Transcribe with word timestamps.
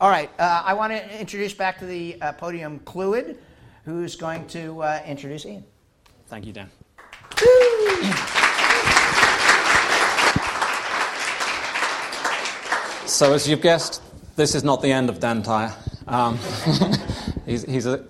All 0.00 0.10
right, 0.10 0.30
uh, 0.38 0.62
I 0.64 0.74
want 0.74 0.92
to 0.92 1.20
introduce 1.20 1.52
back 1.52 1.80
to 1.80 1.84
the 1.84 2.22
uh, 2.22 2.30
podium 2.34 2.78
Chloe, 2.84 3.34
who's 3.84 4.14
going 4.14 4.46
to 4.46 4.80
uh, 4.80 5.02
introduce 5.04 5.44
Ian. 5.44 5.64
Thank 6.28 6.46
you, 6.46 6.52
Dan. 6.52 6.70
so, 13.08 13.32
as 13.32 13.48
you've 13.48 13.60
guessed, 13.60 14.00
this 14.36 14.54
is 14.54 14.62
not 14.62 14.82
the 14.82 14.92
end 14.92 15.10
of 15.10 15.18
Dan 15.18 15.42
Tyre. 15.42 15.74
Um, 16.06 16.38
he's, 17.44 17.64
he's, 17.64 17.86
a, 17.86 18.04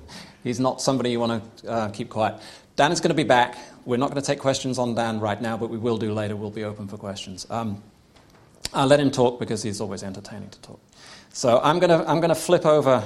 he's 0.44 0.60
not 0.60 0.82
somebody 0.82 1.10
you 1.10 1.20
want 1.20 1.58
to 1.62 1.70
uh, 1.70 1.88
keep 1.88 2.10
quiet. 2.10 2.38
Dan 2.76 2.92
is 2.92 3.00
going 3.00 3.08
to 3.08 3.14
be 3.14 3.24
back. 3.24 3.56
We're 3.86 3.96
not 3.96 4.10
going 4.10 4.20
to 4.20 4.26
take 4.26 4.40
questions 4.40 4.78
on 4.78 4.94
Dan 4.94 5.20
right 5.20 5.40
now, 5.40 5.56
but 5.56 5.70
we 5.70 5.78
will 5.78 5.96
do 5.96 6.12
later. 6.12 6.36
We'll 6.36 6.50
be 6.50 6.64
open 6.64 6.86
for 6.86 6.98
questions. 6.98 7.46
Um, 7.48 7.82
I'll 8.74 8.86
let 8.86 9.00
him 9.00 9.10
talk 9.10 9.40
because 9.40 9.62
he's 9.62 9.80
always 9.80 10.02
entertaining 10.02 10.50
to 10.50 10.60
talk. 10.60 10.80
So 11.38 11.60
I'm 11.62 11.78
going 11.78 11.90
to, 11.90 12.10
I'm 12.10 12.18
going 12.18 12.30
to 12.30 12.34
flip 12.34 12.66
over 12.66 13.00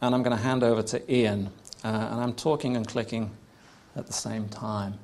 and 0.00 0.12
I'm 0.12 0.24
going 0.24 0.36
to 0.36 0.42
hand 0.42 0.64
over 0.64 0.82
to 0.82 1.14
Ian. 1.14 1.46
Uh, 1.84 2.08
and 2.10 2.20
I'm 2.20 2.32
talking 2.32 2.74
and 2.74 2.88
clicking 2.88 3.30
at 3.94 4.08
the 4.08 4.12
same 4.12 4.48
time. 4.48 4.94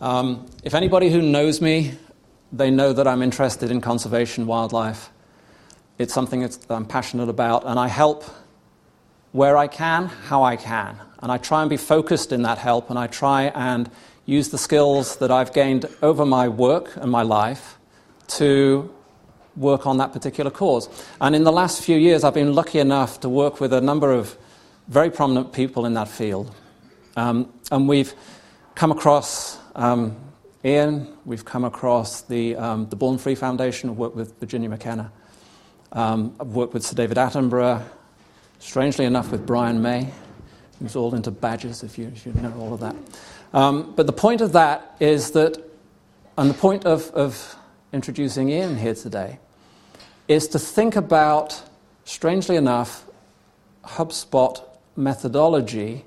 Um, 0.00 0.44
if 0.64 0.74
anybody 0.74 1.10
who 1.10 1.22
knows 1.22 1.60
me, 1.60 1.92
they 2.52 2.72
know 2.72 2.92
that 2.92 3.06
I'm 3.06 3.22
interested 3.22 3.70
in 3.70 3.80
conservation, 3.80 4.48
wildlife. 4.48 5.10
It's 5.96 6.12
something 6.12 6.40
that 6.40 6.58
I'm 6.70 6.86
passionate 6.86 7.28
about, 7.28 7.66
and 7.66 7.78
I 7.78 7.86
help 7.86 8.24
where 9.30 9.56
I 9.56 9.68
can, 9.68 10.06
how 10.06 10.42
I 10.42 10.56
can. 10.56 11.00
And 11.22 11.30
I 11.30 11.38
try 11.38 11.60
and 11.60 11.70
be 11.70 11.76
focused 11.76 12.32
in 12.32 12.42
that 12.42 12.58
help, 12.58 12.90
and 12.90 12.98
I 12.98 13.06
try 13.06 13.52
and 13.54 13.88
use 14.26 14.48
the 14.48 14.58
skills 14.58 15.18
that 15.18 15.30
I've 15.30 15.52
gained 15.52 15.86
over 16.02 16.26
my 16.26 16.48
work 16.48 16.96
and 16.96 17.12
my 17.12 17.22
life 17.22 17.78
to 18.26 18.92
work 19.56 19.86
on 19.86 19.98
that 19.98 20.12
particular 20.12 20.50
cause. 20.50 20.88
And 21.20 21.34
in 21.34 21.44
the 21.44 21.52
last 21.52 21.82
few 21.82 21.96
years, 21.96 22.24
I've 22.24 22.34
been 22.34 22.54
lucky 22.54 22.78
enough 22.78 23.20
to 23.20 23.28
work 23.28 23.60
with 23.60 23.72
a 23.72 23.80
number 23.80 24.12
of 24.12 24.36
very 24.88 25.10
prominent 25.10 25.52
people 25.52 25.86
in 25.86 25.94
that 25.94 26.08
field. 26.08 26.54
Um, 27.16 27.52
and 27.70 27.88
we've 27.88 28.14
come 28.74 28.90
across 28.90 29.58
um, 29.76 30.16
Ian, 30.64 31.08
we've 31.26 31.44
come 31.44 31.64
across 31.64 32.22
the, 32.22 32.56
um, 32.56 32.88
the 32.88 32.96
Born 32.96 33.18
Free 33.18 33.34
Foundation, 33.34 33.90
I've 33.90 33.98
worked 33.98 34.16
with 34.16 34.38
Virginia 34.40 34.68
McKenna, 34.68 35.12
um, 35.92 36.34
I've 36.40 36.48
worked 36.48 36.72
with 36.72 36.84
Sir 36.84 36.96
David 36.96 37.18
Attenborough, 37.18 37.82
strangely 38.60 39.04
enough, 39.04 39.30
with 39.30 39.46
Brian 39.46 39.82
May, 39.82 40.08
who's 40.78 40.96
all 40.96 41.14
into 41.14 41.30
badges, 41.30 41.82
if 41.82 41.98
you, 41.98 42.06
if 42.06 42.24
you 42.24 42.32
know 42.32 42.54
all 42.58 42.72
of 42.72 42.80
that. 42.80 42.96
Um, 43.52 43.92
but 43.94 44.06
the 44.06 44.12
point 44.12 44.40
of 44.40 44.52
that 44.52 44.96
is 45.00 45.32
that, 45.32 45.58
and 46.38 46.48
the 46.48 46.54
point 46.54 46.86
of, 46.86 47.10
of 47.10 47.56
introducing 47.94 48.50
Ian 48.50 48.76
here 48.76 48.94
today, 48.94 49.38
is 50.28 50.48
to 50.48 50.58
think 50.58 50.96
about, 50.96 51.62
strangely 52.04 52.56
enough, 52.56 53.04
HubSpot 53.84 54.60
methodology 54.96 56.04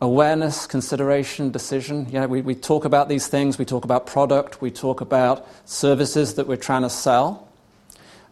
awareness, 0.00 0.66
consideration, 0.66 1.50
decision. 1.50 2.06
You 2.06 2.20
know, 2.20 2.26
we, 2.26 2.40
we 2.40 2.54
talk 2.54 2.84
about 2.84 3.08
these 3.08 3.26
things, 3.26 3.58
we 3.58 3.64
talk 3.64 3.84
about 3.84 4.06
product, 4.06 4.62
we 4.62 4.70
talk 4.70 5.00
about 5.00 5.46
services 5.68 6.34
that 6.34 6.46
we're 6.46 6.56
trying 6.56 6.82
to 6.82 6.90
sell. 6.90 7.48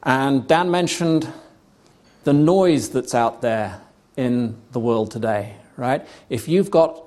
And 0.02 0.46
Dan 0.46 0.70
mentioned 0.70 1.30
the 2.24 2.32
noise 2.32 2.88
that's 2.90 3.14
out 3.14 3.42
there 3.42 3.80
in 4.16 4.56
the 4.72 4.80
world 4.80 5.10
today, 5.10 5.56
right? 5.76 6.06
If 6.30 6.48
you've 6.48 6.70
got 6.70 7.02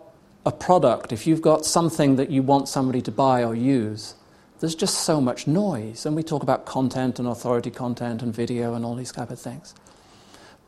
a 0.45 0.51
product, 0.51 1.11
if 1.11 1.25
you've 1.25 1.41
got 1.41 1.65
something 1.65 2.15
that 2.17 2.29
you 2.29 2.43
want 2.43 2.67
somebody 2.67 3.01
to 3.01 3.11
buy 3.11 3.43
or 3.43 3.55
use, 3.55 4.13
there's 4.61 4.75
just 4.75 4.99
so 4.99 5.19
much 5.19 5.47
noise. 5.47 6.05
And 6.05 6.15
we 6.15 6.23
talk 6.23 6.43
about 6.43 6.65
content 6.65 7.19
and 7.19 7.27
authority 7.27 7.71
content 7.71 8.21
and 8.21 8.33
video 8.33 8.75
and 8.75 8.85
all 8.85 8.95
these 8.95 9.11
kind 9.11 9.29
of 9.29 9.39
things. 9.39 9.73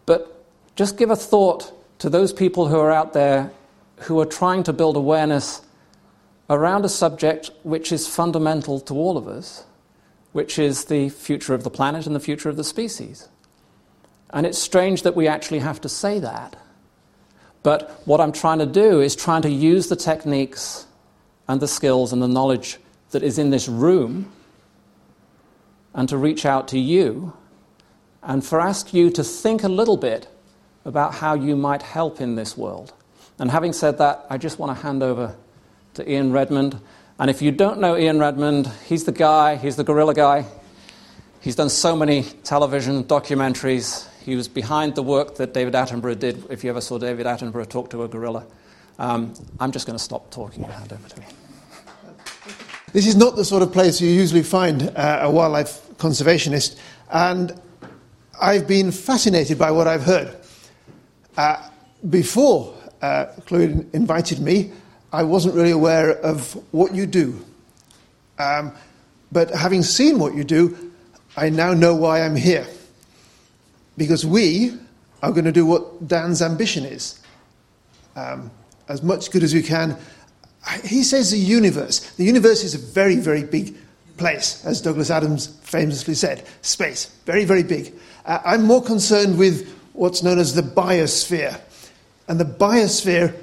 But 0.05 0.45
just 0.75 0.97
give 0.97 1.11
a 1.11 1.15
thought 1.15 1.71
to 1.99 2.09
those 2.09 2.33
people 2.33 2.67
who 2.67 2.79
are 2.79 2.91
out 2.91 3.13
there 3.13 3.51
who 3.99 4.19
are 4.19 4.25
trying 4.25 4.63
to 4.63 4.73
build 4.73 4.97
awareness 4.97 5.61
around 6.49 6.83
a 6.83 6.89
subject 6.89 7.51
which 7.61 7.91
is 7.91 8.07
fundamental 8.07 8.79
to 8.81 8.95
all 8.95 9.15
of 9.15 9.27
us, 9.27 9.63
which 10.31 10.57
is 10.57 10.85
the 10.85 11.09
future 11.09 11.53
of 11.53 11.63
the 11.63 11.69
planet 11.69 12.07
and 12.07 12.15
the 12.15 12.19
future 12.19 12.49
of 12.49 12.57
the 12.57 12.63
species. 12.63 13.29
And 14.31 14.47
it's 14.47 14.57
strange 14.57 15.03
that 15.03 15.15
we 15.15 15.27
actually 15.27 15.59
have 15.59 15.79
to 15.81 15.89
say 15.89 16.17
that. 16.17 16.55
But 17.61 18.01
what 18.05 18.19
I'm 18.19 18.31
trying 18.31 18.57
to 18.57 18.65
do 18.65 18.99
is 18.99 19.15
trying 19.15 19.43
to 19.43 19.49
use 19.49 19.87
the 19.87 19.95
techniques 19.95 20.87
and 21.47 21.61
the 21.61 21.67
skills 21.67 22.11
and 22.11 22.23
the 22.23 22.27
knowledge 22.27 22.79
that 23.13 23.23
is 23.23 23.37
in 23.39 23.49
this 23.49 23.67
room 23.67 24.31
and 25.93 26.09
to 26.09 26.17
reach 26.17 26.45
out 26.45 26.67
to 26.67 26.79
you 26.79 27.33
and 28.21 28.45
for 28.45 28.59
ask 28.59 28.93
you 28.93 29.09
to 29.11 29.23
think 29.23 29.63
a 29.63 29.69
little 29.69 29.97
bit 29.97 30.27
about 30.85 31.15
how 31.15 31.33
you 31.33 31.55
might 31.55 31.81
help 31.81 32.19
in 32.19 32.35
this 32.35 32.57
world. 32.57 32.93
And 33.39 33.49
having 33.49 33.73
said 33.73 33.97
that, 33.97 34.25
I 34.29 34.37
just 34.37 34.59
want 34.59 34.77
to 34.77 34.83
hand 34.83 35.01
over 35.01 35.35
to 35.95 36.09
Ian 36.09 36.31
Redmond. 36.31 36.79
And 37.19 37.29
if 37.29 37.41
you 37.41 37.51
don't 37.51 37.79
know 37.79 37.97
Ian 37.97 38.19
Redmond, 38.19 38.67
he's 38.85 39.03
the 39.05 39.11
guy, 39.11 39.55
he's 39.55 39.75
the 39.75 39.83
gorilla 39.83 40.13
guy. 40.13 40.45
He's 41.41 41.55
done 41.55 41.69
so 41.69 41.95
many 41.95 42.23
television 42.43 43.03
documentaries. 43.03 44.07
He 44.23 44.35
was 44.35 44.47
behind 44.47 44.95
the 44.95 45.03
work 45.03 45.35
that 45.35 45.53
David 45.53 45.73
Attenborough 45.73 46.17
did, 46.17 46.45
if 46.49 46.63
you 46.63 46.69
ever 46.69 46.81
saw 46.81 46.97
David 46.97 47.25
Attenborough 47.25 47.67
talk 47.67 47.89
to 47.89 48.03
a 48.03 48.07
gorilla. 48.07 48.45
Um, 48.97 49.33
I'm 49.59 49.71
just 49.71 49.85
going 49.85 49.97
to 49.97 50.03
stop 50.03 50.31
talking 50.31 50.63
and 50.63 50.71
hand 50.71 50.93
over 50.93 51.09
to 51.09 51.21
him. 51.21 51.42
This 52.93 53.07
is 53.07 53.15
not 53.15 53.35
the 53.35 53.43
sort 53.43 53.63
of 53.63 53.73
place 53.73 53.99
you 53.99 54.07
usually 54.07 54.43
find 54.43 54.83
uh, 54.95 55.21
a 55.23 55.31
wildlife 55.31 55.81
conservationist, 55.97 56.77
and 57.11 57.59
I've 58.39 58.67
been 58.67 58.91
fascinated 58.91 59.57
by 59.57 59.71
what 59.71 59.87
I've 59.87 60.03
heard. 60.03 60.37
Uh, 61.35 61.69
before 62.07 62.75
uh, 63.01 63.25
Chloe 63.47 63.83
invited 63.93 64.39
me, 64.39 64.71
I 65.11 65.23
wasn't 65.23 65.55
really 65.55 65.71
aware 65.71 66.11
of 66.11 66.53
what 66.71 66.93
you 66.93 67.07
do. 67.07 67.43
Um, 68.37 68.71
but 69.31 69.49
having 69.49 69.81
seen 69.81 70.19
what 70.19 70.35
you 70.35 70.43
do, 70.43 70.91
I 71.35 71.49
now 71.49 71.73
know 71.73 71.95
why 71.95 72.21
I'm 72.21 72.35
here. 72.35 72.67
Because 73.97 74.23
we 74.23 74.77
are 75.23 75.31
going 75.31 75.45
to 75.45 75.51
do 75.51 75.65
what 75.65 76.07
Dan's 76.07 76.43
ambition 76.43 76.85
is 76.85 77.19
um, 78.15 78.51
as 78.87 79.01
much 79.01 79.31
good 79.31 79.41
as 79.41 79.51
we 79.51 79.63
can. 79.63 79.97
He 80.83 81.03
says 81.03 81.31
the 81.31 81.37
universe. 81.37 81.99
The 82.11 82.23
universe 82.23 82.63
is 82.63 82.73
a 82.73 82.77
very, 82.77 83.17
very 83.17 83.43
big 83.43 83.75
place, 84.17 84.63
as 84.65 84.81
Douglas 84.81 85.09
Adams 85.09 85.47
famously 85.63 86.13
said. 86.13 86.47
Space, 86.61 87.05
very, 87.25 87.45
very 87.45 87.63
big. 87.63 87.93
Uh, 88.25 88.39
I'm 88.45 88.63
more 88.63 88.81
concerned 88.81 89.37
with 89.37 89.69
what's 89.93 90.23
known 90.23 90.39
as 90.39 90.55
the 90.55 90.61
biosphere. 90.61 91.59
And 92.27 92.39
the 92.39 92.45
biosphere 92.45 93.35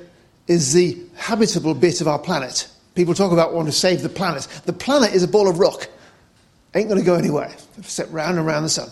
is 0.46 0.72
the 0.72 0.98
habitable 1.16 1.74
bit 1.74 2.00
of 2.00 2.08
our 2.08 2.18
planet. 2.18 2.68
People 2.94 3.14
talk 3.14 3.32
about 3.32 3.52
wanting 3.52 3.72
to 3.72 3.78
save 3.78 4.02
the 4.02 4.08
planet. 4.08 4.48
The 4.64 4.72
planet 4.72 5.12
is 5.12 5.22
a 5.22 5.28
ball 5.28 5.48
of 5.48 5.58
rock. 5.58 5.88
Ain't 6.74 6.88
going 6.88 7.00
to 7.00 7.06
go 7.06 7.14
anywhere, 7.14 7.54
except 7.78 8.10
round 8.12 8.38
and 8.38 8.46
round 8.46 8.64
the 8.64 8.70
sun. 8.70 8.88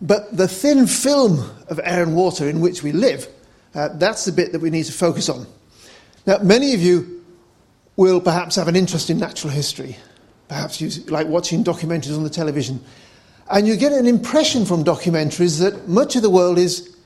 But 0.00 0.36
the 0.36 0.48
thin 0.48 0.86
film 0.86 1.38
of 1.68 1.80
air 1.84 2.02
and 2.02 2.16
water 2.16 2.48
in 2.48 2.60
which 2.60 2.82
we 2.82 2.92
live, 2.92 3.28
uh, 3.74 3.88
that's 3.94 4.24
the 4.24 4.32
bit 4.32 4.52
that 4.52 4.60
we 4.60 4.70
need 4.70 4.84
to 4.84 4.92
focus 4.92 5.28
on. 5.28 5.46
Now, 6.26 6.38
many 6.38 6.74
of 6.74 6.80
you 6.80 7.21
will 7.96 8.20
perhaps 8.20 8.56
have 8.56 8.68
an 8.68 8.76
interest 8.76 9.10
in 9.10 9.18
natural 9.18 9.52
history. 9.52 9.96
Perhaps 10.48 10.80
you 10.80 10.90
like 11.06 11.26
watching 11.26 11.64
documentaries 11.64 12.16
on 12.16 12.24
the 12.24 12.30
television. 12.30 12.82
And 13.50 13.66
you 13.66 13.76
get 13.76 13.92
an 13.92 14.06
impression 14.06 14.64
from 14.64 14.84
documentaries 14.84 15.60
that 15.60 15.88
much 15.88 16.16
of 16.16 16.22
the 16.22 16.30
world 16.30 16.58
is, 16.58 16.96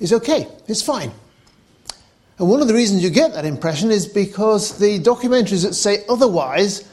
is 0.00 0.12
okay, 0.12 0.46
it's 0.66 0.82
fine. 0.82 1.12
And 2.38 2.50
one 2.50 2.60
of 2.60 2.68
the 2.68 2.74
reasons 2.74 3.02
you 3.02 3.10
get 3.10 3.32
that 3.32 3.46
impression 3.46 3.90
is 3.90 4.06
because 4.06 4.78
the 4.78 4.98
documentaries 4.98 5.64
that 5.64 5.74
say 5.74 6.04
otherwise 6.08 6.86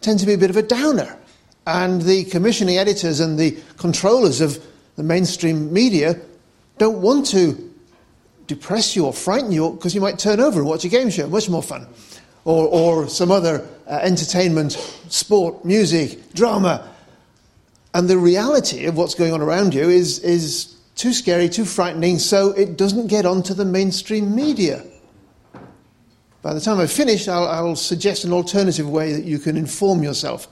tend 0.00 0.20
to 0.20 0.26
be 0.26 0.34
a 0.34 0.38
bit 0.38 0.50
of 0.50 0.56
a 0.56 0.62
downer. 0.62 1.18
And 1.66 2.00
the 2.02 2.24
commissioning 2.24 2.78
editors 2.78 3.20
and 3.20 3.38
the 3.38 3.58
controllers 3.76 4.40
of 4.40 4.64
the 4.96 5.02
mainstream 5.02 5.72
media 5.72 6.20
don't 6.78 7.02
want 7.02 7.26
to 7.26 7.72
depress 8.46 8.96
you 8.96 9.04
or 9.04 9.12
frighten 9.12 9.52
you 9.52 9.72
because 9.72 9.94
you 9.94 10.00
might 10.00 10.18
turn 10.18 10.40
over 10.40 10.60
and 10.60 10.68
watch 10.68 10.84
a 10.84 10.88
game 10.88 11.10
show, 11.10 11.26
much 11.28 11.48
more 11.48 11.62
fun. 11.62 11.86
Or, 12.48 12.66
or 12.66 13.08
some 13.08 13.30
other 13.30 13.68
uh, 13.86 14.00
entertainment, 14.02 14.72
sport, 15.08 15.66
music, 15.66 16.32
drama. 16.32 16.88
And 17.92 18.08
the 18.08 18.16
reality 18.16 18.86
of 18.86 18.96
what's 18.96 19.14
going 19.14 19.34
on 19.34 19.42
around 19.42 19.74
you 19.74 19.90
is, 19.90 20.20
is 20.20 20.74
too 20.94 21.12
scary, 21.12 21.50
too 21.50 21.66
frightening, 21.66 22.18
so 22.18 22.52
it 22.52 22.78
doesn't 22.78 23.08
get 23.08 23.26
onto 23.26 23.52
the 23.52 23.66
mainstream 23.66 24.34
media. 24.34 24.82
By 26.40 26.54
the 26.54 26.60
time 26.60 26.80
I've 26.80 26.90
finished, 26.90 27.28
I'll, 27.28 27.48
I'll 27.48 27.76
suggest 27.76 28.24
an 28.24 28.32
alternative 28.32 28.88
way 28.88 29.12
that 29.12 29.24
you 29.24 29.38
can 29.38 29.58
inform 29.58 30.02
yourself. 30.02 30.48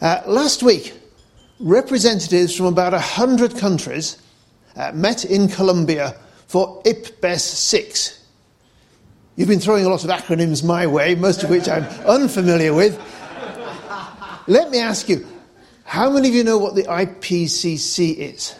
Uh, 0.00 0.22
last 0.24 0.62
week, 0.62 0.94
representatives 1.58 2.56
from 2.56 2.66
about 2.66 2.92
100 2.92 3.58
countries 3.58 4.22
uh, 4.76 4.92
met 4.94 5.24
in 5.24 5.48
Colombia 5.48 6.14
for 6.46 6.80
IPBES 6.84 7.40
6. 7.40 8.17
You've 9.38 9.46
been 9.46 9.60
throwing 9.60 9.84
a 9.84 9.88
lot 9.88 10.02
of 10.02 10.10
acronyms 10.10 10.64
my 10.64 10.88
way, 10.88 11.14
most 11.14 11.44
of 11.44 11.50
which 11.50 11.68
I'm 11.68 11.84
unfamiliar 12.04 12.74
with. 12.74 13.00
Let 14.48 14.72
me 14.72 14.80
ask 14.80 15.08
you 15.08 15.24
how 15.84 16.10
many 16.10 16.28
of 16.28 16.34
you 16.34 16.42
know 16.42 16.58
what 16.58 16.74
the 16.74 16.82
IPCC 16.82 18.16
is? 18.16 18.56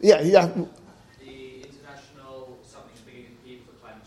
Yeah, 0.00 0.20
yeah. 0.20 0.46
The 0.46 1.64
international 1.64 2.56
something 2.62 2.92
beginning 3.04 3.64
for 3.66 3.72
climate 3.84 4.04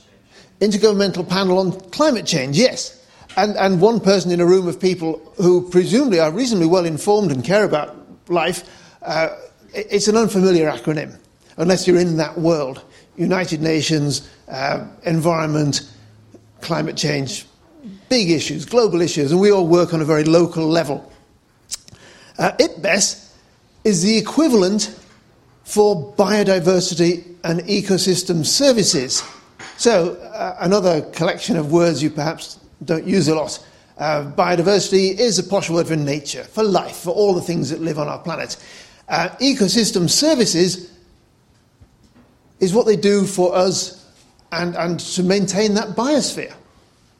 change. 0.62 0.82
Intergovernmental 0.82 1.28
panel 1.28 1.60
on 1.60 1.74
climate 1.92 2.26
change, 2.26 2.58
yes. 2.58 3.06
And, 3.36 3.58
and 3.58 3.82
one 3.82 4.00
person 4.00 4.32
in 4.32 4.40
a 4.40 4.46
room 4.46 4.70
of 4.70 4.80
people 4.80 5.20
who 5.36 5.70
presumably 5.70 6.22
are 6.22 6.32
reasonably 6.32 6.68
well 6.68 6.86
informed 6.86 7.34
and 7.34 7.44
care 7.44 7.66
about 7.66 7.94
life, 8.30 8.64
uh, 9.02 9.36
it's 9.74 10.08
an 10.08 10.16
unfamiliar 10.16 10.72
acronym, 10.72 11.20
unless 11.58 11.88
you're 11.88 12.00
in 12.00 12.18
that 12.18 12.38
world. 12.38 12.84
United 13.18 13.62
Nations, 13.62 14.30
uh, 14.48 14.86
environment, 15.04 15.92
climate 16.62 16.96
change, 16.96 17.46
big 18.10 18.30
issues, 18.30 18.66
global 18.66 19.02
issues, 19.02 19.32
and 19.32 19.42
we 19.42 19.52
all 19.52 19.68
work 19.68 19.94
on 19.94 20.02
a 20.02 20.06
very 20.06 20.24
local 20.24 20.68
level. 20.68 21.12
Uh, 22.38 22.52
IPBES 22.60 23.34
is 23.84 24.04
the 24.04 24.18
equivalent 24.18 24.96
for 25.64 26.14
biodiversity 26.14 27.26
and 27.44 27.62
ecosystem 27.62 28.46
services. 28.46 29.24
So, 29.78 30.14
uh, 30.16 30.58
another 30.60 31.02
collection 31.12 31.58
of 31.58 31.72
words 31.72 32.02
you 32.02 32.10
perhaps 32.10 32.60
don't 32.86 33.06
use 33.06 33.28
a 33.28 33.36
lot. 33.36 33.66
Uh, 33.98 34.32
biodiversity 34.32 35.18
is 35.18 35.40
a 35.40 35.44
posh 35.44 35.70
word 35.70 35.88
for 35.88 35.96
nature, 35.96 36.44
for 36.44 36.64
life, 36.64 36.98
for 36.98 37.10
all 37.12 37.34
the 37.34 37.42
things 37.42 37.70
that 37.72 37.82
live 37.82 37.98
on 37.98 38.08
our 38.08 38.20
planet. 38.20 38.58
Uh, 39.10 39.30
ecosystem 39.42 40.10
services 40.10 40.92
is 42.60 42.74
what 42.74 42.86
they 42.86 42.96
do 42.96 43.26
for 43.26 43.56
us 43.56 44.06
and, 44.52 44.76
and 44.76 45.00
to 45.00 45.24
maintain 45.24 45.76
that 45.76 45.90
biosphere. 45.90 46.54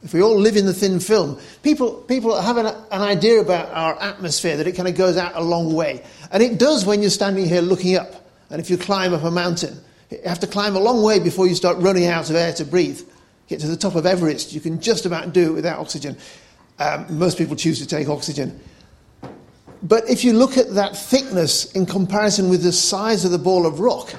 If 0.02 0.14
we 0.14 0.22
all 0.22 0.38
live 0.38 0.56
in 0.56 0.66
the 0.66 0.72
thin 0.72 1.00
film, 1.00 1.40
people, 1.62 1.92
people 1.92 2.40
have 2.40 2.56
an, 2.56 2.66
an 2.66 3.02
idea 3.02 3.40
about 3.40 3.68
our 3.70 4.00
atmosphere 4.00 4.56
that 4.56 4.66
it 4.66 4.76
kind 4.76 4.88
of 4.88 4.96
goes 4.96 5.16
out 5.16 5.32
a 5.34 5.42
long 5.42 5.74
way. 5.74 6.04
And 6.30 6.42
it 6.42 6.58
does 6.58 6.86
when 6.86 7.00
you're 7.00 7.10
standing 7.10 7.46
here 7.46 7.60
looking 7.60 7.96
up. 7.96 8.28
And 8.50 8.60
if 8.60 8.70
you 8.70 8.78
climb 8.78 9.12
up 9.12 9.24
a 9.24 9.30
mountain, 9.30 9.76
you 10.10 10.18
have 10.24 10.40
to 10.40 10.46
climb 10.46 10.76
a 10.76 10.80
long 10.80 11.02
way 11.02 11.18
before 11.18 11.48
you 11.48 11.54
start 11.54 11.78
running 11.78 12.06
out 12.06 12.30
of 12.30 12.36
air 12.36 12.52
to 12.54 12.64
breathe. 12.64 13.00
Get 13.48 13.60
to 13.60 13.66
the 13.66 13.76
top 13.76 13.96
of 13.96 14.06
Everest, 14.06 14.52
you 14.52 14.60
can 14.60 14.80
just 14.80 15.04
about 15.04 15.32
do 15.32 15.50
it 15.50 15.54
without 15.54 15.80
oxygen. 15.80 16.16
Um, 16.78 17.18
most 17.18 17.36
people 17.36 17.56
choose 17.56 17.80
to 17.80 17.86
take 17.86 18.08
oxygen. 18.08 18.60
But 19.82 20.08
if 20.08 20.24
you 20.24 20.32
look 20.32 20.56
at 20.56 20.74
that 20.74 20.96
thickness 20.96 21.72
in 21.72 21.86
comparison 21.86 22.48
with 22.48 22.62
the 22.62 22.72
size 22.72 23.24
of 23.24 23.30
the 23.30 23.38
ball 23.38 23.66
of 23.66 23.80
rock, 23.80 24.14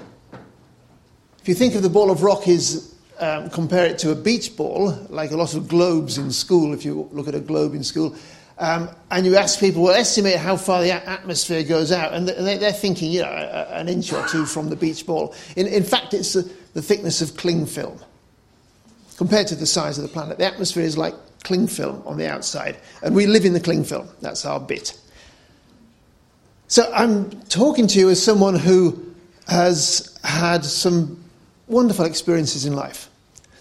you 1.49 1.55
think 1.55 1.75
of 1.75 1.81
the 1.81 1.89
ball 1.89 2.11
of 2.11 2.21
rock 2.23 2.47
is 2.47 2.93
um, 3.19 3.49
compare 3.49 3.85
it 3.85 3.97
to 3.99 4.11
a 4.11 4.15
beach 4.15 4.55
ball, 4.55 4.91
like 5.09 5.31
a 5.31 5.35
lot 5.35 5.55
of 5.55 5.67
globes 5.67 6.17
in 6.17 6.31
school, 6.31 6.73
if 6.73 6.85
you 6.85 7.09
look 7.11 7.27
at 7.27 7.35
a 7.35 7.39
globe 7.39 7.73
in 7.73 7.83
school, 7.83 8.15
um, 8.59 8.89
and 9.11 9.25
you 9.25 9.35
ask 9.35 9.59
people, 9.59 9.83
well, 9.83 9.95
estimate 9.95 10.35
how 10.35 10.55
far 10.55 10.81
the 10.81 10.91
atmosphere 10.91 11.63
goes 11.63 11.91
out, 11.91 12.13
and 12.13 12.27
they- 12.29 12.57
they're 12.57 12.71
thinking, 12.71 13.11
you 13.11 13.21
know, 13.21 13.31
an 13.71 13.89
inch 13.89 14.13
or 14.13 14.25
two 14.27 14.45
from 14.45 14.69
the 14.69 14.75
beach 14.75 15.05
ball. 15.05 15.33
In, 15.55 15.67
in 15.67 15.83
fact, 15.83 16.13
it's 16.13 16.33
the, 16.33 16.49
the 16.73 16.81
thickness 16.81 17.21
of 17.21 17.35
cling 17.35 17.65
film 17.65 17.99
compared 19.17 19.47
to 19.47 19.55
the 19.55 19.65
size 19.65 19.97
of 19.97 20.03
the 20.03 20.09
planet. 20.09 20.37
The 20.37 20.45
atmosphere 20.45 20.83
is 20.83 20.97
like 20.97 21.15
cling 21.43 21.67
film 21.67 22.03
on 22.05 22.17
the 22.17 22.27
outside, 22.27 22.77
and 23.01 23.15
we 23.15 23.25
live 23.25 23.43
in 23.43 23.53
the 23.53 23.59
cling 23.59 23.83
film. 23.85 24.07
That's 24.21 24.45
our 24.45 24.59
bit. 24.59 24.97
So 26.67 26.89
I'm 26.93 27.31
talking 27.49 27.87
to 27.87 27.99
you 27.99 28.09
as 28.09 28.21
someone 28.21 28.55
who 28.55 29.13
has 29.47 30.15
had 30.23 30.63
some 30.63 31.17
wonderful 31.69 32.05
experiences 32.05 32.65
in 32.65 32.75
life. 32.75 33.09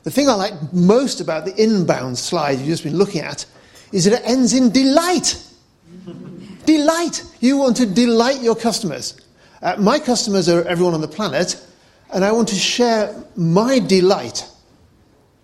The 0.02 0.10
thing 0.10 0.28
I 0.28 0.34
like 0.34 0.54
most 0.72 1.20
about 1.20 1.44
the 1.44 1.54
inbound 1.62 2.18
slide 2.18 2.58
you've 2.58 2.68
just 2.68 2.84
been 2.84 2.96
looking 2.96 3.20
at 3.20 3.44
is 3.92 4.04
that 4.04 4.14
it 4.14 4.22
ends 4.24 4.54
in 4.54 4.70
delight. 4.70 5.42
delight. 6.64 7.22
You 7.40 7.58
want 7.58 7.76
to 7.76 7.86
delight 7.86 8.40
your 8.40 8.56
customers. 8.56 9.20
Uh, 9.60 9.76
my 9.78 9.98
customers 9.98 10.48
are 10.48 10.62
everyone 10.64 10.94
on 10.94 11.00
the 11.00 11.08
planet, 11.08 11.62
and 12.12 12.24
I 12.24 12.32
want 12.32 12.48
to 12.48 12.54
share 12.54 13.14
my 13.36 13.78
delight. 13.78 14.48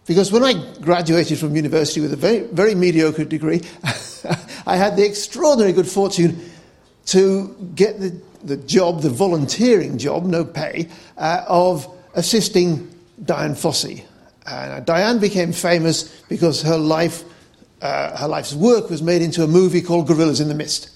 Because 0.06 0.30
when 0.30 0.44
I 0.44 0.54
graduated 0.80 1.38
from 1.38 1.56
university 1.56 2.00
with 2.00 2.12
a 2.12 2.16
very, 2.16 2.40
very 2.40 2.74
mediocre 2.74 3.24
degree, 3.24 3.62
I 4.66 4.76
had 4.76 4.96
the 4.96 5.04
extraordinary 5.04 5.72
good 5.72 5.88
fortune 5.88 6.50
to 7.06 7.54
get 7.74 8.00
the, 8.00 8.18
the 8.42 8.56
job, 8.56 9.02
the 9.02 9.10
volunteering 9.10 9.98
job, 9.98 10.24
no 10.24 10.44
pay, 10.44 10.88
uh, 11.16 11.44
of 11.48 11.88
assisting 12.14 12.90
Dian 13.22 13.54
Fossey. 13.54 14.04
Uh, 14.46 14.80
Dian 14.80 15.18
became 15.18 15.52
famous 15.52 16.22
because 16.28 16.62
her 16.62 16.76
life, 16.76 17.24
uh, 17.80 18.16
her 18.16 18.28
life's 18.28 18.54
work 18.54 18.90
was 18.90 19.02
made 19.02 19.22
into 19.22 19.42
a 19.42 19.46
movie 19.46 19.80
called 19.80 20.06
Gorillas 20.06 20.40
in 20.40 20.48
the 20.48 20.54
Mist. 20.54 20.90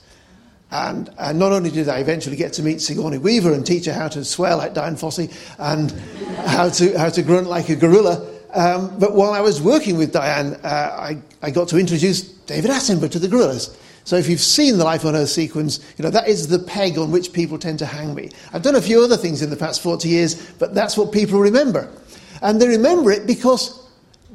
And, 0.70 1.08
and 1.18 1.38
not 1.38 1.52
only 1.52 1.70
did 1.70 1.88
I 1.88 1.98
eventually 2.00 2.36
get 2.36 2.52
to 2.54 2.62
meet 2.62 2.82
Sigourney 2.82 3.16
Weaver 3.16 3.54
and 3.54 3.64
teach 3.64 3.86
her 3.86 3.92
how 3.94 4.08
to 4.08 4.24
swear 4.24 4.54
like 4.54 4.74
Dian 4.74 4.96
Fossey 4.96 5.32
and 5.58 5.90
how 6.46 6.68
to, 6.68 6.98
how 6.98 7.08
to 7.08 7.22
grunt 7.22 7.48
like 7.48 7.70
a 7.70 7.76
gorilla, 7.76 8.26
um, 8.54 8.98
but 8.98 9.14
while 9.14 9.32
I 9.32 9.40
was 9.40 9.60
working 9.60 9.96
with 9.96 10.12
Dian, 10.12 10.54
uh, 10.62 10.96
I, 10.98 11.18
I 11.42 11.50
got 11.50 11.68
to 11.68 11.78
introduce 11.78 12.22
David 12.22 12.70
Attenborough 12.70 13.10
to 13.10 13.18
the 13.18 13.28
gorillas. 13.28 13.76
So 14.08 14.16
if 14.16 14.26
you've 14.26 14.40
seen 14.40 14.78
the 14.78 14.84
Life 14.84 15.04
on 15.04 15.14
Earth 15.14 15.28
sequence, 15.28 15.80
you 15.98 16.02
know, 16.02 16.08
that 16.08 16.28
is 16.28 16.48
the 16.48 16.58
peg 16.58 16.96
on 16.96 17.10
which 17.10 17.30
people 17.34 17.58
tend 17.58 17.78
to 17.80 17.84
hang 17.84 18.14
me. 18.14 18.30
I've 18.54 18.62
done 18.62 18.74
a 18.74 18.80
few 18.80 19.02
other 19.02 19.18
things 19.18 19.42
in 19.42 19.50
the 19.50 19.56
past 19.56 19.82
40 19.82 20.08
years, 20.08 20.50
but 20.52 20.74
that's 20.74 20.96
what 20.96 21.12
people 21.12 21.38
remember. 21.38 21.92
And 22.40 22.58
they 22.58 22.68
remember 22.68 23.10
it 23.10 23.26
because 23.26 23.86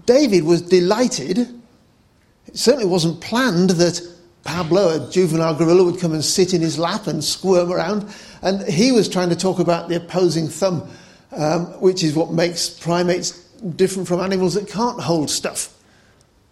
David 0.06 0.44
was 0.44 0.62
delighted. 0.62 1.40
It 1.40 2.56
certainly 2.56 2.86
wasn't 2.86 3.20
planned 3.20 3.72
that 3.72 4.00
Pablo, 4.44 5.08
a 5.08 5.12
juvenile 5.12 5.56
gorilla, 5.56 5.86
would 5.86 6.00
come 6.00 6.14
and 6.14 6.24
sit 6.24 6.54
in 6.54 6.62
his 6.62 6.78
lap 6.78 7.08
and 7.08 7.24
squirm 7.24 7.74
around. 7.74 8.14
And 8.44 8.72
he 8.72 8.92
was 8.92 9.10
trying 9.10 9.30
to 9.30 9.36
talk 9.36 9.58
about 9.58 9.90
the 9.90 9.96
opposing 9.96 10.50
thumb, 10.50 10.88
um, 11.32 11.66
which 11.82 12.04
is 12.04 12.14
what 12.14 12.32
makes 12.32 12.70
primates 12.70 13.32
different 13.76 14.08
from 14.08 14.20
animals 14.20 14.54
that 14.54 14.70
can't 14.70 15.02
hold 15.02 15.32
stuff. 15.32 15.76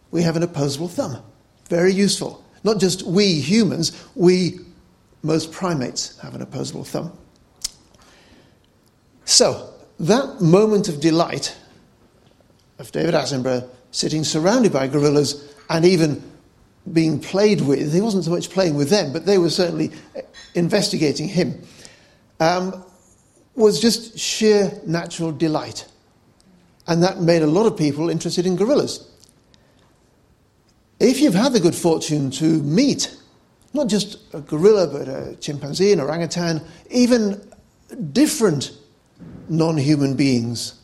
We 0.09 0.23
have 0.23 0.35
an 0.35 0.41
opposable 0.41 0.87
thumb. 0.87 1.21
Very 1.69 1.93
useful. 1.93 2.43
Not 2.63 2.79
just 2.79 3.03
we 3.03 3.39
humans, 3.39 3.91
we, 4.15 4.59
most 5.23 5.51
primates, 5.51 6.17
have 6.19 6.35
an 6.35 6.41
opposable 6.41 6.83
thumb. 6.83 7.17
So, 9.25 9.73
that 9.99 10.41
moment 10.41 10.89
of 10.89 10.99
delight 10.99 11.55
of 12.79 12.91
David 12.91 13.13
Attenborough 13.13 13.69
sitting 13.91 14.23
surrounded 14.23 14.73
by 14.73 14.87
gorillas 14.87 15.53
and 15.69 15.85
even 15.85 16.21
being 16.91 17.19
played 17.19 17.61
with, 17.61 17.93
he 17.93 18.01
wasn't 18.01 18.23
so 18.23 18.31
much 18.31 18.49
playing 18.49 18.75
with 18.75 18.89
them, 18.89 19.13
but 19.13 19.25
they 19.25 19.37
were 19.37 19.49
certainly 19.49 19.91
investigating 20.55 21.27
him, 21.27 21.61
um, 22.39 22.83
was 23.55 23.79
just 23.79 24.17
sheer 24.17 24.71
natural 24.85 25.31
delight. 25.31 25.85
And 26.87 27.03
that 27.03 27.21
made 27.21 27.43
a 27.43 27.47
lot 27.47 27.67
of 27.67 27.77
people 27.77 28.09
interested 28.09 28.45
in 28.45 28.55
gorillas. 28.55 29.10
If 31.03 31.19
you've 31.19 31.33
had 31.33 31.53
the 31.53 31.59
good 31.59 31.73
fortune 31.73 32.29
to 32.31 32.45
meet 32.45 33.17
not 33.73 33.87
just 33.87 34.19
a 34.35 34.39
gorilla, 34.41 34.85
but 34.85 35.07
a 35.07 35.35
chimpanzee, 35.37 35.91
an 35.91 35.99
orangutan, 35.99 36.61
even 36.91 37.41
different 38.11 38.71
non 39.49 39.77
human 39.77 40.13
beings, 40.15 40.75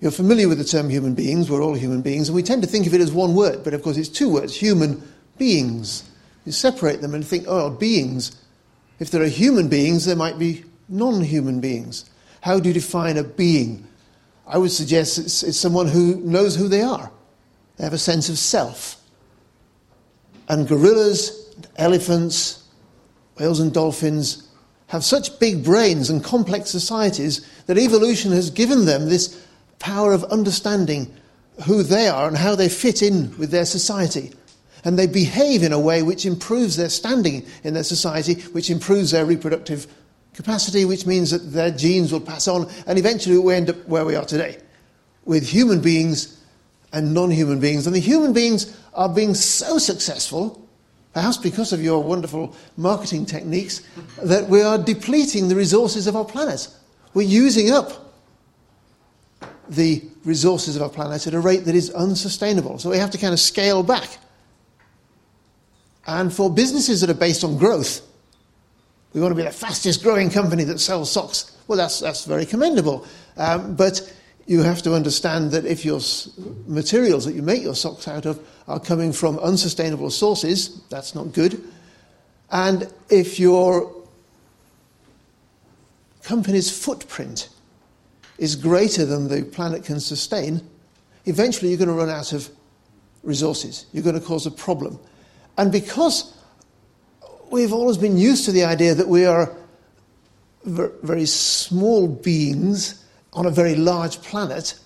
you're 0.00 0.10
familiar 0.10 0.48
with 0.48 0.56
the 0.56 0.64
term 0.64 0.88
human 0.88 1.14
beings, 1.14 1.50
we're 1.50 1.62
all 1.62 1.74
human 1.74 2.00
beings, 2.00 2.30
and 2.30 2.36
we 2.36 2.42
tend 2.42 2.62
to 2.62 2.68
think 2.68 2.86
of 2.86 2.94
it 2.94 3.02
as 3.02 3.12
one 3.12 3.34
word, 3.34 3.62
but 3.64 3.74
of 3.74 3.82
course 3.82 3.98
it's 3.98 4.08
two 4.08 4.30
words 4.30 4.56
human 4.56 5.02
beings. 5.36 6.10
You 6.46 6.52
separate 6.52 7.02
them 7.02 7.12
and 7.12 7.26
think, 7.26 7.44
oh, 7.46 7.68
beings. 7.68 8.34
If 8.98 9.10
there 9.10 9.22
are 9.22 9.28
human 9.28 9.68
beings, 9.68 10.06
there 10.06 10.16
might 10.16 10.38
be 10.38 10.64
non 10.88 11.20
human 11.20 11.60
beings. 11.60 12.08
How 12.40 12.58
do 12.58 12.68
you 12.68 12.74
define 12.74 13.18
a 13.18 13.24
being? 13.24 13.86
I 14.46 14.56
would 14.56 14.70
suggest 14.70 15.18
it's, 15.18 15.42
it's 15.42 15.58
someone 15.58 15.88
who 15.88 16.16
knows 16.16 16.56
who 16.56 16.68
they 16.68 16.80
are. 16.80 17.10
They 17.76 17.84
have 17.84 17.92
a 17.92 17.98
sense 17.98 18.28
of 18.28 18.38
self. 18.38 18.96
And 20.48 20.68
gorillas, 20.68 21.52
and 21.56 21.68
elephants, 21.76 22.62
whales, 23.38 23.60
and 23.60 23.72
dolphins 23.72 24.48
have 24.88 25.04
such 25.04 25.38
big 25.40 25.64
brains 25.64 26.10
and 26.10 26.22
complex 26.22 26.70
societies 26.70 27.46
that 27.66 27.78
evolution 27.78 28.32
has 28.32 28.50
given 28.50 28.84
them 28.84 29.08
this 29.08 29.44
power 29.78 30.12
of 30.12 30.24
understanding 30.24 31.14
who 31.66 31.82
they 31.82 32.08
are 32.08 32.28
and 32.28 32.36
how 32.36 32.54
they 32.54 32.68
fit 32.68 33.02
in 33.02 33.36
with 33.38 33.50
their 33.50 33.64
society. 33.64 34.32
And 34.84 34.98
they 34.98 35.06
behave 35.06 35.62
in 35.62 35.72
a 35.72 35.80
way 35.80 36.02
which 36.02 36.26
improves 36.26 36.76
their 36.76 36.90
standing 36.90 37.46
in 37.62 37.74
their 37.74 37.84
society, 37.84 38.34
which 38.52 38.70
improves 38.70 39.12
their 39.12 39.24
reproductive 39.24 39.86
capacity, 40.34 40.84
which 40.84 41.06
means 41.06 41.30
that 41.30 41.52
their 41.52 41.70
genes 41.70 42.12
will 42.12 42.20
pass 42.20 42.46
on, 42.48 42.68
and 42.86 42.98
eventually 42.98 43.38
we 43.38 43.54
end 43.54 43.70
up 43.70 43.88
where 43.88 44.04
we 44.04 44.16
are 44.16 44.24
today, 44.24 44.58
with 45.24 45.48
human 45.48 45.80
beings 45.80 46.40
and 46.94 47.12
non 47.12 47.30
human 47.30 47.60
beings. 47.60 47.86
And 47.86 47.94
the 47.94 48.00
human 48.00 48.32
beings 48.32 48.74
are 48.94 49.08
being 49.08 49.34
so 49.34 49.76
successful, 49.76 50.66
perhaps 51.12 51.36
because 51.36 51.72
of 51.72 51.82
your 51.82 52.02
wonderful 52.02 52.54
marketing 52.76 53.26
techniques, 53.26 53.82
that 54.22 54.48
we 54.48 54.62
are 54.62 54.78
depleting 54.78 55.48
the 55.48 55.56
resources 55.56 56.06
of 56.06 56.16
our 56.16 56.24
planet. 56.24 56.68
We're 57.12 57.28
using 57.28 57.70
up 57.70 58.14
the 59.68 60.02
resources 60.24 60.76
of 60.76 60.82
our 60.82 60.88
planet 60.88 61.26
at 61.26 61.34
a 61.34 61.40
rate 61.40 61.64
that 61.64 61.74
is 61.74 61.90
unsustainable. 61.90 62.78
So 62.78 62.90
we 62.90 62.98
have 62.98 63.10
to 63.10 63.18
kind 63.18 63.32
of 63.32 63.40
scale 63.40 63.82
back. 63.82 64.18
And 66.06 66.32
for 66.32 66.48
businesses 66.48 67.00
that 67.00 67.10
are 67.10 67.14
based 67.14 67.44
on 67.44 67.58
growth, 67.58 68.02
We 69.14 69.20
want 69.20 69.30
to 69.30 69.36
be 69.36 69.44
the 69.44 69.52
fastest 69.52 70.02
growing 70.02 70.28
company 70.28 70.64
that 70.64 70.80
sells 70.80 71.10
socks. 71.10 71.56
Well, 71.68 71.78
that's, 71.78 72.00
that's 72.00 72.24
very 72.24 72.44
commendable. 72.44 73.06
Um, 73.36 73.76
but 73.76 74.12
you 74.46 74.62
have 74.62 74.82
to 74.82 74.94
understand 74.94 75.52
that 75.52 75.64
if 75.64 75.84
your 75.84 76.00
materials 76.66 77.24
that 77.24 77.34
you 77.34 77.42
make 77.42 77.62
your 77.62 77.74
socks 77.74 78.06
out 78.08 78.26
of 78.26 78.38
are 78.68 78.80
coming 78.80 79.12
from 79.12 79.38
unsustainable 79.38 80.10
sources, 80.10 80.82
that's 80.90 81.14
not 81.14 81.32
good. 81.32 81.62
And 82.50 82.92
if 83.08 83.40
your 83.40 83.92
company's 86.22 86.70
footprint 86.70 87.48
is 88.38 88.56
greater 88.56 89.04
than 89.04 89.28
the 89.28 89.44
planet 89.44 89.84
can 89.84 90.00
sustain, 90.00 90.62
eventually 91.24 91.70
you're 91.70 91.78
going 91.78 91.88
to 91.88 91.94
run 91.94 92.10
out 92.10 92.32
of 92.32 92.48
resources. 93.22 93.86
You're 93.92 94.04
going 94.04 94.18
to 94.18 94.26
cause 94.26 94.46
a 94.46 94.50
problem. 94.50 94.98
And 95.56 95.72
because 95.72 96.36
we've 97.50 97.72
always 97.72 97.96
been 97.96 98.18
used 98.18 98.44
to 98.44 98.52
the 98.52 98.64
idea 98.64 98.94
that 98.94 99.08
we 99.08 99.24
are 99.24 99.56
ver- 100.64 100.92
very 101.02 101.26
small 101.26 102.08
beings 102.08 103.03
on 103.34 103.46
a 103.46 103.50
very 103.50 103.74
large 103.74 104.20
planet, 104.22 104.78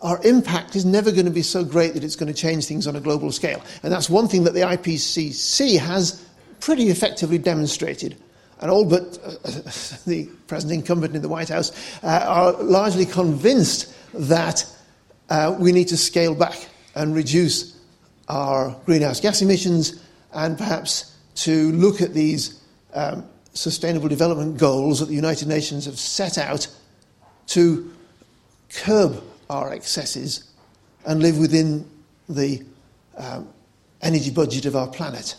our 0.00 0.20
impact 0.24 0.74
is 0.74 0.84
never 0.84 1.12
going 1.12 1.26
to 1.26 1.30
be 1.30 1.42
so 1.42 1.64
great 1.64 1.94
that 1.94 2.02
it's 2.04 2.16
going 2.16 2.32
to 2.32 2.38
change 2.38 2.66
things 2.66 2.86
on 2.86 2.96
a 2.96 3.00
global 3.00 3.30
scale. 3.30 3.62
And 3.82 3.92
that's 3.92 4.10
one 4.10 4.28
thing 4.28 4.44
that 4.44 4.54
the 4.54 4.60
IPCC 4.60 5.78
has 5.78 6.26
pretty 6.60 6.88
effectively 6.88 7.38
demonstrated. 7.38 8.16
And 8.60 8.70
all 8.70 8.84
but 8.84 9.18
uh, 9.24 9.30
the 10.06 10.28
present 10.46 10.72
incumbent 10.72 11.14
in 11.14 11.22
the 11.22 11.28
White 11.28 11.48
House 11.48 11.72
uh, 12.02 12.24
are 12.26 12.52
largely 12.62 13.06
convinced 13.06 13.94
that 14.14 14.66
uh, 15.30 15.56
we 15.58 15.72
need 15.72 15.88
to 15.88 15.96
scale 15.96 16.34
back 16.34 16.68
and 16.94 17.14
reduce 17.14 17.78
our 18.28 18.76
greenhouse 18.86 19.20
gas 19.20 19.42
emissions 19.42 20.02
and 20.32 20.56
perhaps 20.56 21.16
to 21.34 21.72
look 21.72 22.00
at 22.00 22.14
these 22.14 22.60
um, 22.94 23.24
sustainable 23.54 24.08
development 24.08 24.58
goals 24.58 25.00
that 25.00 25.06
the 25.06 25.14
United 25.14 25.48
Nations 25.48 25.86
have 25.86 25.98
set 25.98 26.38
out 26.38 26.66
to 27.52 27.92
curb 28.74 29.22
our 29.50 29.72
excesses 29.72 30.50
and 31.04 31.20
live 31.20 31.38
within 31.38 31.88
the 32.28 32.62
um, 33.16 33.48
energy 34.00 34.30
budget 34.30 34.64
of 34.64 34.76
our 34.76 34.88
planet. 34.88 35.36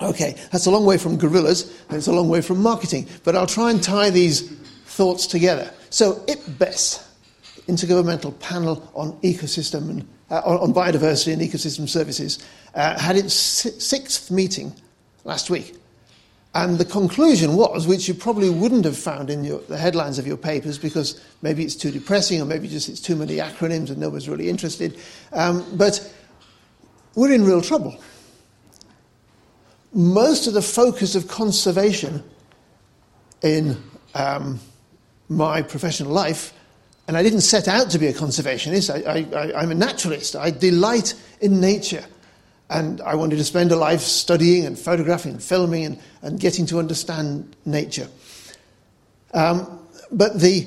Okay, 0.00 0.36
that's 0.52 0.66
a 0.66 0.70
long 0.70 0.86
way 0.86 0.96
from 0.96 1.16
gorillas, 1.16 1.68
and 1.88 1.98
it's 1.98 2.06
a 2.06 2.12
long 2.12 2.28
way 2.28 2.40
from 2.40 2.62
marketing, 2.62 3.08
but 3.24 3.34
I'll 3.34 3.46
try 3.46 3.70
and 3.70 3.82
tie 3.82 4.10
these 4.10 4.48
thoughts 4.86 5.26
together. 5.26 5.72
So, 5.90 6.24
IPBES, 6.26 7.04
Intergovernmental 7.66 8.38
Panel 8.38 8.88
on 8.94 9.12
Ecosystem 9.22 9.90
and 9.90 10.08
uh, 10.30 10.40
on, 10.44 10.72
Biodiversity 10.72 11.32
and 11.32 11.42
Ecosystem 11.42 11.88
Services, 11.88 12.38
uh, 12.74 12.98
had 12.98 13.16
its 13.16 13.34
sixth 13.34 14.30
meeting 14.30 14.72
last 15.24 15.50
week. 15.50 15.74
And 16.54 16.78
the 16.78 16.84
conclusion 16.84 17.56
was, 17.56 17.86
which 17.86 18.08
you 18.08 18.14
probably 18.14 18.48
wouldn't 18.48 18.84
have 18.84 18.96
found 18.96 19.28
in 19.30 19.44
your, 19.44 19.60
the 19.60 19.76
headlines 19.76 20.18
of 20.18 20.26
your 20.26 20.38
papers 20.38 20.78
because 20.78 21.20
maybe 21.42 21.62
it's 21.62 21.76
too 21.76 21.90
depressing 21.90 22.40
or 22.40 22.46
maybe 22.46 22.68
just 22.68 22.88
it's 22.88 23.00
too 23.00 23.16
many 23.16 23.36
acronyms 23.36 23.90
and 23.90 23.98
nobody's 23.98 24.28
really 24.28 24.48
interested, 24.48 24.98
um, 25.32 25.64
but 25.76 26.12
we're 27.14 27.32
in 27.32 27.44
real 27.44 27.60
trouble. 27.60 27.96
Most 29.92 30.46
of 30.46 30.54
the 30.54 30.62
focus 30.62 31.14
of 31.14 31.28
conservation 31.28 32.22
in 33.42 33.76
um, 34.14 34.58
my 35.28 35.62
professional 35.62 36.12
life, 36.12 36.54
and 37.06 37.16
I 37.16 37.22
didn't 37.22 37.42
set 37.42 37.68
out 37.68 37.90
to 37.90 37.98
be 37.98 38.06
a 38.06 38.12
conservationist, 38.12 39.06
I, 39.06 39.26
I, 39.36 39.62
I'm 39.62 39.70
a 39.70 39.74
naturalist. 39.74 40.36
I 40.36 40.50
delight 40.50 41.14
in 41.40 41.60
nature. 41.60 42.04
And 42.70 43.00
I 43.00 43.14
wanted 43.14 43.36
to 43.36 43.44
spend 43.44 43.72
a 43.72 43.76
life 43.76 44.00
studying 44.00 44.66
and 44.66 44.78
photographing 44.78 45.32
and 45.32 45.42
filming 45.42 45.84
and, 45.84 45.98
and 46.22 46.38
getting 46.38 46.66
to 46.66 46.78
understand 46.78 47.56
nature. 47.64 48.08
Um, 49.32 49.80
but 50.10 50.40
the, 50.40 50.66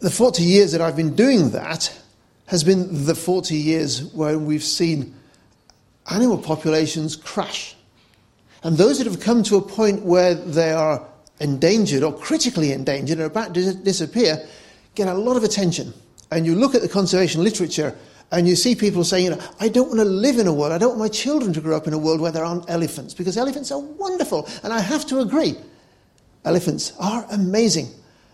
the 0.00 0.10
40 0.10 0.42
years 0.42 0.72
that 0.72 0.80
I've 0.80 0.96
been 0.96 1.14
doing 1.14 1.50
that 1.50 1.96
has 2.46 2.64
been 2.64 3.04
the 3.04 3.14
40 3.14 3.54
years 3.54 4.04
where 4.14 4.38
we've 4.38 4.64
seen 4.64 5.14
animal 6.10 6.38
populations 6.38 7.14
crash. 7.14 7.76
And 8.62 8.76
those 8.76 8.98
that 8.98 9.06
have 9.06 9.20
come 9.20 9.42
to 9.44 9.56
a 9.56 9.62
point 9.62 10.02
where 10.02 10.34
they 10.34 10.72
are 10.72 11.06
endangered 11.40 12.02
or 12.02 12.12
critically 12.12 12.72
endangered 12.72 13.18
and 13.18 13.26
about 13.26 13.54
to 13.54 13.62
dis- 13.62 13.74
disappear 13.76 14.44
get 14.94 15.08
a 15.08 15.14
lot 15.14 15.36
of 15.36 15.44
attention. 15.44 15.92
And 16.30 16.44
you 16.44 16.54
look 16.54 16.74
at 16.74 16.82
the 16.82 16.88
conservation 16.88 17.42
literature 17.44 17.96
and 18.30 18.46
you 18.46 18.56
see 18.56 18.74
people 18.74 19.04
saying, 19.04 19.24
you 19.24 19.30
know, 19.30 19.40
I 19.58 19.68
don't 19.68 19.88
want 19.88 20.00
to 20.00 20.04
live 20.04 20.38
in 20.38 20.46
a 20.46 20.52
world, 20.52 20.72
I 20.72 20.78
don't 20.78 20.90
want 20.90 21.00
my 21.00 21.08
children 21.08 21.52
to 21.54 21.60
grow 21.60 21.76
up 21.76 21.86
in 21.86 21.94
a 21.94 21.98
world 21.98 22.20
where 22.20 22.32
there 22.32 22.44
aren't 22.44 22.68
elephants, 22.68 23.14
because 23.14 23.36
elephants 23.36 23.72
are 23.72 23.80
wonderful. 23.80 24.48
And 24.62 24.72
I 24.72 24.80
have 24.80 25.06
to 25.06 25.20
agree, 25.20 25.56
elephants 26.44 26.92
are 26.98 27.26
amazing. 27.30 27.88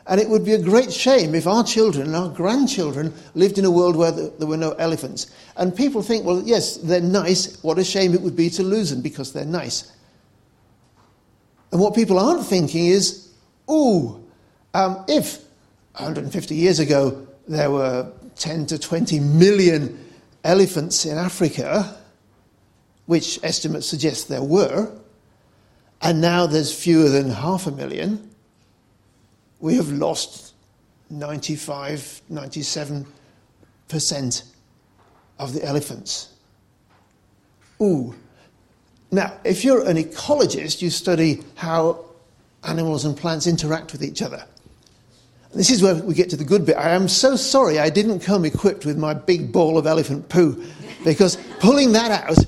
And 0.07 0.21
it 0.21 0.29
would 0.29 0.45
be 0.45 0.53
a 0.53 0.59
great 0.59 0.93
shame 0.93 1.35
if 1.35 1.47
our 1.47 1.65
children 1.65 2.09
and 2.09 2.17
our 2.17 2.29
grandchildren 2.29 3.15
lived 3.35 3.57
in 3.57 3.65
a 3.65 3.71
world 3.71 3.97
where 3.97 4.11
there 4.11 4.47
were 4.47 4.57
no 4.57 4.73
elephants. 4.73 5.33
And 5.57 5.75
people 5.75 6.03
think, 6.03 6.27
well, 6.27 6.43
yes, 6.45 6.77
they're 6.77 7.01
nice. 7.01 7.63
What 7.63 7.79
a 7.79 7.85
shame 7.85 8.13
it 8.13 8.21
would 8.21 8.37
be 8.37 8.51
to 8.51 8.63
lose 8.63 8.91
them 8.91 9.01
because 9.01 9.33
they're 9.33 9.47
nice. 9.47 9.93
And 11.73 11.81
what 11.81 11.95
people 11.95 12.19
aren't 12.19 12.45
thinking 12.45 12.87
is, 12.87 13.31
ooh, 13.71 14.23
um, 14.75 15.05
if 15.09 15.39
150 15.97 16.55
years 16.55 16.81
ago 16.81 17.27
there 17.49 17.71
were 17.71 18.13
10 18.37 18.67
to 18.67 18.79
20 18.79 19.21
million 19.21 19.99
elephants 20.43 21.07
in 21.07 21.17
Africa, 21.17 21.97
which 23.07 23.39
estimates 23.43 23.87
suggest 23.87 24.29
there 24.29 24.43
were, 24.43 24.93
and 26.03 26.21
now 26.21 26.47
there's 26.47 26.73
fewer 26.75 27.09
than 27.09 27.31
half 27.31 27.67
a 27.67 27.71
million, 27.71 28.31
we 29.61 29.77
have 29.77 29.91
lost 29.91 30.55
95, 31.11 32.21
97% 32.31 33.07
of 35.39 35.53
the 35.53 35.65
elephants. 35.65 36.35
Ooh. 37.81 38.15
Now, 39.11 39.33
if 39.45 39.65
you're 39.65 39.87
an 39.87 39.97
ecologist, 39.97 40.83
you 40.83 40.91
study 40.91 41.43
how 41.55 42.05
animals 42.65 43.05
and 43.05 43.17
plants 43.17 43.47
interact 43.47 43.93
with 43.93 44.03
each 44.03 44.23
other. 44.23 44.45
This 45.55 45.71
is 45.71 45.83
where 45.83 45.95
we 45.95 46.15
get 46.15 46.31
to 46.31 46.37
the 46.37 46.45
good 46.45 46.67
bit. 46.67 46.77
I 46.77 46.91
am 46.91 47.09
so 47.09 47.37
sorry 47.37 47.79
I 47.79 47.89
didn't 47.89 48.21
come 48.21 48.45
equipped 48.45 48.85
with 48.85 48.99
my 48.99 49.15
big 49.15 49.53
ball 49.53 49.79
of 49.79 49.87
elephant 49.87 50.29
poo, 50.29 50.65
because 51.05 51.37
pulling 51.61 51.93
that 51.93 52.11
out 52.11 52.39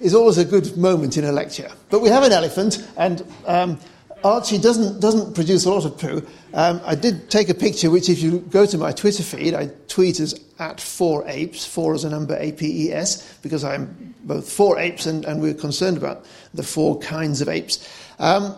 is 0.00 0.14
always 0.14 0.36
a 0.36 0.44
good 0.44 0.76
moment 0.76 1.16
in 1.16 1.24
a 1.24 1.32
lecture. 1.32 1.70
But 1.90 2.00
we 2.00 2.08
have 2.08 2.24
an 2.24 2.32
elephant, 2.32 2.86
and 2.96 3.24
um, 3.46 3.78
Archie 4.24 4.58
doesn't, 4.58 5.00
doesn't 5.00 5.34
produce 5.34 5.64
a 5.64 5.70
lot 5.70 5.84
of 5.84 5.96
poo. 5.96 6.26
Um, 6.54 6.80
I 6.84 6.96
did 6.96 7.30
take 7.30 7.48
a 7.48 7.54
picture, 7.54 7.90
which, 7.90 8.08
if 8.08 8.20
you 8.20 8.40
go 8.40 8.66
to 8.66 8.78
my 8.78 8.90
Twitter 8.90 9.22
feed, 9.22 9.54
I 9.54 9.70
tweet 9.88 10.18
as 10.18 10.38
at 10.58 10.80
four 10.80 11.24
apes, 11.28 11.64
four 11.64 11.94
as 11.94 12.02
a 12.04 12.10
number, 12.10 12.36
A 12.36 12.50
P 12.50 12.88
E 12.88 12.92
S, 12.92 13.38
because 13.42 13.62
I'm 13.62 14.14
both 14.24 14.50
for 14.50 14.78
apes 14.78 15.06
and, 15.06 15.24
and 15.24 15.40
we're 15.40 15.54
concerned 15.54 15.98
about 15.98 16.24
the 16.52 16.62
four 16.62 16.98
kinds 16.98 17.40
of 17.40 17.48
apes. 17.48 17.88
Um, 18.18 18.56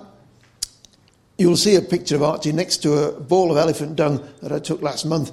You'll 1.39 1.57
see 1.57 1.77
a 1.77 1.81
picture 1.81 2.17
of 2.17 2.25
Archie 2.25 2.51
next 2.51 2.79
to 2.79 2.95
a 2.95 3.13
ball 3.13 3.53
of 3.53 3.57
elephant 3.57 3.95
dung 3.95 4.29
that 4.43 4.51
I 4.51 4.59
took 4.59 4.83
last 4.83 5.07
month. 5.07 5.31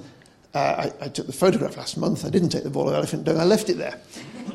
Uh, 0.54 0.88
I, 1.00 1.06
I, 1.06 1.08
took 1.08 1.26
the 1.26 1.32
photograph 1.32 1.76
last 1.76 1.96
month. 1.96 2.24
I 2.24 2.30
didn't 2.30 2.50
take 2.50 2.62
the 2.62 2.70
ball 2.70 2.88
of 2.88 2.94
elephant 2.94 3.24
dung. 3.24 3.40
I 3.40 3.44
left 3.44 3.68
it 3.68 3.76
there. 3.76 4.00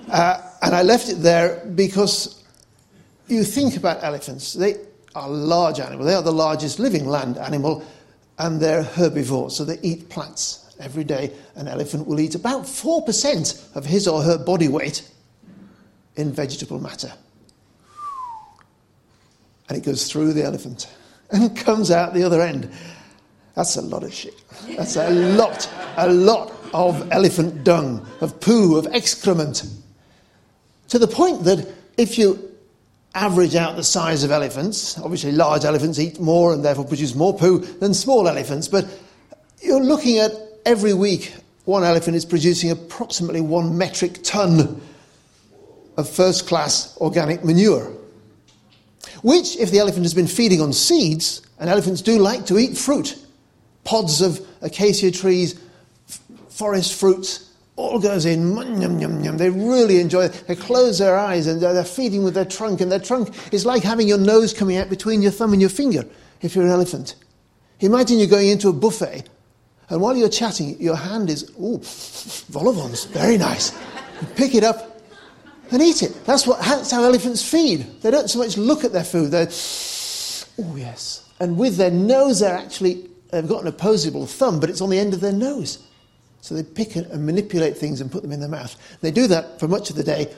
Uh, 0.09 0.41
and 0.61 0.73
I 0.73 0.81
left 0.81 1.09
it 1.09 1.15
there 1.15 1.63
because 1.75 2.41
you 3.27 3.43
think 3.43 3.75
about 3.75 4.01
elephants. 4.01 4.53
They 4.53 4.77
are 5.13 5.29
large 5.29 5.81
animals. 5.81 6.07
They 6.07 6.15
are 6.15 6.21
the 6.21 6.31
largest 6.31 6.79
living 6.79 7.05
land 7.05 7.37
animal, 7.37 7.85
and 8.39 8.61
they're 8.61 8.83
herbivores, 8.83 9.55
so 9.55 9.65
they 9.65 9.77
eat 9.81 10.09
plants. 10.09 10.73
Every 10.79 11.03
day, 11.03 11.33
an 11.55 11.67
elephant 11.67 12.07
will 12.07 12.21
eat 12.21 12.33
about 12.33 12.63
4% 12.63 13.75
of 13.75 13.85
his 13.85 14.07
or 14.07 14.23
her 14.23 14.37
body 14.37 14.69
weight 14.69 15.07
in 16.15 16.31
vegetable 16.31 16.79
matter. 16.79 17.11
And 19.67 19.77
it 19.77 19.83
goes 19.83 20.09
through 20.09 20.33
the 20.33 20.43
elephant 20.43 20.87
and 21.31 21.55
comes 21.65 21.91
out 21.91 22.13
the 22.13 22.23
other 22.23 22.41
end. 22.41 22.71
That's 23.55 23.75
a 23.75 23.81
lot 23.81 24.03
of 24.03 24.13
shit. 24.13 24.33
That's 24.77 24.95
a 24.95 25.09
lot, 25.09 25.69
a 25.97 26.07
lot 26.11 26.53
of 26.73 27.11
elephant 27.11 27.63
dung, 27.63 28.05
of 28.21 28.39
poo, 28.39 28.77
of 28.77 28.87
excrement. 28.87 29.65
To 30.89 30.99
the 30.99 31.07
point 31.07 31.43
that 31.43 31.67
if 31.97 32.17
you 32.17 32.49
average 33.13 33.55
out 33.55 33.75
the 33.75 33.83
size 33.83 34.23
of 34.23 34.31
elephants, 34.31 34.97
obviously 34.99 35.33
large 35.33 35.65
elephants 35.65 35.99
eat 35.99 36.19
more 36.19 36.53
and 36.53 36.63
therefore 36.63 36.85
produce 36.85 37.13
more 37.13 37.37
poo 37.37 37.59
than 37.59 37.93
small 37.93 38.27
elephants, 38.27 38.67
but 38.67 38.85
you're 39.61 39.83
looking 39.83 40.17
at 40.17 40.31
every 40.65 40.93
week 40.93 41.33
one 41.65 41.83
elephant 41.83 42.15
is 42.15 42.25
producing 42.25 42.71
approximately 42.71 43.41
one 43.41 43.77
metric 43.77 44.19
ton 44.23 44.81
of 45.97 46.09
first 46.09 46.47
class 46.47 46.97
organic 46.97 47.43
manure 47.43 47.93
which, 49.21 49.57
if 49.57 49.71
the 49.71 49.79
elephant 49.79 50.03
has 50.03 50.13
been 50.13 50.27
feeding 50.27 50.61
on 50.61 50.73
seeds, 50.73 51.41
and 51.59 51.69
elephants 51.69 52.01
do 52.01 52.17
like 52.17 52.45
to 52.47 52.57
eat 52.57 52.77
fruit, 52.77 53.17
pods 53.83 54.21
of 54.21 54.45
acacia 54.61 55.11
trees, 55.11 55.59
f- 56.09 56.19
forest 56.49 56.99
fruits, 56.99 57.49
all 57.75 57.99
goes 57.99 58.25
in, 58.25 58.55
yum, 58.81 58.99
yum, 58.99 59.23
yum. 59.23 59.37
They 59.37 59.49
really 59.49 59.99
enjoy 59.99 60.25
it. 60.25 60.43
They 60.47 60.55
close 60.55 60.99
their 60.99 61.17
eyes 61.17 61.47
and 61.47 61.61
they're 61.61 61.83
feeding 61.83 62.23
with 62.23 62.33
their 62.33 62.45
trunk, 62.45 62.81
and 62.81 62.91
their 62.91 62.99
trunk 62.99 63.33
is 63.53 63.65
like 63.65 63.83
having 63.83 64.07
your 64.07 64.17
nose 64.17 64.53
coming 64.53 64.77
out 64.77 64.89
between 64.89 65.21
your 65.21 65.31
thumb 65.31 65.53
and 65.53 65.61
your 65.61 65.69
finger 65.69 66.03
if 66.41 66.55
you're 66.55 66.65
an 66.65 66.71
elephant. 66.71 67.15
Imagine 67.79 68.19
you're 68.19 68.27
going 68.27 68.49
into 68.49 68.69
a 68.69 68.73
buffet, 68.73 69.23
and 69.89 70.01
while 70.01 70.15
you're 70.15 70.29
chatting, 70.29 70.79
your 70.79 70.95
hand 70.95 71.29
is, 71.29 71.51
ooh, 71.59 71.79
vol 72.51 72.69
au 72.69 72.71
vents, 72.71 73.05
very 73.05 73.37
nice. 73.37 73.71
You 74.21 74.27
pick 74.35 74.53
it 74.53 74.63
up 74.63 74.90
and 75.71 75.81
eat 75.81 76.03
it. 76.03 76.25
That's, 76.25 76.45
what, 76.45 76.59
that's 76.59 76.91
how 76.91 77.03
elephants 77.03 77.47
feed. 77.47 78.01
They 78.01 78.11
don't 78.11 78.29
so 78.29 78.39
much 78.39 78.57
look 78.57 78.83
at 78.83 78.91
their 78.91 79.03
food, 79.03 79.31
they're, 79.31 79.47
oh, 79.47 80.75
yes. 80.75 81.25
And 81.39 81.57
with 81.57 81.77
their 81.77 81.91
nose, 81.91 82.39
they're 82.39 82.57
actually, 82.57 83.09
they've 83.31 83.47
got 83.47 83.61
an 83.61 83.67
opposable 83.67 84.27
thumb, 84.27 84.59
but 84.59 84.69
it's 84.69 84.81
on 84.81 84.89
the 84.89 84.99
end 84.99 85.13
of 85.13 85.21
their 85.21 85.33
nose. 85.33 85.79
So 86.41 86.55
they 86.55 86.63
pick 86.63 86.95
and 86.95 87.25
manipulate 87.25 87.77
things 87.77 88.01
and 88.01 88.11
put 88.11 88.23
them 88.23 88.31
in 88.31 88.39
their 88.39 88.49
mouth. 88.49 88.75
They 89.01 89.11
do 89.11 89.27
that 89.27 89.59
for 89.59 89.67
much 89.67 89.89
of 89.89 89.95
the 89.95 90.03
day. 90.03 90.33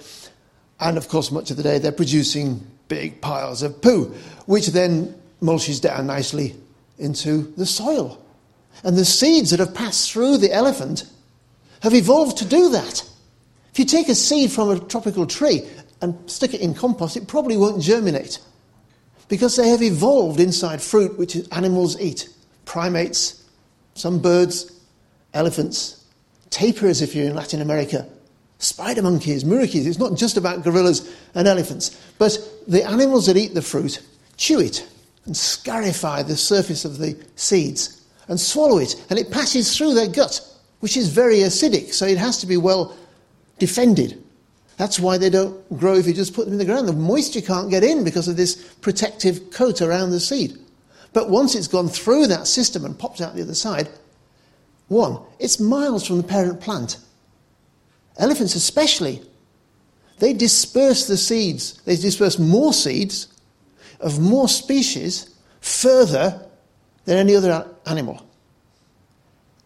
And 0.79 0.97
of 0.97 1.07
course, 1.07 1.31
much 1.31 1.49
of 1.49 1.57
the 1.57 1.63
day 1.63 1.79
they're 1.79 1.91
producing 1.91 2.65
big 2.89 3.21
piles 3.21 3.63
of 3.63 3.81
poo, 3.81 4.13
which 4.45 4.67
then 4.67 5.15
mulches 5.41 5.81
down 5.81 6.07
nicely 6.07 6.55
into 6.99 7.53
the 7.57 7.65
soil. 7.65 8.21
And 8.83 8.97
the 8.97 9.05
seeds 9.05 9.51
that 9.51 9.59
have 9.59 9.73
passed 9.73 10.11
through 10.11 10.37
the 10.37 10.51
elephant 10.51 11.05
have 11.81 11.93
evolved 11.93 12.37
to 12.39 12.45
do 12.45 12.69
that. 12.69 13.03
If 13.73 13.79
you 13.79 13.85
take 13.85 14.07
a 14.07 14.13
seed 14.13 14.51
from 14.51 14.69
a 14.69 14.79
tropical 14.79 15.25
tree 15.25 15.67
and 15.99 16.29
stick 16.29 16.53
it 16.53 16.61
in 16.61 16.75
compost, 16.75 17.17
it 17.17 17.27
probably 17.27 17.57
won't 17.57 17.81
germinate 17.81 18.37
because 19.29 19.55
they 19.55 19.69
have 19.69 19.81
evolved 19.81 20.39
inside 20.39 20.79
fruit 20.79 21.17
which 21.17 21.35
animals 21.51 21.99
eat 21.99 22.29
primates, 22.65 23.43
some 23.95 24.19
birds, 24.19 24.79
elephants, 25.33 26.05
tapirs 26.51 27.01
if 27.01 27.15
you're 27.15 27.25
in 27.25 27.33
Latin 27.33 27.61
America, 27.61 28.07
spider 28.59 29.01
monkeys, 29.01 29.43
muriquis. 29.43 29.87
It's 29.87 29.97
not 29.97 30.19
just 30.19 30.37
about 30.37 30.63
gorillas 30.63 31.11
and 31.33 31.47
elephants, 31.47 31.99
but 32.19 32.37
the 32.67 32.87
animals 32.87 33.25
that 33.25 33.37
eat 33.37 33.55
the 33.55 33.63
fruit 33.63 34.03
chew 34.37 34.59
it 34.59 34.87
and 35.25 35.35
scarify 35.35 36.21
the 36.21 36.37
surface 36.37 36.85
of 36.85 36.99
the 36.99 37.17
seeds 37.37 38.05
and 38.27 38.39
swallow 38.39 38.77
it, 38.77 39.03
and 39.09 39.17
it 39.17 39.31
passes 39.31 39.75
through 39.75 39.95
their 39.95 40.09
gut, 40.09 40.41
which 40.81 40.95
is 40.95 41.07
very 41.07 41.37
acidic, 41.37 41.91
so 41.91 42.05
it 42.05 42.19
has 42.19 42.37
to 42.37 42.45
be 42.45 42.55
well 42.55 42.95
defended. 43.59 44.23
That's 44.77 44.99
why 44.99 45.17
they 45.17 45.29
don't 45.29 45.77
grow 45.77 45.95
if 45.95 46.07
you 46.07 46.13
just 46.13 46.33
put 46.33 46.45
them 46.45 46.53
in 46.53 46.59
the 46.59 46.65
ground. 46.65 46.87
The 46.87 46.93
moisture 46.93 47.41
can't 47.41 47.69
get 47.69 47.83
in 47.83 48.03
because 48.03 48.27
of 48.27 48.37
this 48.37 48.55
protective 48.81 49.51
coat 49.51 49.81
around 49.81 50.11
the 50.11 50.19
seed. 50.19 50.57
But 51.13 51.29
once 51.29 51.53
it's 51.53 51.67
gone 51.67 51.89
through 51.89 52.27
that 52.27 52.47
system 52.47 52.85
and 52.85 52.97
popped 52.97 53.21
out 53.21 53.35
the 53.35 53.43
other 53.43 53.53
side, 53.53 53.87
one, 54.87 55.19
it's 55.39 55.59
miles 55.59 56.05
from 56.05 56.17
the 56.17 56.23
parent 56.23 56.59
plant. 56.59 56.97
Elephants, 58.17 58.55
especially, 58.55 59.21
they 60.19 60.33
disperse 60.33 61.07
the 61.07 61.17
seeds, 61.17 61.81
they 61.85 61.95
disperse 61.95 62.39
more 62.39 62.73
seeds 62.73 63.27
of 63.99 64.19
more 64.19 64.47
species 64.47 65.35
further 65.61 66.45
than 67.05 67.17
any 67.17 67.35
other 67.35 67.67
animal. 67.85 68.25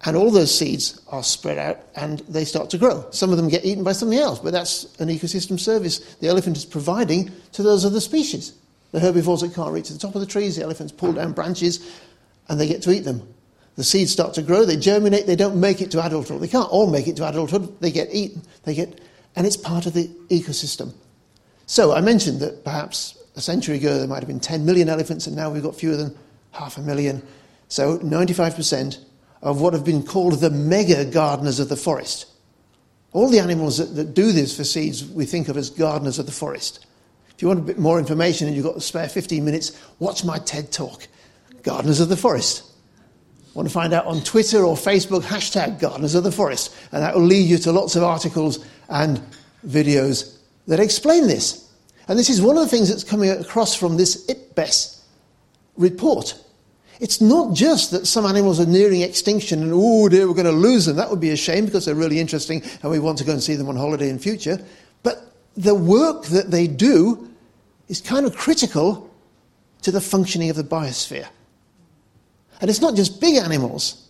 And 0.06 0.16
all 0.16 0.30
those 0.30 0.56
seeds 0.56 1.02
are 1.08 1.24
spread 1.24 1.58
out 1.58 1.80
and 1.96 2.20
they 2.30 2.46
start 2.46 2.70
to 2.70 2.78
grow. 2.78 3.06
Some 3.12 3.32
of 3.32 3.38
them 3.38 3.50
get 3.50 3.66
eaten 3.66 3.84
by 3.84 3.94
something 3.94 4.20
else, 4.20 4.40
but 4.40 4.54
that's 4.54 4.84
an 5.00 5.10
ecosystem 5.10 5.60
service 5.60 6.00
the 6.16 6.28
elephant 6.28 6.58
is 6.58 6.66
providing 6.66 7.32
to 7.54 7.64
those 7.64 7.84
other 7.84 8.00
species. 8.00 8.54
The 8.92 9.00
herbivores 9.00 9.42
that 9.42 9.54
can't 9.54 9.74
reach 9.74 9.90
the 9.90 9.98
top 9.98 10.16
of 10.16 10.22
the 10.22 10.28
trees, 10.28 10.56
the 10.56 10.64
elephants 10.64 10.94
pull 10.94 11.14
down 11.14 11.34
branches 11.34 12.00
and 12.48 12.60
they 12.60 12.68
get 12.68 12.84
to 12.84 12.92
eat 12.92 13.06
them. 13.06 13.28
The 13.76 13.84
seeds 13.84 14.12
start 14.12 14.34
to 14.36 14.42
grow, 14.42 14.66
they 14.66 14.78
germinate, 14.78 15.28
they 15.28 15.36
don't 15.36 15.60
make 15.60 15.82
it 15.82 15.92
to 15.92 16.06
adulthood. 16.06 16.42
They 16.42 16.48
can't 16.48 16.70
all 16.70 16.90
make 16.90 17.08
it 17.08 17.16
to 17.18 17.28
adulthood, 17.28 17.80
they 17.80 17.92
get 17.92 18.10
eaten, 18.12 18.42
they 18.64 18.74
get, 18.74 19.02
and 19.36 19.46
it's 19.46 19.58
part 19.58 19.86
of 19.86 19.94
the 19.94 20.08
ecosystem. 20.30 20.94
So 21.66 21.94
I 21.94 22.02
mentioned 22.02 22.40
that 22.40 22.64
perhaps 22.64 23.18
a 23.36 23.42
century 23.42 23.78
ago 23.78 23.98
there 24.00 24.08
might 24.08 24.20
have 24.20 24.28
been 24.28 24.40
10 24.40 24.66
million 24.66 24.90
elephants, 24.90 25.28
and 25.28 25.36
now 25.36 25.50
we've 25.50 25.62
got 25.62 25.76
fewer 25.76 25.96
than 25.96 26.18
half 26.52 26.78
a 26.78 26.82
million. 26.82 27.22
So 27.68 28.00
95% 28.00 28.98
of 29.42 29.62
what 29.62 29.74
have 29.74 29.86
been 29.86 30.04
called 30.04 30.34
the 30.40 30.50
mega 30.50 31.06
gardeners 31.06 31.60
of 31.60 31.70
the 31.70 31.76
forest. 31.76 32.28
All 33.14 33.30
the 33.30 33.40
animals 33.40 33.78
that, 33.78 33.96
that 33.96 34.14
do 34.14 34.32
this 34.32 34.56
for 34.56 34.64
seeds 34.64 35.06
we 35.06 35.26
think 35.26 35.48
of 35.48 35.58
as 35.58 35.70
gardeners 35.70 36.20
of 36.20 36.26
the 36.26 36.32
forest. 36.32 36.86
If 37.38 37.42
you 37.44 37.48
want 37.48 37.60
a 37.60 37.64
bit 37.64 37.78
more 37.78 38.00
information 38.00 38.48
and 38.48 38.56
you've 38.56 38.66
got 38.66 38.74
to 38.74 38.82
spare 38.82 39.08
15 39.08 39.46
minutes, 39.46 39.80
watch 40.00 40.26
my 40.26 40.40
TED 40.40 40.72
talk, 40.72 41.08
Gardeners 41.62 42.00
of 42.00 42.10
the 42.10 42.18
Forest. 42.18 42.64
Want 43.54 43.68
to 43.68 43.74
find 43.74 43.94
out 43.94 44.06
on 44.06 44.22
Twitter 44.22 44.64
or 44.64 44.76
Facebook, 44.76 45.22
hashtag 45.22 45.80
Gardeners 45.80 46.16
of 46.16 46.24
the 46.24 46.32
Forest. 46.32 46.76
And 46.92 47.04
that 47.04 47.16
will 47.16 47.24
lead 47.24 47.48
you 47.48 47.60
to 47.60 47.72
lots 47.72 47.96
of 47.96 48.04
articles 48.04 48.66
and 48.90 49.22
videos 49.68 50.38
that 50.66 50.80
explain 50.80 51.28
this. 51.28 51.72
And 52.08 52.18
this 52.18 52.30
is 52.30 52.42
one 52.42 52.58
of 52.58 52.64
the 52.64 52.70
things 52.70 52.90
that's 52.90 53.04
coming 53.04 53.30
across 53.30 53.76
from 53.76 53.98
this 53.98 54.26
IPBES 54.28 55.02
report. 55.76 56.40
It's 57.00 57.22
not 57.22 57.54
just 57.54 57.92
that 57.92 58.08
some 58.08 58.26
animals 58.26 58.60
are 58.60 58.66
nearing 58.66 59.02
extinction 59.02 59.62
and, 59.62 59.72
oh 59.74 60.10
dear, 60.10 60.28
we're 60.28 60.34
going 60.34 60.46
to 60.46 60.52
lose 60.52 60.86
them. 60.86 60.96
That 60.96 61.10
would 61.10 61.20
be 61.20 61.30
a 61.30 61.36
shame 61.36 61.66
because 61.66 61.86
they're 61.86 61.96
really 61.96 62.20
interesting 62.20 62.64
and 62.82 62.92
we 62.92 63.00
want 63.00 63.18
to 63.20 63.24
go 63.24 63.34
and 63.34 63.44
see 63.44 63.56
them 63.56 63.70
on 63.70 63.76
holiday 63.76 64.10
in 64.10 64.18
future. 64.18 64.60
But 65.04 65.32
the 65.56 65.76
work 65.76 66.26
that 66.26 66.50
they 66.50 66.68
do 66.68 67.30
is 67.88 68.02
kind 68.02 68.26
of 68.26 68.36
critical 68.36 69.10
to 69.84 69.92
the 69.92 70.02
functioning 70.02 70.50
of 70.50 70.56
the 70.56 70.64
biosphere. 70.64 71.28
And 72.62 72.70
it's 72.70 72.82
not 72.82 72.96
just 72.96 73.22
big 73.22 73.36
animals. 73.36 74.10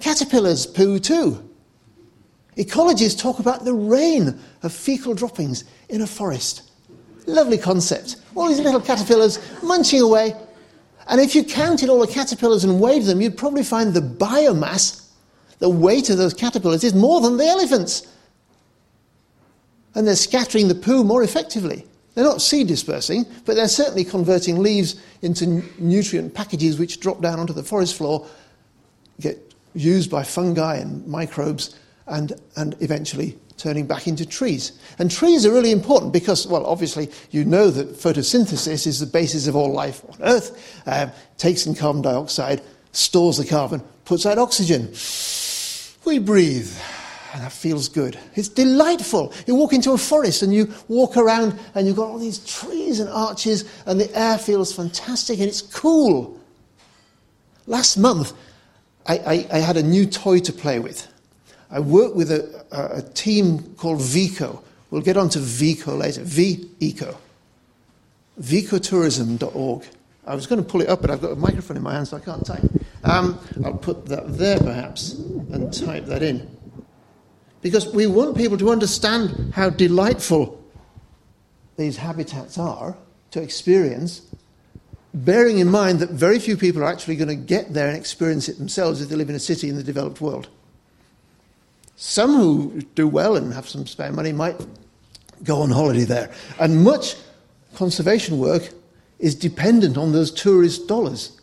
Caterpillars 0.00 0.66
poo 0.66 0.98
too. 0.98 1.48
Ecologists 2.56 3.18
talk 3.18 3.38
about 3.38 3.64
the 3.64 3.72
rain 3.72 4.38
of 4.62 4.72
fecal 4.72 5.14
droppings 5.14 5.64
in 5.88 6.02
a 6.02 6.06
forest. 6.06 6.70
Lovely 7.26 7.58
concept. 7.58 8.16
All 8.34 8.48
these 8.48 8.60
little 8.60 8.80
caterpillars 8.80 9.38
munching 9.62 10.00
away. 10.00 10.34
And 11.10 11.20
if 11.20 11.34
you 11.34 11.42
counted 11.42 11.88
all 11.88 11.98
the 11.98 12.12
caterpillars 12.12 12.62
and 12.62 12.80
weighed 12.80 13.02
them, 13.02 13.20
you'd 13.20 13.36
probably 13.36 13.64
find 13.64 13.92
the 13.92 14.00
biomass, 14.00 15.08
the 15.58 15.68
weight 15.68 16.08
of 16.08 16.18
those 16.18 16.32
caterpillars, 16.32 16.84
is 16.84 16.94
more 16.94 17.20
than 17.20 17.36
the 17.36 17.44
elephants. 17.44 18.06
And 19.96 20.06
they're 20.06 20.14
scattering 20.14 20.68
the 20.68 20.74
poo 20.76 21.02
more 21.02 21.24
effectively. 21.24 21.84
They're 22.14 22.24
not 22.24 22.40
seed 22.40 22.68
dispersing, 22.68 23.26
but 23.44 23.56
they're 23.56 23.66
certainly 23.66 24.04
converting 24.04 24.60
leaves 24.60 25.02
into 25.20 25.64
nutrient 25.80 26.32
packages 26.32 26.78
which 26.78 27.00
drop 27.00 27.20
down 27.20 27.40
onto 27.40 27.52
the 27.52 27.64
forest 27.64 27.96
floor, 27.96 28.24
get 29.18 29.52
used 29.74 30.12
by 30.12 30.22
fungi 30.22 30.76
and 30.76 31.04
microbes, 31.08 31.76
and, 32.06 32.34
and 32.56 32.76
eventually 32.80 33.36
turning 33.60 33.86
back 33.86 34.06
into 34.08 34.26
trees. 34.26 34.72
And 34.98 35.10
trees 35.10 35.44
are 35.44 35.52
really 35.52 35.70
important 35.70 36.12
because, 36.12 36.46
well, 36.46 36.64
obviously, 36.66 37.10
you 37.30 37.44
know 37.44 37.70
that 37.70 37.92
photosynthesis 37.92 38.86
is 38.86 39.00
the 39.00 39.06
basis 39.06 39.46
of 39.46 39.54
all 39.54 39.72
life 39.72 40.02
on 40.08 40.16
Earth, 40.22 40.82
uh, 40.86 41.10
takes 41.36 41.66
in 41.66 41.74
carbon 41.74 42.02
dioxide, 42.02 42.62
stores 42.92 43.36
the 43.36 43.44
carbon, 43.44 43.82
puts 44.04 44.26
out 44.26 44.38
oxygen. 44.38 44.92
We 46.04 46.18
breathe 46.18 46.72
and 47.32 47.42
that 47.42 47.52
feels 47.52 47.88
good. 47.88 48.18
It's 48.34 48.48
delightful. 48.48 49.32
You 49.46 49.54
walk 49.54 49.72
into 49.72 49.92
a 49.92 49.98
forest 49.98 50.42
and 50.42 50.52
you 50.52 50.72
walk 50.88 51.16
around 51.16 51.58
and 51.74 51.86
you've 51.86 51.96
got 51.96 52.08
all 52.08 52.18
these 52.18 52.38
trees 52.38 52.98
and 52.98 53.08
arches 53.08 53.64
and 53.86 54.00
the 54.00 54.18
air 54.18 54.38
feels 54.38 54.72
fantastic 54.72 55.38
and 55.38 55.48
it's 55.48 55.62
cool. 55.62 56.40
Last 57.66 57.96
month, 57.96 58.32
I, 59.06 59.18
I, 59.18 59.46
I 59.52 59.58
had 59.58 59.76
a 59.76 59.82
new 59.82 60.06
toy 60.06 60.40
to 60.40 60.52
play 60.52 60.78
with. 60.78 61.06
I 61.70 61.80
work 61.80 62.14
with 62.14 62.30
a, 62.30 62.64
a, 62.72 63.02
team 63.02 63.74
called 63.76 64.00
Vico. 64.00 64.62
We'll 64.90 65.02
get 65.02 65.16
on 65.16 65.28
to 65.30 65.38
VECO 65.38 65.96
later. 65.96 66.22
V-ECO. 66.24 67.16
VECOtourism.org. 68.40 69.86
I 70.26 70.34
was 70.34 70.46
going 70.46 70.62
to 70.62 70.68
pull 70.68 70.80
it 70.80 70.88
up, 70.88 71.00
but 71.00 71.10
I've 71.10 71.20
got 71.20 71.32
a 71.32 71.36
microphone 71.36 71.76
in 71.76 71.82
my 71.82 71.94
hand, 71.94 72.08
so 72.08 72.16
I 72.16 72.20
can't 72.20 72.44
type. 72.44 72.62
Um, 73.04 73.38
I'll 73.64 73.74
put 73.74 74.06
that 74.06 74.36
there, 74.36 74.58
perhaps, 74.58 75.12
and 75.14 75.72
type 75.72 76.06
that 76.06 76.22
in 76.22 76.48
because 77.62 77.92
we 77.92 78.06
want 78.06 78.36
people 78.36 78.56
to 78.58 78.70
understand 78.70 79.52
how 79.54 79.70
delightful 79.70 80.62
these 81.76 81.96
habitats 81.96 82.58
are 82.58 82.96
to 83.30 83.42
experience, 83.42 84.22
bearing 85.12 85.58
in 85.58 85.70
mind 85.70 86.00
that 86.00 86.10
very 86.10 86.38
few 86.38 86.56
people 86.56 86.82
are 86.82 86.90
actually 86.90 87.16
going 87.16 87.28
to 87.28 87.34
get 87.34 87.72
there 87.72 87.88
and 87.88 87.96
experience 87.96 88.48
it 88.48 88.58
themselves 88.58 89.00
if 89.00 89.08
they 89.08 89.16
live 89.16 89.28
in 89.28 89.36
a 89.36 89.40
city 89.40 89.68
in 89.68 89.76
the 89.76 89.82
developed 89.82 90.20
world. 90.20 90.48
Some 92.02 92.34
who 92.34 92.80
do 92.94 93.06
well 93.06 93.36
and 93.36 93.52
have 93.52 93.68
some 93.68 93.86
spare 93.86 94.10
money 94.10 94.32
might 94.32 94.58
go 95.44 95.60
on 95.60 95.70
holiday 95.70 96.04
there. 96.04 96.32
And 96.58 96.82
much 96.82 97.14
conservation 97.74 98.38
work 98.38 98.70
is 99.18 99.34
dependent 99.34 99.98
on 99.98 100.12
those 100.12 100.30
tourist 100.30 100.88
dollars. 100.88 101.38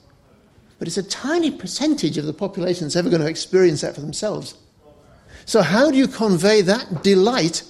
But 0.79 0.87
it's 0.87 0.97
a 0.97 1.03
tiny 1.03 1.51
percentage 1.51 2.17
of 2.17 2.25
the 2.25 2.33
population 2.33 2.85
that's 2.85 2.95
ever 2.95 3.11
going 3.11 3.21
to 3.21 3.27
experience 3.27 3.81
that 3.81 3.93
for 3.93 4.01
themselves. 4.01 4.55
So, 5.45 5.61
how 5.61 5.91
do 5.91 5.97
you 5.97 6.07
convey 6.07 6.61
that 6.63 7.03
delight, 7.03 7.61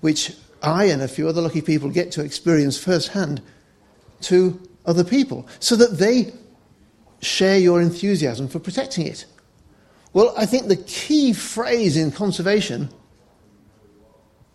which 0.00 0.32
I 0.62 0.86
and 0.86 1.02
a 1.02 1.08
few 1.08 1.28
other 1.28 1.42
lucky 1.42 1.60
people 1.60 1.90
get 1.90 2.10
to 2.12 2.22
experience 2.22 2.78
firsthand, 2.78 3.42
to 4.22 4.58
other 4.86 5.04
people 5.04 5.46
so 5.58 5.76
that 5.76 5.98
they 5.98 6.32
share 7.20 7.58
your 7.58 7.82
enthusiasm 7.82 8.48
for 8.48 8.60
protecting 8.60 9.06
it? 9.06 9.26
Well, 10.14 10.32
I 10.36 10.46
think 10.46 10.68
the 10.68 10.76
key 10.76 11.32
phrase 11.32 11.96
in 11.96 12.12
conservation 12.12 12.88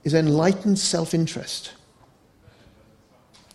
is 0.04 0.14
enlightened 0.14 0.80
self 0.80 1.14
interest. 1.14 1.74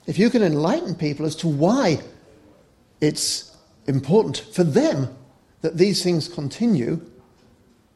If 0.06 0.18
you 0.18 0.28
can 0.28 0.42
enlighten 0.42 0.94
people 0.94 1.24
as 1.24 1.34
to 1.36 1.48
why 1.48 2.02
it's 3.00 3.56
important 3.86 4.38
for 4.52 4.62
them 4.62 5.08
that 5.62 5.78
these 5.78 6.02
things 6.02 6.28
continue, 6.28 7.00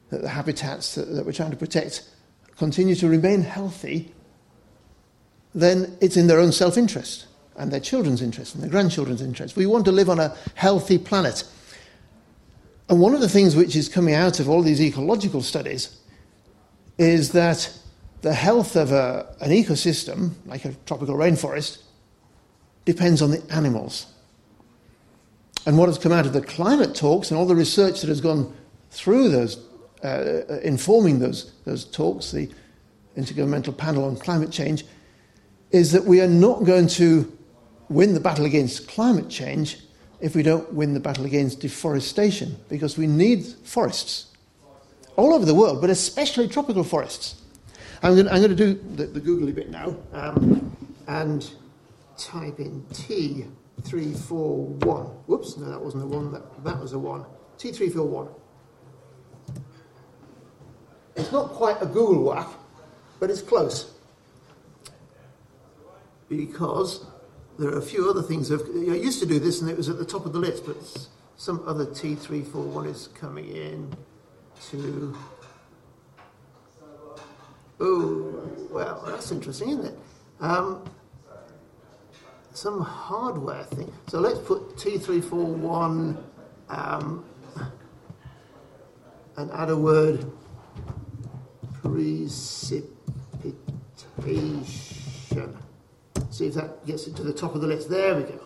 that 0.08 0.22
the 0.22 0.28
habitats 0.30 0.94
that, 0.94 1.04
that 1.04 1.26
we're 1.26 1.32
trying 1.32 1.50
to 1.50 1.56
protect 1.56 2.08
continue 2.56 2.94
to 2.94 3.08
remain 3.08 3.42
healthy, 3.42 4.12
then 5.54 5.96
it's 6.00 6.16
in 6.16 6.28
their 6.28 6.40
own 6.40 6.50
self 6.50 6.78
interest 6.78 7.26
and 7.56 7.70
their 7.70 7.80
children's 7.80 8.22
interest 8.22 8.54
and 8.54 8.62
their 8.62 8.70
grandchildren's 8.70 9.20
interest. 9.20 9.54
We 9.54 9.66
want 9.66 9.84
to 9.84 9.92
live 9.92 10.08
on 10.08 10.18
a 10.18 10.34
healthy 10.54 10.96
planet. 10.96 11.44
And 12.88 13.00
one 13.00 13.14
of 13.14 13.20
the 13.20 13.28
things 13.28 13.54
which 13.54 13.76
is 13.76 13.88
coming 13.88 14.14
out 14.14 14.40
of 14.40 14.48
all 14.48 14.62
these 14.62 14.80
ecological 14.80 15.42
studies 15.42 15.96
is 16.96 17.32
that 17.32 17.70
the 18.22 18.34
health 18.34 18.76
of 18.76 18.92
a, 18.92 19.34
an 19.40 19.50
ecosystem, 19.50 20.32
like 20.46 20.64
a 20.64 20.74
tropical 20.86 21.14
rainforest, 21.14 21.82
depends 22.84 23.20
on 23.20 23.30
the 23.30 23.42
animals. 23.50 24.06
And 25.66 25.76
what 25.76 25.88
has 25.88 25.98
come 25.98 26.12
out 26.12 26.24
of 26.24 26.32
the 26.32 26.40
climate 26.40 26.94
talks 26.94 27.30
and 27.30 27.38
all 27.38 27.46
the 27.46 27.54
research 27.54 28.00
that 28.00 28.08
has 28.08 28.20
gone 28.20 28.54
through 28.90 29.28
those, 29.28 29.62
uh, 30.02 30.58
informing 30.62 31.18
those, 31.18 31.52
those 31.66 31.84
talks, 31.84 32.32
the 32.32 32.50
Intergovernmental 33.16 33.76
Panel 33.76 34.04
on 34.04 34.16
Climate 34.16 34.50
Change, 34.50 34.84
is 35.70 35.92
that 35.92 36.04
we 36.04 36.22
are 36.22 36.28
not 36.28 36.64
going 36.64 36.86
to 36.88 37.30
win 37.90 38.14
the 38.14 38.20
battle 38.20 38.46
against 38.46 38.88
climate 38.88 39.28
change 39.28 39.78
if 40.20 40.34
we 40.34 40.42
don't 40.42 40.72
win 40.72 40.94
the 40.94 41.00
battle 41.00 41.24
against 41.24 41.60
deforestation, 41.60 42.56
because 42.68 42.98
we 42.98 43.06
need 43.06 43.46
forests 43.64 44.26
all 45.16 45.32
over 45.34 45.44
the 45.44 45.54
world, 45.54 45.80
but 45.80 45.90
especially 45.90 46.48
tropical 46.48 46.82
forests. 46.84 47.36
I'm 48.02 48.14
going 48.14 48.26
to, 48.26 48.32
I'm 48.32 48.40
going 48.40 48.56
to 48.56 48.66
do 48.74 48.74
the, 48.94 49.06
the 49.06 49.20
googly 49.20 49.52
bit 49.52 49.70
now 49.70 49.96
um, 50.12 50.76
and 51.08 51.50
type 52.16 52.60
in 52.60 52.82
T341. 52.92 55.10
Whoops, 55.26 55.56
no, 55.56 55.68
that 55.70 55.80
wasn't 55.80 56.04
a 56.04 56.06
1, 56.06 56.32
that, 56.32 56.64
that 56.64 56.80
was 56.80 56.92
a 56.92 56.98
1. 56.98 57.24
T341. 57.58 58.28
It's 61.16 61.32
not 61.32 61.50
quite 61.50 61.82
a 61.82 61.86
Google 61.86 62.22
whack, 62.22 62.46
but 63.18 63.30
it's 63.30 63.42
close. 63.42 63.94
Because 66.28 67.04
there 67.58 67.70
are 67.70 67.78
a 67.78 67.82
few 67.82 68.08
other 68.08 68.22
things. 68.22 68.52
I 68.52 68.56
used 68.94 69.20
to 69.20 69.26
do 69.26 69.40
this 69.40 69.60
and 69.60 69.68
it 69.68 69.76
was 69.76 69.88
at 69.88 69.98
the 69.98 70.04
top 70.04 70.24
of 70.24 70.32
the 70.32 70.38
list, 70.38 70.64
but 70.64 70.76
some 71.36 71.62
other 71.66 71.86
T341 71.86 72.86
is 72.86 73.08
coming 73.08 73.48
in 73.48 73.92
to. 74.70 75.16
Oh, 77.80 78.48
well, 78.70 79.02
that's 79.06 79.30
interesting, 79.32 79.70
isn't 79.70 79.86
it? 79.86 79.98
Um, 80.40 80.84
some 82.52 82.80
hardware 82.80 83.64
thing. 83.64 83.92
So 84.08 84.20
let's 84.20 84.38
put 84.38 84.76
T341 84.76 86.16
um, 86.68 87.24
and 89.36 89.50
add 89.52 89.70
a 89.70 89.76
word 89.76 90.30
precipitation. 91.82 92.98
See 96.30 96.46
if 96.46 96.54
that 96.54 96.84
gets 96.86 97.06
it 97.06 97.16
to 97.16 97.22
the 97.22 97.32
top 97.32 97.54
of 97.54 97.60
the 97.60 97.66
list. 97.66 97.88
There 97.88 98.14
we 98.14 98.22
go. 98.22 98.40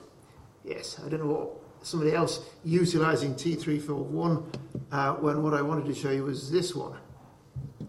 Yes, 0.65 1.01
I 1.05 1.09
don't 1.09 1.21
know 1.21 1.33
what 1.33 1.63
somebody 1.83 2.15
else 2.15 2.41
utilizing 2.65 3.35
T341 3.35 4.55
uh, 4.93 5.15
when 5.15 5.43
what 5.43 5.55
I 5.55 5.63
wanted 5.63 5.87
to 5.87 5.95
show 5.95 6.11
you 6.11 6.25
was 6.25 6.51
this 6.51 6.75
one. 6.75 6.97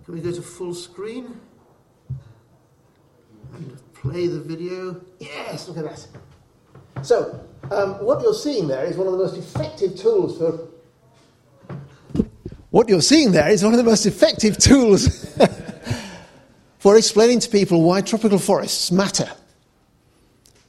Can 0.05 0.15
we 0.15 0.21
go 0.21 0.31
to 0.31 0.41
full 0.41 0.73
screen? 0.73 1.39
And 3.53 3.93
play 3.93 4.27
the 4.27 4.39
video. 4.39 4.99
Yes, 5.19 5.67
look 5.67 5.77
at 5.77 5.83
that. 5.83 6.07
So, 7.05 7.47
um, 7.71 8.03
what 8.03 8.21
you're 8.21 8.33
seeing 8.33 8.67
there 8.67 8.85
is 8.85 8.97
one 8.97 9.07
of 9.07 9.13
the 9.13 9.19
most 9.19 9.37
effective 9.37 9.95
tools 9.95 10.37
for. 10.37 10.69
What 12.71 12.89
you're 12.89 13.01
seeing 13.01 13.31
there 13.31 13.49
is 13.49 13.63
one 13.63 13.73
of 13.73 13.77
the 13.77 13.83
most 13.83 14.07
effective 14.07 14.57
tools 14.57 15.37
for 16.79 16.97
explaining 16.97 17.39
to 17.41 17.49
people 17.49 17.83
why 17.83 18.01
tropical 18.01 18.39
forests 18.39 18.91
matter 18.91 19.29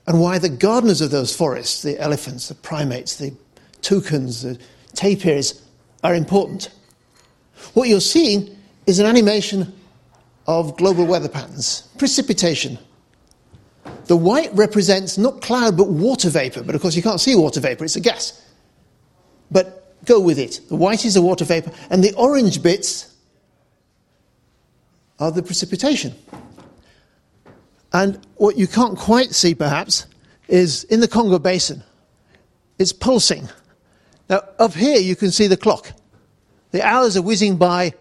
and 0.06 0.20
why 0.20 0.38
the 0.38 0.48
gardeners 0.48 1.00
of 1.00 1.10
those 1.10 1.34
forests, 1.34 1.82
the 1.82 1.98
elephants, 1.98 2.48
the 2.48 2.54
primates, 2.54 3.16
the 3.16 3.34
toucans, 3.80 4.42
the 4.42 4.58
tapirs, 4.94 5.62
are 6.02 6.14
important. 6.14 6.68
What 7.72 7.88
you're 7.88 8.00
seeing 8.00 8.56
is 8.86 8.98
an 8.98 9.06
animation 9.06 9.72
of 10.46 10.76
global 10.76 11.06
weather 11.06 11.28
patterns, 11.28 11.88
precipitation. 11.96 12.78
The 14.06 14.16
white 14.16 14.54
represents 14.54 15.16
not 15.16 15.40
cloud 15.40 15.76
but 15.76 15.88
water 15.88 16.28
vapor, 16.28 16.62
but 16.62 16.74
of 16.74 16.82
course 16.82 16.96
you 16.96 17.02
can't 17.02 17.20
see 17.20 17.34
water 17.34 17.60
vapor, 17.60 17.84
it's 17.84 17.96
a 17.96 18.00
gas. 18.00 18.42
But 19.50 19.94
go 20.04 20.20
with 20.20 20.38
it. 20.38 20.60
The 20.68 20.76
white 20.76 21.06
is 21.06 21.14
the 21.14 21.22
water 21.22 21.46
vapor, 21.46 21.70
and 21.88 22.04
the 22.04 22.12
orange 22.14 22.62
bits 22.62 23.14
are 25.18 25.30
the 25.30 25.42
precipitation. 25.42 26.14
And 27.94 28.18
what 28.34 28.58
you 28.58 28.66
can't 28.66 28.98
quite 28.98 29.34
see, 29.34 29.54
perhaps, 29.54 30.06
is 30.48 30.82
in 30.84 30.98
the 30.98 31.06
Congo 31.06 31.38
Basin, 31.38 31.84
it's 32.76 32.92
pulsing. 32.92 33.48
Now, 34.28 34.42
up 34.58 34.74
here, 34.74 34.98
you 34.98 35.14
can 35.14 35.30
see 35.30 35.46
the 35.46 35.56
clock. 35.56 35.92
The 36.72 36.82
hours 36.82 37.16
are 37.16 37.22
whizzing 37.22 37.56
by, 37.56 37.94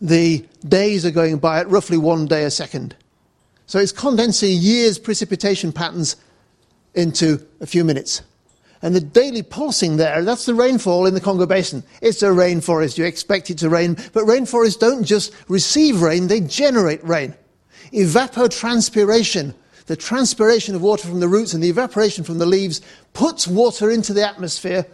the 0.00 0.46
days 0.66 1.04
are 1.04 1.10
going 1.10 1.36
by 1.38 1.60
at 1.60 1.68
roughly 1.68 1.98
one 1.98 2.26
day 2.26 2.44
a 2.44 2.50
second. 2.50 2.96
So 3.66 3.78
it's 3.78 3.92
condensing 3.92 4.56
years' 4.58 4.98
precipitation 4.98 5.72
patterns 5.72 6.16
into 6.94 7.46
a 7.60 7.66
few 7.66 7.84
minutes. 7.84 8.22
And 8.80 8.94
the 8.94 9.00
daily 9.00 9.42
pulsing 9.42 9.98
there, 9.98 10.22
that's 10.22 10.46
the 10.46 10.54
rainfall 10.54 11.04
in 11.04 11.12
the 11.12 11.20
Congo 11.20 11.44
Basin. 11.44 11.82
It's 12.00 12.22
a 12.22 12.26
rainforest. 12.28 12.96
You 12.96 13.04
expect 13.04 13.50
it 13.50 13.58
to 13.58 13.68
rain. 13.68 13.94
But 14.14 14.24
rainforests 14.24 14.78
don't 14.78 15.04
just 15.04 15.34
receive 15.48 16.00
rain, 16.00 16.28
they 16.28 16.40
generate 16.40 17.04
rain 17.04 17.34
evapotranspiration, 17.94 19.54
the 19.86 19.96
transpiration 19.96 20.74
of 20.74 20.82
water 20.82 21.06
from 21.06 21.20
the 21.20 21.28
roots 21.28 21.54
and 21.54 21.62
the 21.62 21.68
evaporation 21.68 22.24
from 22.24 22.38
the 22.38 22.46
leaves, 22.46 22.80
puts 23.12 23.46
water 23.46 23.90
into 23.90 24.12
the 24.12 24.26
atmosphere. 24.26 24.86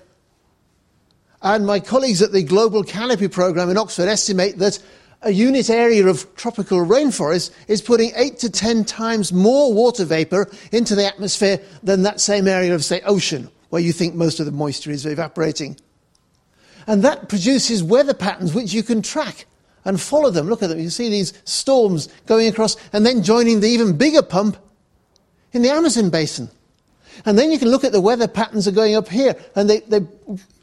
And 1.43 1.67
my 1.67 1.81
colleagues 1.81 2.21
at 2.23 2.33
the 2.33 2.43
Global 2.43 2.85
Canopy 2.85 3.29
Programme 3.29 3.71
in 3.71 3.79
Oxford 3.79 4.09
estimate 4.09 4.59
that 4.59 4.79
a 5.23 5.31
unit 5.31 5.71
area 5.71 6.07
of 6.07 6.35
tropical 6.35 6.79
rainforest 6.85 7.51
is 7.69 7.83
putting 7.83 8.13
eight 8.17 8.39
to 8.39 8.51
ten 8.51 8.85
times 8.85 9.33
more 9.33 9.73
water 9.73 10.05
vapor 10.05 10.51
into 10.73 10.95
the 10.95 11.07
atmosphere 11.07 11.61
than 11.83 12.03
that 12.03 12.21
same 12.21 12.49
area 12.49 12.75
of, 12.75 12.85
say, 12.85 13.01
ocean, 13.03 13.51
where 13.69 13.83
you 13.83 13.93
think 13.93 14.15
most 14.15 14.41
of 14.41 14.47
the 14.47 14.53
moisture 14.53 14.91
is 14.91 15.07
evaporating. 15.07 15.77
And 16.87 17.03
that 17.05 17.29
produces 17.29 17.83
weather 17.83 18.15
patterns 18.15 18.55
which 18.55 18.73
you 18.73 18.83
can 18.83 19.03
track 19.03 19.47
and 19.85 20.01
follow 20.01 20.31
them. 20.31 20.49
Look 20.49 20.63
at 20.63 20.69
them. 20.69 20.79
You 20.79 20.91
see 20.91 21.09
these 21.09 21.33
storms 21.45 22.09
going 22.27 22.49
across 22.49 22.77
and 22.93 23.05
then 23.05 23.23
joining 23.23 23.61
the 23.61 23.69
even 23.69 23.97
bigger 23.97 24.23
pump 24.23 24.57
in 25.53 25.63
the 25.63 25.71
Amazon 25.71 26.11
basin. 26.11 26.51
And 27.25 27.39
then 27.39 27.51
you 27.51 27.59
can 27.59 27.69
look 27.69 27.85
at 27.85 27.93
the 27.93 28.01
weather 28.01 28.29
patterns 28.29 28.67
are 28.67 28.73
going 28.73 28.95
up 28.95 29.09
here 29.09 29.37
and 29.55 29.69
they, 29.69 29.81
they 29.81 30.01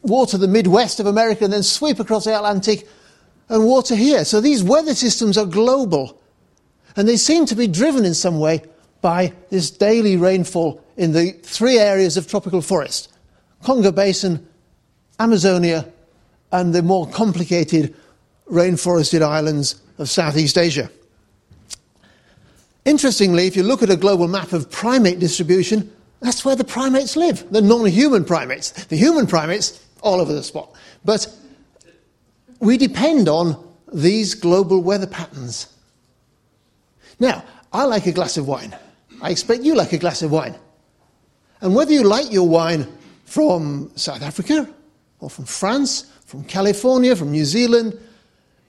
water 0.01 0.37
the 0.37 0.47
Midwest 0.47 0.99
of 0.99 1.05
America 1.05 1.43
and 1.43 1.53
then 1.53 1.63
sweep 1.63 1.99
across 1.99 2.25
the 2.25 2.35
Atlantic 2.35 2.87
and 3.49 3.65
water 3.65 3.95
here. 3.95 4.25
So 4.25 4.41
these 4.41 4.63
weather 4.63 4.95
systems 4.95 5.37
are 5.37 5.45
global. 5.45 6.19
And 6.95 7.07
they 7.07 7.17
seem 7.17 7.45
to 7.47 7.55
be 7.55 7.67
driven 7.67 8.05
in 8.05 8.13
some 8.13 8.39
way 8.39 8.63
by 9.01 9.33
this 9.49 9.69
daily 9.69 10.17
rainfall 10.17 10.83
in 10.95 11.11
the 11.11 11.31
three 11.43 11.77
areas 11.77 12.17
of 12.17 12.27
tropical 12.27 12.61
forest 12.61 13.13
Congo 13.63 13.91
Basin, 13.91 14.47
Amazonia, 15.19 15.87
and 16.51 16.73
the 16.73 16.81
more 16.81 17.07
complicated 17.07 17.95
rainforested 18.51 19.21
islands 19.21 19.81
of 19.97 20.09
Southeast 20.09 20.57
Asia. 20.57 20.89
Interestingly, 22.85 23.47
if 23.47 23.55
you 23.55 23.63
look 23.63 23.83
at 23.83 23.89
a 23.89 23.97
global 23.97 24.27
map 24.27 24.53
of 24.53 24.71
primate 24.71 25.19
distribution, 25.19 25.91
that's 26.21 26.45
where 26.45 26.55
the 26.55 26.63
primates 26.63 27.15
live, 27.15 27.51
the 27.51 27.61
non 27.61 27.85
human 27.85 28.23
primates. 28.23 28.71
The 28.85 28.95
human 28.95 29.27
primates, 29.27 29.85
all 30.01 30.21
over 30.21 30.33
the 30.33 30.43
spot. 30.43 30.73
But 31.03 31.27
we 32.59 32.77
depend 32.77 33.27
on 33.27 33.61
these 33.93 34.33
global 34.33 34.81
weather 34.81 35.07
patterns. 35.07 35.67
Now, 37.19 37.43
I 37.73 37.83
like 37.83 38.05
a 38.05 38.11
glass 38.11 38.37
of 38.37 38.47
wine. 38.47 38.75
I 39.21 39.31
expect 39.31 39.63
you 39.63 39.75
like 39.75 39.93
a 39.93 39.97
glass 39.97 40.21
of 40.21 40.31
wine. 40.31 40.55
And 41.61 41.75
whether 41.75 41.91
you 41.91 42.03
like 42.03 42.31
your 42.31 42.47
wine 42.47 42.87
from 43.25 43.91
South 43.95 44.21
Africa, 44.21 44.69
or 45.19 45.29
from 45.29 45.45
France, 45.45 46.11
from 46.25 46.43
California, 46.43 47.15
from 47.15 47.31
New 47.31 47.45
Zealand, 47.45 47.99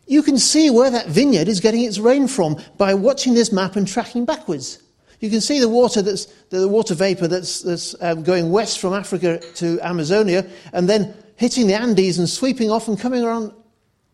you 0.09 0.23
can 0.23 0.39
see 0.39 0.71
where 0.71 0.91
that 0.91 1.07
vineyard 1.07 1.49
is 1.49 1.61
getting 1.61 1.83
its 1.85 1.99
rain 1.99 2.27
from 2.27 2.57
by 2.79 2.95
watching 2.95 3.35
this 3.35 3.53
map 3.53 3.77
and 3.77 3.87
tracking 3.87 4.25
backwards. 4.25 4.83
You 5.21 5.31
can 5.31 5.41
see 5.41 5.61
the 5.61 5.69
water 5.69 6.01
that's 6.01 6.27
the 6.51 6.67
water 6.67 6.95
vapor 6.95 7.29
that's, 7.29 7.61
that's 7.63 7.95
um, 8.01 8.23
going 8.23 8.51
west 8.51 8.79
from 8.79 8.95
Africa 8.95 9.39
to 9.57 9.79
Amazonia, 9.81 10.47
and 10.73 10.89
then 10.89 11.15
hitting 11.37 11.67
the 11.67 11.75
Andes 11.75 12.19
and 12.19 12.29
sweeping 12.29 12.71
off 12.71 12.89
and 12.89 12.99
coming 12.99 13.23
around 13.23 13.53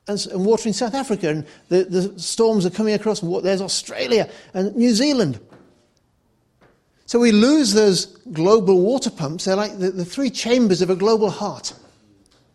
and, 0.09 0.27
and 0.27 0.45
water 0.45 0.69
in 0.69 0.75
South 0.75 0.95
Africa, 0.95 1.29
and 1.29 1.47
the, 1.69 1.85
the 1.85 2.19
storms 2.19 2.67
are 2.67 2.71
coming 2.71 2.95
across. 2.95 3.21
There's 3.21 3.63
Australia 3.63 4.29
and 4.53 4.75
New 4.75 4.95
Zealand. 4.95 5.39
So 7.07 7.21
we 7.21 7.33
lose 7.33 7.73
those 7.73 8.07
global 8.33 8.81
water 8.81 9.11
pumps. 9.11 9.45
They're 9.45 9.57
like 9.57 9.79
the, 9.79 9.91
the 9.91 10.05
three 10.05 10.31
chambers 10.31 10.83
of 10.83 10.91
a 10.91 10.97
global 10.97 11.31
heart, 11.31 11.75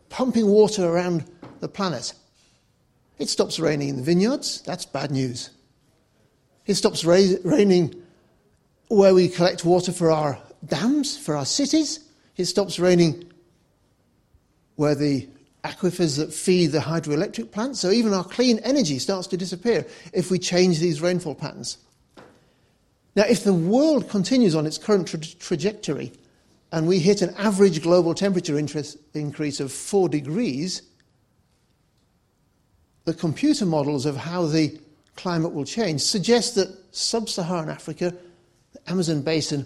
pumping 0.09 0.47
water 0.47 0.85
around 0.85 1.23
the 1.59 1.69
planet. 1.69 2.13
It 3.19 3.27
stops 3.29 3.59
raining 3.59 3.89
in 3.89 3.97
the 3.97 4.03
vineyards. 4.03 4.61
That's 4.61 4.85
bad 4.85 5.11
news. 5.11 5.51
It 6.65 6.75
stops 6.75 7.03
ra- 7.03 7.35
raining 7.43 7.93
where 8.87 9.13
we 9.13 9.27
collect 9.27 9.65
water 9.65 9.91
for 9.91 10.09
our 10.09 10.39
dams, 10.65 11.17
for 11.17 11.35
our 11.35 11.45
cities. 11.45 11.99
It 12.37 12.45
stops 12.45 12.79
raining 12.79 13.29
where 14.77 14.95
the 14.95 15.27
aquifers 15.65 16.17
that 16.17 16.33
feed 16.33 16.67
the 16.67 16.79
hydroelectric 16.79 17.51
plants. 17.51 17.81
So 17.81 17.91
even 17.91 18.13
our 18.13 18.23
clean 18.23 18.59
energy 18.59 18.97
starts 18.97 19.27
to 19.27 19.37
disappear 19.37 19.85
if 20.13 20.31
we 20.31 20.39
change 20.39 20.79
these 20.79 21.01
rainfall 21.01 21.35
patterns. 21.35 21.77
Now, 23.15 23.25
if 23.27 23.43
the 23.43 23.53
world 23.53 24.09
continues 24.09 24.55
on 24.55 24.65
its 24.65 24.77
current 24.77 25.07
tra- 25.07 25.19
trajectory 25.19 26.13
and 26.71 26.87
we 26.87 26.99
hit 26.99 27.21
an 27.21 27.33
average 27.35 27.81
global 27.81 28.13
temperature 28.13 28.57
increase 28.57 29.59
of 29.59 29.71
four 29.73 30.07
degrees, 30.07 30.83
the 33.09 33.15
computer 33.15 33.65
models 33.65 34.05
of 34.05 34.15
how 34.15 34.45
the 34.45 34.79
climate 35.15 35.51
will 35.51 35.65
change 35.65 35.99
suggest 36.01 36.53
that 36.53 36.69
sub 36.91 37.27
Saharan 37.27 37.67
Africa, 37.67 38.13
the 38.71 38.91
Amazon 38.91 39.23
basin, 39.23 39.65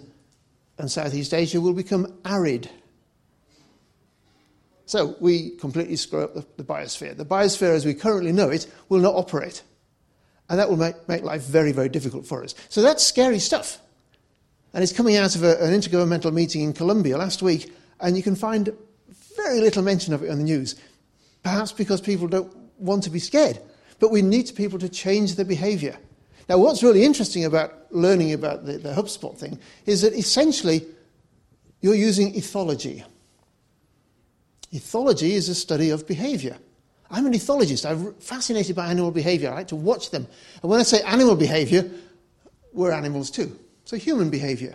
and 0.78 0.90
Southeast 0.90 1.34
Asia 1.34 1.60
will 1.60 1.74
become 1.74 2.10
arid. 2.24 2.70
So 4.86 5.14
we 5.20 5.50
completely 5.56 5.96
screw 5.96 6.24
up 6.24 6.32
the, 6.32 6.46
the, 6.56 6.64
biosphere. 6.64 7.14
The 7.14 7.26
biosphere, 7.26 7.74
as 7.74 7.84
we 7.84 7.92
currently 7.92 8.32
know 8.32 8.48
it, 8.48 8.66
will 8.88 9.00
not 9.00 9.14
operate. 9.14 9.62
And 10.48 10.58
that 10.58 10.70
will 10.70 10.78
make, 10.78 11.06
make 11.06 11.22
life 11.22 11.42
very, 11.42 11.72
very 11.72 11.90
difficult 11.90 12.26
for 12.26 12.42
us. 12.42 12.54
So 12.70 12.80
that's 12.80 13.04
scary 13.04 13.40
stuff. 13.40 13.78
And 14.72 14.82
it's 14.82 14.92
coming 14.92 15.16
out 15.16 15.36
of 15.36 15.44
a, 15.44 15.62
an 15.62 15.78
intergovernmental 15.78 16.32
meeting 16.32 16.62
in 16.62 16.72
Colombia 16.72 17.18
last 17.18 17.42
week, 17.42 17.74
and 18.00 18.16
you 18.16 18.22
can 18.22 18.36
find 18.36 18.74
very 19.36 19.60
little 19.60 19.82
mention 19.82 20.14
of 20.14 20.22
it 20.22 20.30
on 20.30 20.38
the 20.38 20.44
news. 20.44 20.76
Perhaps 21.42 21.72
because 21.72 22.00
people 22.00 22.26
don't 22.26 22.63
want 22.78 23.02
to 23.04 23.10
be 23.10 23.18
scared. 23.18 23.58
But 23.98 24.10
we 24.10 24.22
need 24.22 24.52
people 24.54 24.78
to 24.78 24.88
change 24.88 25.36
their 25.36 25.44
behavior. 25.44 25.96
Now, 26.48 26.58
what's 26.58 26.82
really 26.82 27.04
interesting 27.04 27.44
about 27.44 27.72
learning 27.90 28.32
about 28.32 28.66
the, 28.66 28.78
the 28.78 28.92
HubSpot 28.92 29.36
thing 29.36 29.58
is 29.86 30.02
that 30.02 30.12
essentially 30.12 30.84
you're 31.80 31.94
using 31.94 32.34
ethology. 32.34 33.04
Ethology 34.72 35.30
is 35.30 35.48
a 35.48 35.54
study 35.54 35.90
of 35.90 36.06
behavior. 36.06 36.56
I'm 37.10 37.26
an 37.26 37.32
ethologist. 37.32 37.88
I'm 37.88 38.14
fascinated 38.14 38.74
by 38.74 38.86
animal 38.86 39.10
behavior. 39.10 39.50
I 39.50 39.54
like 39.54 39.68
to 39.68 39.76
watch 39.76 40.10
them. 40.10 40.26
And 40.62 40.70
when 40.70 40.80
I 40.80 40.82
say 40.82 41.00
animal 41.02 41.36
behavior, 41.36 41.88
we're 42.72 42.90
animals 42.90 43.30
too. 43.30 43.56
So 43.84 43.96
human 43.96 44.30
behavior. 44.30 44.74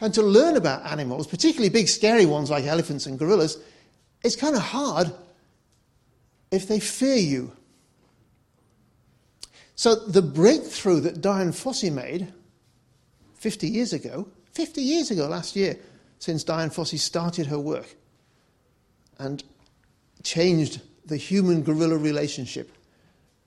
And 0.00 0.14
to 0.14 0.22
learn 0.22 0.56
about 0.56 0.86
animals, 0.86 1.26
particularly 1.26 1.68
big 1.68 1.88
scary 1.88 2.24
ones 2.24 2.50
like 2.50 2.64
elephants 2.64 3.04
and 3.06 3.18
gorillas, 3.18 3.58
it's 4.24 4.36
kind 4.36 4.56
of 4.56 4.62
hard 4.62 5.12
if 6.50 6.66
they 6.66 6.80
fear 6.80 7.16
you. 7.16 7.52
So 9.76 9.94
the 9.94 10.22
breakthrough 10.22 11.00
that 11.00 11.20
Dian 11.20 11.52
Fossey 11.52 11.92
made 11.92 12.32
50 13.36 13.66
years 13.66 13.92
ago, 13.92 14.28
50 14.52 14.82
years 14.82 15.10
ago 15.10 15.26
last 15.26 15.56
year, 15.56 15.78
since 16.18 16.44
Dian 16.44 16.68
Fossey 16.68 16.98
started 16.98 17.46
her 17.46 17.58
work 17.58 17.94
and 19.18 19.42
changed 20.22 20.82
the 21.06 21.16
human 21.16 21.62
gorilla 21.62 21.96
relationship. 21.96 22.70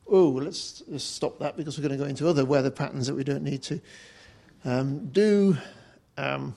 Oh, 0.07 0.29
let's, 0.29 0.81
let's, 0.87 1.03
stop 1.03 1.39
that 1.39 1.55
because 1.55 1.77
we're 1.77 1.87
going 1.87 1.97
to 1.97 2.03
go 2.03 2.09
into 2.09 2.27
other 2.27 2.45
weather 2.45 2.71
patterns 2.71 3.07
that 3.07 3.15
we 3.15 3.23
don't 3.23 3.43
need 3.43 3.61
to 3.63 3.79
um, 4.65 5.07
do. 5.07 5.57
Um, 6.17 6.55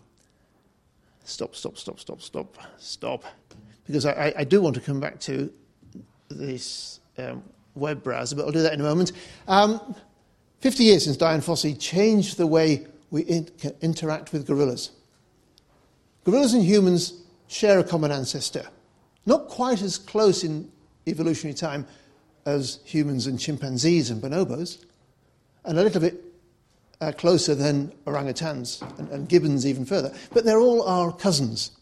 stop, 1.24 1.54
stop, 1.54 1.78
stop, 1.78 2.00
stop, 2.00 2.20
stop, 2.20 2.56
stop. 2.78 3.24
Because 3.86 4.04
I, 4.06 4.34
I, 4.38 4.44
do 4.44 4.60
want 4.60 4.74
to 4.74 4.80
come 4.80 5.00
back 5.00 5.20
to 5.20 5.52
this 6.28 7.00
um, 7.18 7.42
web 7.74 8.02
browser, 8.02 8.36
but 8.36 8.44
I'll 8.44 8.52
do 8.52 8.62
that 8.62 8.72
in 8.72 8.80
a 8.80 8.84
moment. 8.84 9.12
Um, 9.48 9.94
50 10.60 10.84
years 10.84 11.04
since 11.04 11.16
Dian 11.16 11.40
Fossey 11.40 11.78
changed 11.78 12.38
the 12.38 12.46
way 12.46 12.86
we 13.10 13.22
in- 13.22 13.48
interact 13.80 14.32
with 14.32 14.46
gorillas. 14.46 14.90
Gorillas 16.24 16.54
and 16.54 16.64
humans 16.64 17.22
share 17.46 17.78
a 17.78 17.84
common 17.84 18.10
ancestor. 18.10 18.66
Not 19.26 19.48
quite 19.48 19.82
as 19.82 19.98
close 19.98 20.42
in 20.44 20.70
evolutionary 21.06 21.54
time 21.54 21.86
as 22.46 22.80
humans 22.84 23.26
and 23.26 23.38
chimpanzees 23.38 24.10
and 24.10 24.22
bonobos, 24.22 24.84
and 25.64 25.78
a 25.78 25.82
little 25.82 26.00
bit 26.00 26.22
uh, 27.00 27.12
closer 27.12 27.54
than 27.54 27.92
orangutans 28.06 28.82
and, 28.98 29.08
and 29.10 29.28
gibbons 29.28 29.66
even 29.66 29.84
further. 29.84 30.12
But 30.32 30.44
they're 30.44 30.60
all 30.60 30.82
our 30.82 31.12
cousins. 31.12 31.72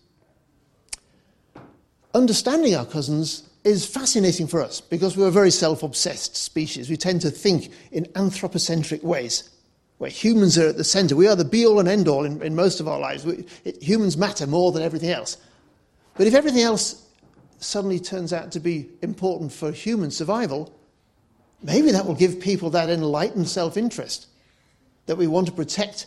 Understanding 2.15 2.75
our 2.75 2.87
cousins 2.87 3.49
is 3.65 3.87
fascinating 3.87 4.47
for 4.47 4.63
us 4.63 4.81
because 4.81 5.17
we're 5.17 5.29
a 5.29 5.33
very 5.33 5.51
self 5.51 5.83
obsessed 5.83 6.37
species. 6.37 6.91
We 6.91 6.97
tend 6.97 7.23
to 7.23 7.31
think 7.31 7.73
in 7.91 8.07
anthropocentric 8.15 9.03
ways, 9.03 9.51
where 9.99 10.11
humans 10.11 10.59
are 10.59 10.69
at 10.69 10.77
the 10.77 10.85
center. 10.85 11.17
We 11.17 11.27
are 11.27 11.37
the 11.37 11.45
be 11.45 11.67
all 11.67 11.81
and 11.81 11.89
end 11.89 12.07
all 12.07 12.25
in, 12.25 12.43
in 12.43 12.55
most 12.55 12.81
of 12.81 12.89
our 12.89 12.99
lives. 12.99 13.25
We, 13.25 13.47
it, 13.65 13.83
humans 13.83 14.17
matter 14.17 14.47
more 14.47 14.71
than 14.71 14.83
everything 14.83 15.11
else. 15.11 15.39
But 16.17 16.27
if 16.27 16.35
everything 16.35 16.63
else 16.63 17.03
suddenly 17.59 17.99
turns 17.99 18.33
out 18.33 18.53
to 18.53 18.61
be 18.61 18.91
important 19.03 19.51
for 19.51 19.73
human 19.73 20.11
survival, 20.11 20.73
maybe 21.63 21.91
that 21.91 22.07
will 22.07 22.15
give 22.15 22.39
people 22.41 22.71
that 22.71 22.91
enlightened 22.91 23.49
self 23.49 23.77
interest 23.77 24.27
that 25.07 25.17
we 25.17 25.27
want 25.27 25.47
to 25.47 25.53
protect 25.53 26.07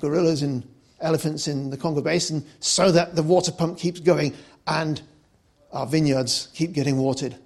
gorillas 0.00 0.42
and 0.42 0.66
elephants 1.00 1.48
in 1.48 1.70
the 1.70 1.76
Congo 1.76 2.00
Basin 2.00 2.44
so 2.60 2.90
that 2.92 3.14
the 3.14 3.22
water 3.22 3.52
pump 3.52 3.78
keeps 3.78 4.00
going 4.00 4.34
and 4.66 5.02
our 5.74 5.86
vineyards 5.86 6.48
keep 6.54 6.72
getting 6.72 6.96
watered. 6.96 7.36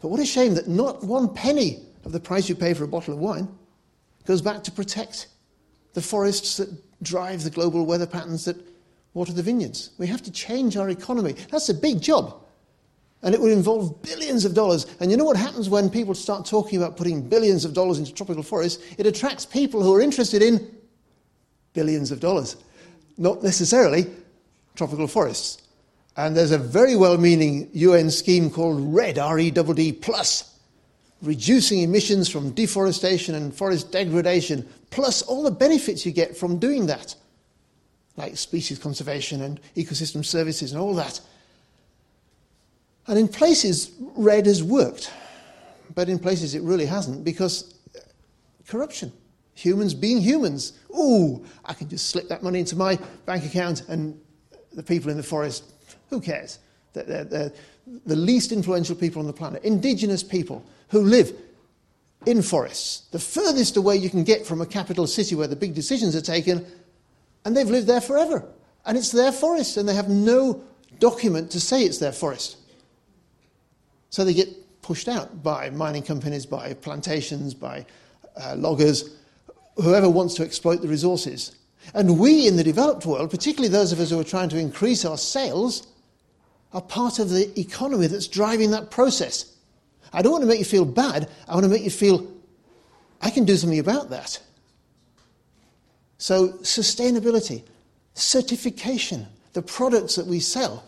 But 0.00 0.08
what 0.08 0.20
a 0.20 0.26
shame 0.26 0.54
that 0.54 0.68
not 0.68 1.04
one 1.04 1.32
penny 1.34 1.80
of 2.04 2.12
the 2.12 2.20
price 2.20 2.48
you 2.48 2.54
pay 2.54 2.74
for 2.74 2.84
a 2.84 2.88
bottle 2.88 3.14
of 3.14 3.20
wine 3.20 3.48
goes 4.26 4.40
back 4.40 4.64
to 4.64 4.72
protect 4.72 5.28
the 5.92 6.00
forests 6.00 6.56
that 6.56 6.68
drive 7.02 7.44
the 7.44 7.50
global 7.50 7.84
weather 7.84 8.06
patterns 8.06 8.46
that 8.46 8.56
water 9.12 9.32
the 9.32 9.42
vineyards. 9.42 9.90
We 9.98 10.06
have 10.06 10.22
to 10.22 10.32
change 10.32 10.76
our 10.76 10.88
economy. 10.88 11.34
That's 11.50 11.68
a 11.68 11.74
big 11.74 12.00
job. 12.00 12.36
And 13.22 13.34
it 13.34 13.40
would 13.40 13.52
involve 13.52 14.00
billions 14.00 14.46
of 14.46 14.54
dollars. 14.54 14.86
And 15.00 15.10
you 15.10 15.16
know 15.18 15.24
what 15.24 15.36
happens 15.36 15.68
when 15.68 15.90
people 15.90 16.14
start 16.14 16.46
talking 16.46 16.78
about 16.80 16.96
putting 16.96 17.20
billions 17.28 17.66
of 17.66 17.74
dollars 17.74 17.98
into 17.98 18.14
tropical 18.14 18.42
forests? 18.42 18.82
It 18.96 19.04
attracts 19.04 19.44
people 19.44 19.82
who 19.82 19.94
are 19.94 20.00
interested 20.00 20.40
in 20.40 20.74
billions 21.74 22.10
of 22.10 22.20
dollars, 22.20 22.56
not 23.18 23.42
necessarily 23.42 24.06
tropical 24.74 25.06
forests. 25.06 25.59
And 26.26 26.36
there's 26.36 26.52
a 26.52 26.58
very 26.58 26.96
well 26.96 27.16
meaning 27.16 27.70
UN 27.72 28.10
scheme 28.10 28.50
called 28.50 28.94
REDD, 28.94 29.18
R 29.18 29.38
E 29.38 29.50
D 29.50 29.62
D 29.74 29.92
plus, 29.92 30.58
reducing 31.22 31.80
emissions 31.80 32.28
from 32.28 32.50
deforestation 32.50 33.34
and 33.34 33.54
forest 33.54 33.90
degradation, 33.90 34.68
plus 34.90 35.22
all 35.22 35.42
the 35.42 35.50
benefits 35.50 36.04
you 36.04 36.12
get 36.12 36.36
from 36.36 36.58
doing 36.58 36.86
that 36.86 37.14
like 38.16 38.36
species 38.36 38.78
conservation 38.78 39.42
and 39.42 39.60
ecosystem 39.76 40.24
services 40.24 40.72
and 40.72 40.80
all 40.80 40.94
that. 40.94 41.20
And 43.06 43.18
in 43.18 43.28
places, 43.28 43.92
REDD 44.14 44.46
has 44.46 44.62
worked, 44.62 45.10
but 45.94 46.08
in 46.08 46.18
places 46.18 46.54
it 46.54 46.62
really 46.62 46.86
hasn't 46.86 47.24
because 47.24 47.74
corruption. 48.68 49.12
Humans 49.54 49.94
being 49.94 50.20
humans. 50.20 50.74
Ooh, 50.96 51.44
I 51.64 51.72
can 51.72 51.88
just 51.88 52.08
slip 52.08 52.28
that 52.28 52.42
money 52.42 52.60
into 52.60 52.76
my 52.76 52.98
bank 53.26 53.44
account 53.44 53.88
and 53.88 54.20
the 54.72 54.82
people 54.82 55.10
in 55.10 55.16
the 55.16 55.22
forest, 55.22 55.64
who 56.10 56.20
cares? 56.20 56.58
They're, 56.92 57.04
they're, 57.04 57.24
they're 57.24 57.52
the 58.06 58.16
least 58.16 58.52
influential 58.52 58.94
people 58.96 59.20
on 59.20 59.26
the 59.26 59.32
planet, 59.32 59.62
indigenous 59.64 60.22
people 60.22 60.64
who 60.88 61.00
live 61.02 61.32
in 62.26 62.42
forests. 62.42 63.08
The 63.10 63.18
furthest 63.18 63.76
away 63.76 63.96
you 63.96 64.10
can 64.10 64.24
get 64.24 64.46
from 64.46 64.60
a 64.60 64.66
capital 64.66 65.06
city 65.06 65.34
where 65.34 65.46
the 65.46 65.56
big 65.56 65.74
decisions 65.74 66.14
are 66.14 66.20
taken, 66.20 66.66
and 67.44 67.56
they've 67.56 67.68
lived 67.68 67.86
there 67.86 68.00
forever. 68.00 68.44
And 68.84 68.98
it's 68.98 69.12
their 69.12 69.32
forest, 69.32 69.76
and 69.76 69.88
they 69.88 69.94
have 69.94 70.08
no 70.08 70.62
document 70.98 71.50
to 71.52 71.60
say 71.60 71.82
it's 71.82 71.98
their 71.98 72.12
forest. 72.12 72.56
So 74.10 74.24
they 74.24 74.34
get 74.34 74.82
pushed 74.82 75.08
out 75.08 75.42
by 75.42 75.70
mining 75.70 76.02
companies, 76.02 76.44
by 76.44 76.74
plantations, 76.74 77.54
by 77.54 77.86
uh, 78.36 78.56
loggers, 78.56 79.16
whoever 79.76 80.08
wants 80.08 80.34
to 80.34 80.42
exploit 80.42 80.82
the 80.82 80.88
resources. 80.88 81.56
And 81.94 82.18
we 82.18 82.46
in 82.46 82.56
the 82.56 82.64
developed 82.64 83.06
world, 83.06 83.30
particularly 83.30 83.68
those 83.68 83.92
of 83.92 84.00
us 84.00 84.10
who 84.10 84.20
are 84.20 84.24
trying 84.24 84.48
to 84.50 84.58
increase 84.58 85.04
our 85.04 85.16
sales, 85.16 85.86
are 86.72 86.82
part 86.82 87.18
of 87.18 87.30
the 87.30 87.58
economy 87.58 88.06
that's 88.06 88.28
driving 88.28 88.70
that 88.70 88.90
process. 88.90 89.56
I 90.12 90.22
don't 90.22 90.32
want 90.32 90.42
to 90.42 90.48
make 90.48 90.58
you 90.58 90.64
feel 90.64 90.84
bad, 90.84 91.28
I 91.48 91.54
want 91.54 91.64
to 91.64 91.70
make 91.70 91.82
you 91.82 91.90
feel 91.90 92.26
I 93.20 93.30
can 93.30 93.44
do 93.44 93.56
something 93.56 93.78
about 93.78 94.10
that. 94.10 94.40
So, 96.18 96.48
sustainability, 96.62 97.62
certification, 98.14 99.26
the 99.52 99.62
products 99.62 100.16
that 100.16 100.26
we 100.26 100.40
sell, 100.40 100.84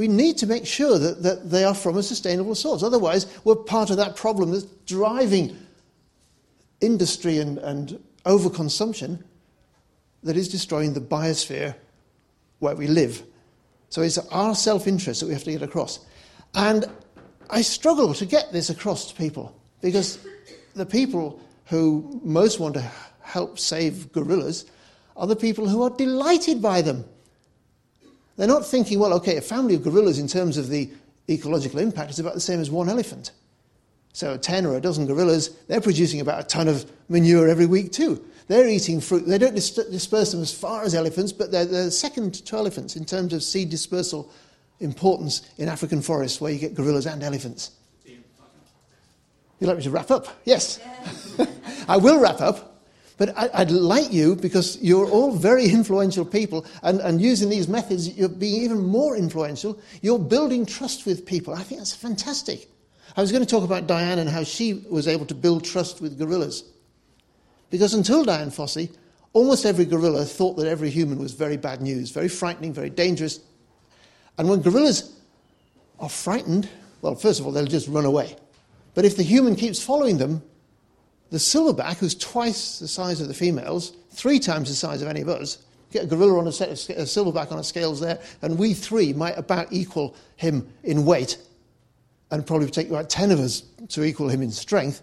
We 0.00 0.08
need 0.08 0.38
to 0.38 0.46
make 0.46 0.64
sure 0.66 0.98
that, 0.98 1.22
that 1.24 1.50
they 1.50 1.62
are 1.62 1.74
from 1.74 1.98
a 1.98 2.02
sustainable 2.02 2.54
source. 2.54 2.82
Otherwise, 2.82 3.26
we're 3.44 3.54
part 3.54 3.90
of 3.90 3.98
that 3.98 4.16
problem 4.16 4.50
that's 4.50 4.64
driving 4.86 5.54
industry 6.80 7.36
and, 7.36 7.58
and 7.58 8.02
overconsumption 8.24 9.22
that 10.22 10.38
is 10.38 10.48
destroying 10.48 10.94
the 10.94 11.02
biosphere 11.02 11.74
where 12.60 12.74
we 12.74 12.86
live. 12.86 13.22
So 13.90 14.02
it's 14.02 14.18
our 14.18 14.54
self 14.54 14.86
interest 14.86 15.20
that 15.20 15.26
we 15.26 15.34
have 15.34 15.44
to 15.44 15.52
get 15.52 15.62
across. 15.62 16.00
And 16.54 16.86
I 17.50 17.62
struggle 17.62 18.14
to 18.14 18.24
get 18.24 18.52
this 18.52 18.70
across 18.70 19.10
to 19.10 19.14
people 19.14 19.54
because 19.82 20.18
the 20.74 20.86
people 20.86 21.40
who 21.66 22.20
most 22.24 22.58
want 22.58 22.74
to 22.74 22.90
help 23.20 23.58
save 23.58 24.10
gorillas 24.12 24.64
are 25.16 25.26
the 25.26 25.36
people 25.36 25.68
who 25.68 25.82
are 25.82 25.90
delighted 25.90 26.62
by 26.62 26.82
them. 26.82 27.04
They're 28.36 28.48
not 28.48 28.64
thinking, 28.64 28.98
well, 28.98 29.12
okay, 29.14 29.36
a 29.36 29.42
family 29.42 29.74
of 29.74 29.82
gorillas 29.82 30.18
in 30.18 30.26
terms 30.26 30.56
of 30.56 30.68
the 30.68 30.90
ecological 31.28 31.78
impact 31.78 32.10
is 32.10 32.18
about 32.18 32.34
the 32.34 32.40
same 32.40 32.60
as 32.60 32.70
one 32.70 32.88
elephant. 32.88 33.32
So 34.12 34.36
10 34.36 34.66
or 34.66 34.76
a 34.76 34.80
dozen 34.80 35.06
gorillas, 35.06 35.50
they're 35.68 35.80
producing 35.80 36.20
about 36.20 36.40
a 36.40 36.46
ton 36.46 36.66
of 36.66 36.90
manure 37.08 37.48
every 37.48 37.66
week 37.66 37.92
too. 37.92 38.24
They're 38.50 38.66
eating 38.66 39.00
fruit. 39.00 39.28
They 39.28 39.38
don't 39.38 39.54
dis- 39.54 39.70
disperse 39.70 40.32
them 40.32 40.42
as 40.42 40.52
far 40.52 40.82
as 40.82 40.92
elephants, 40.92 41.30
but 41.30 41.52
they're, 41.52 41.64
they're 41.64 41.88
second 41.88 42.34
to 42.34 42.56
elephants 42.56 42.96
in 42.96 43.04
terms 43.04 43.32
of 43.32 43.44
seed 43.44 43.70
dispersal 43.70 44.28
importance 44.80 45.48
in 45.56 45.68
African 45.68 46.02
forests 46.02 46.40
where 46.40 46.50
you 46.50 46.58
get 46.58 46.74
gorillas 46.74 47.06
and 47.06 47.22
elephants. 47.22 47.70
You'd 48.04 49.68
like 49.68 49.76
me 49.76 49.84
to 49.84 49.90
wrap 49.92 50.10
up? 50.10 50.26
Yes. 50.44 50.80
I 51.88 51.96
will 51.96 52.18
wrap 52.18 52.40
up, 52.40 52.82
but 53.18 53.38
I, 53.38 53.62
would 53.62 53.70
like 53.70 54.12
you, 54.12 54.34
because 54.34 54.82
you're 54.82 55.08
all 55.08 55.30
very 55.30 55.66
influential 55.68 56.24
people, 56.24 56.66
and, 56.82 56.98
and 57.02 57.22
using 57.22 57.50
these 57.50 57.68
methods, 57.68 58.18
you're 58.18 58.28
being 58.28 58.64
even 58.64 58.84
more 58.84 59.16
influential. 59.16 59.78
You're 60.02 60.18
building 60.18 60.66
trust 60.66 61.06
with 61.06 61.24
people. 61.24 61.54
I 61.54 61.62
think 61.62 61.82
that's 61.82 61.94
fantastic. 61.94 62.68
I 63.16 63.20
was 63.20 63.30
going 63.30 63.44
to 63.44 63.48
talk 63.48 63.62
about 63.62 63.86
Dian 63.86 64.18
and 64.18 64.28
how 64.28 64.42
she 64.42 64.84
was 64.90 65.06
able 65.06 65.26
to 65.26 65.36
build 65.36 65.64
trust 65.64 66.00
with 66.00 66.18
gorillas. 66.18 66.64
Because 67.70 67.94
until 67.94 68.24
Dian 68.24 68.50
Fossey, 68.50 68.90
almost 69.32 69.64
every 69.64 69.84
gorilla 69.84 70.24
thought 70.24 70.56
that 70.56 70.66
every 70.66 70.90
human 70.90 71.18
was 71.18 71.32
very 71.32 71.56
bad 71.56 71.80
news, 71.80 72.10
very 72.10 72.28
frightening, 72.28 72.72
very 72.72 72.90
dangerous. 72.90 73.40
And 74.38 74.48
when 74.48 74.60
gorillas 74.60 75.14
are 75.98 76.08
frightened, 76.08 76.68
well, 77.02 77.14
first 77.14 77.40
of 77.40 77.46
all, 77.46 77.52
they'll 77.52 77.66
just 77.66 77.88
run 77.88 78.04
away. 78.04 78.36
But 78.94 79.04
if 79.04 79.16
the 79.16 79.22
human 79.22 79.56
keeps 79.56 79.82
following 79.82 80.18
them, 80.18 80.42
the 81.30 81.38
silverback, 81.38 81.98
who's 81.98 82.14
twice 82.16 82.80
the 82.80 82.88
size 82.88 83.20
of 83.20 83.28
the 83.28 83.34
females, 83.34 83.92
three 84.10 84.40
times 84.40 84.68
the 84.68 84.74
size 84.74 85.00
of 85.00 85.08
any 85.08 85.20
of 85.20 85.28
us, 85.28 85.58
get 85.92 86.04
a 86.04 86.06
gorilla 86.06 86.38
on 86.38 86.48
a, 86.48 86.52
set 86.52 86.68
of, 86.68 86.96
a 86.96 87.02
silverback 87.02 87.52
on 87.52 87.58
a 87.58 87.64
scales 87.64 88.00
there, 88.00 88.18
and 88.42 88.58
we 88.58 88.74
three 88.74 89.12
might 89.12 89.38
about 89.38 89.72
equal 89.72 90.16
him 90.36 90.68
in 90.82 91.04
weight, 91.04 91.38
and 92.32 92.46
probably 92.46 92.68
take 92.68 92.88
about 92.88 93.08
10 93.08 93.30
of 93.30 93.38
us 93.38 93.62
to 93.88 94.04
equal 94.04 94.28
him 94.28 94.42
in 94.42 94.50
strength. 94.50 95.02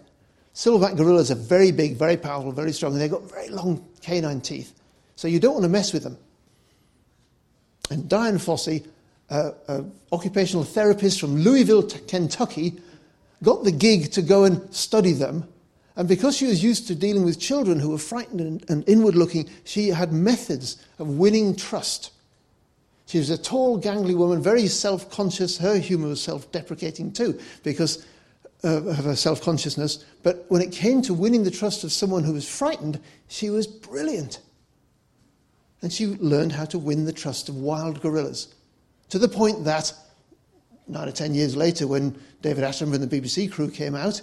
Silverback 0.58 0.96
gorillas 0.96 1.30
are 1.30 1.36
very 1.36 1.70
big, 1.70 1.94
very 1.94 2.16
powerful, 2.16 2.50
very 2.50 2.72
strong, 2.72 2.90
and 2.90 3.00
they've 3.00 3.08
got 3.08 3.30
very 3.30 3.48
long 3.48 3.80
canine 4.00 4.40
teeth. 4.40 4.74
So 5.14 5.28
you 5.28 5.38
don't 5.38 5.52
want 5.52 5.62
to 5.62 5.68
mess 5.68 5.92
with 5.92 6.02
them. 6.02 6.18
And 7.90 8.08
Dian 8.08 8.38
Fossey, 8.38 8.84
uh, 9.30 9.52
an 9.68 9.92
occupational 10.10 10.64
therapist 10.64 11.20
from 11.20 11.36
Louisville, 11.36 11.84
Kentucky, 12.08 12.74
got 13.40 13.62
the 13.62 13.70
gig 13.70 14.10
to 14.10 14.20
go 14.20 14.42
and 14.42 14.74
study 14.74 15.12
them. 15.12 15.46
And 15.94 16.08
because 16.08 16.36
she 16.36 16.48
was 16.48 16.60
used 16.60 16.88
to 16.88 16.96
dealing 16.96 17.24
with 17.24 17.38
children 17.38 17.78
who 17.78 17.90
were 17.90 17.96
frightened 17.96 18.40
and, 18.40 18.68
and 18.68 18.88
inward 18.88 19.14
looking, 19.14 19.48
she 19.62 19.90
had 19.90 20.12
methods 20.12 20.84
of 20.98 21.06
winning 21.06 21.54
trust. 21.54 22.10
She 23.06 23.18
was 23.18 23.30
a 23.30 23.38
tall, 23.38 23.80
gangly 23.80 24.16
woman, 24.16 24.42
very 24.42 24.66
self 24.66 25.08
conscious. 25.08 25.56
Her 25.58 25.78
humour 25.78 26.08
was 26.08 26.20
self 26.20 26.50
deprecating 26.50 27.12
too, 27.12 27.38
because 27.62 27.98
uh, 27.98 28.02
of 28.62 29.04
her 29.04 29.16
self 29.16 29.40
consciousness, 29.40 30.04
but 30.22 30.44
when 30.48 30.62
it 30.62 30.72
came 30.72 31.00
to 31.02 31.14
winning 31.14 31.44
the 31.44 31.50
trust 31.50 31.84
of 31.84 31.92
someone 31.92 32.24
who 32.24 32.32
was 32.32 32.48
frightened, 32.48 33.00
she 33.28 33.50
was 33.50 33.66
brilliant. 33.66 34.40
And 35.80 35.92
she 35.92 36.06
learned 36.06 36.52
how 36.52 36.64
to 36.66 36.78
win 36.78 37.04
the 37.04 37.12
trust 37.12 37.48
of 37.48 37.56
wild 37.56 38.00
gorillas 38.00 38.52
to 39.10 39.18
the 39.18 39.28
point 39.28 39.64
that 39.64 39.92
nine 40.88 41.08
or 41.08 41.12
ten 41.12 41.34
years 41.34 41.56
later, 41.56 41.86
when 41.86 42.18
David 42.42 42.64
Attenborough 42.64 42.94
and 42.94 43.08
the 43.08 43.20
BBC 43.20 43.50
crew 43.50 43.70
came 43.70 43.94
out, 43.94 44.20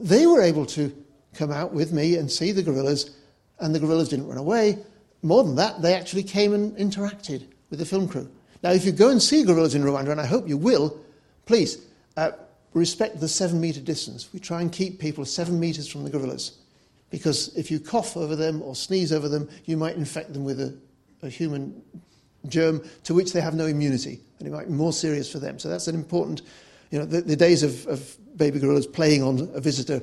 they 0.00 0.26
were 0.26 0.40
able 0.40 0.66
to 0.66 0.92
come 1.34 1.50
out 1.50 1.72
with 1.72 1.92
me 1.92 2.16
and 2.16 2.30
see 2.30 2.52
the 2.52 2.62
gorillas, 2.62 3.16
and 3.58 3.74
the 3.74 3.80
gorillas 3.80 4.08
didn't 4.08 4.28
run 4.28 4.38
away. 4.38 4.78
More 5.22 5.44
than 5.44 5.56
that, 5.56 5.82
they 5.82 5.94
actually 5.94 6.22
came 6.22 6.54
and 6.54 6.76
interacted 6.76 7.46
with 7.70 7.78
the 7.78 7.84
film 7.84 8.08
crew. 8.08 8.30
Now, 8.62 8.70
if 8.72 8.84
you 8.84 8.92
go 8.92 9.10
and 9.10 9.22
see 9.22 9.44
gorillas 9.44 9.74
in 9.74 9.82
Rwanda, 9.82 10.10
and 10.10 10.20
I 10.20 10.26
hope 10.26 10.48
you 10.48 10.56
will, 10.56 10.98
please 11.44 11.78
uh, 12.16 12.32
respect 12.76 13.20
the 13.20 13.28
seven 13.28 13.60
metre 13.60 13.80
distance. 13.80 14.28
We 14.32 14.38
try 14.38 14.60
and 14.60 14.70
keep 14.70 14.98
people 14.98 15.24
seven 15.24 15.58
metres 15.58 15.88
from 15.88 16.04
the 16.04 16.10
gorillas. 16.10 16.58
Because 17.10 17.56
if 17.56 17.70
you 17.70 17.80
cough 17.80 18.16
over 18.16 18.36
them 18.36 18.60
or 18.62 18.74
sneeze 18.74 19.12
over 19.12 19.28
them, 19.28 19.48
you 19.64 19.76
might 19.76 19.96
infect 19.96 20.32
them 20.32 20.44
with 20.44 20.60
a, 20.60 20.76
a 21.22 21.28
human 21.28 21.82
germ 22.48 22.82
to 23.04 23.14
which 23.14 23.32
they 23.32 23.40
have 23.40 23.54
no 23.54 23.66
immunity, 23.66 24.20
and 24.38 24.46
it 24.46 24.50
might 24.50 24.66
be 24.66 24.72
more 24.72 24.92
serious 24.92 25.30
for 25.30 25.38
them. 25.38 25.58
So 25.58 25.68
that's 25.68 25.88
an 25.88 25.94
important, 25.94 26.42
you 26.90 26.98
know, 26.98 27.04
the, 27.04 27.22
the 27.22 27.36
days 27.36 27.62
of, 27.62 27.86
of 27.86 28.16
baby 28.36 28.58
gorillas 28.58 28.86
playing 28.86 29.22
on 29.22 29.50
a 29.54 29.60
visitor, 29.60 30.02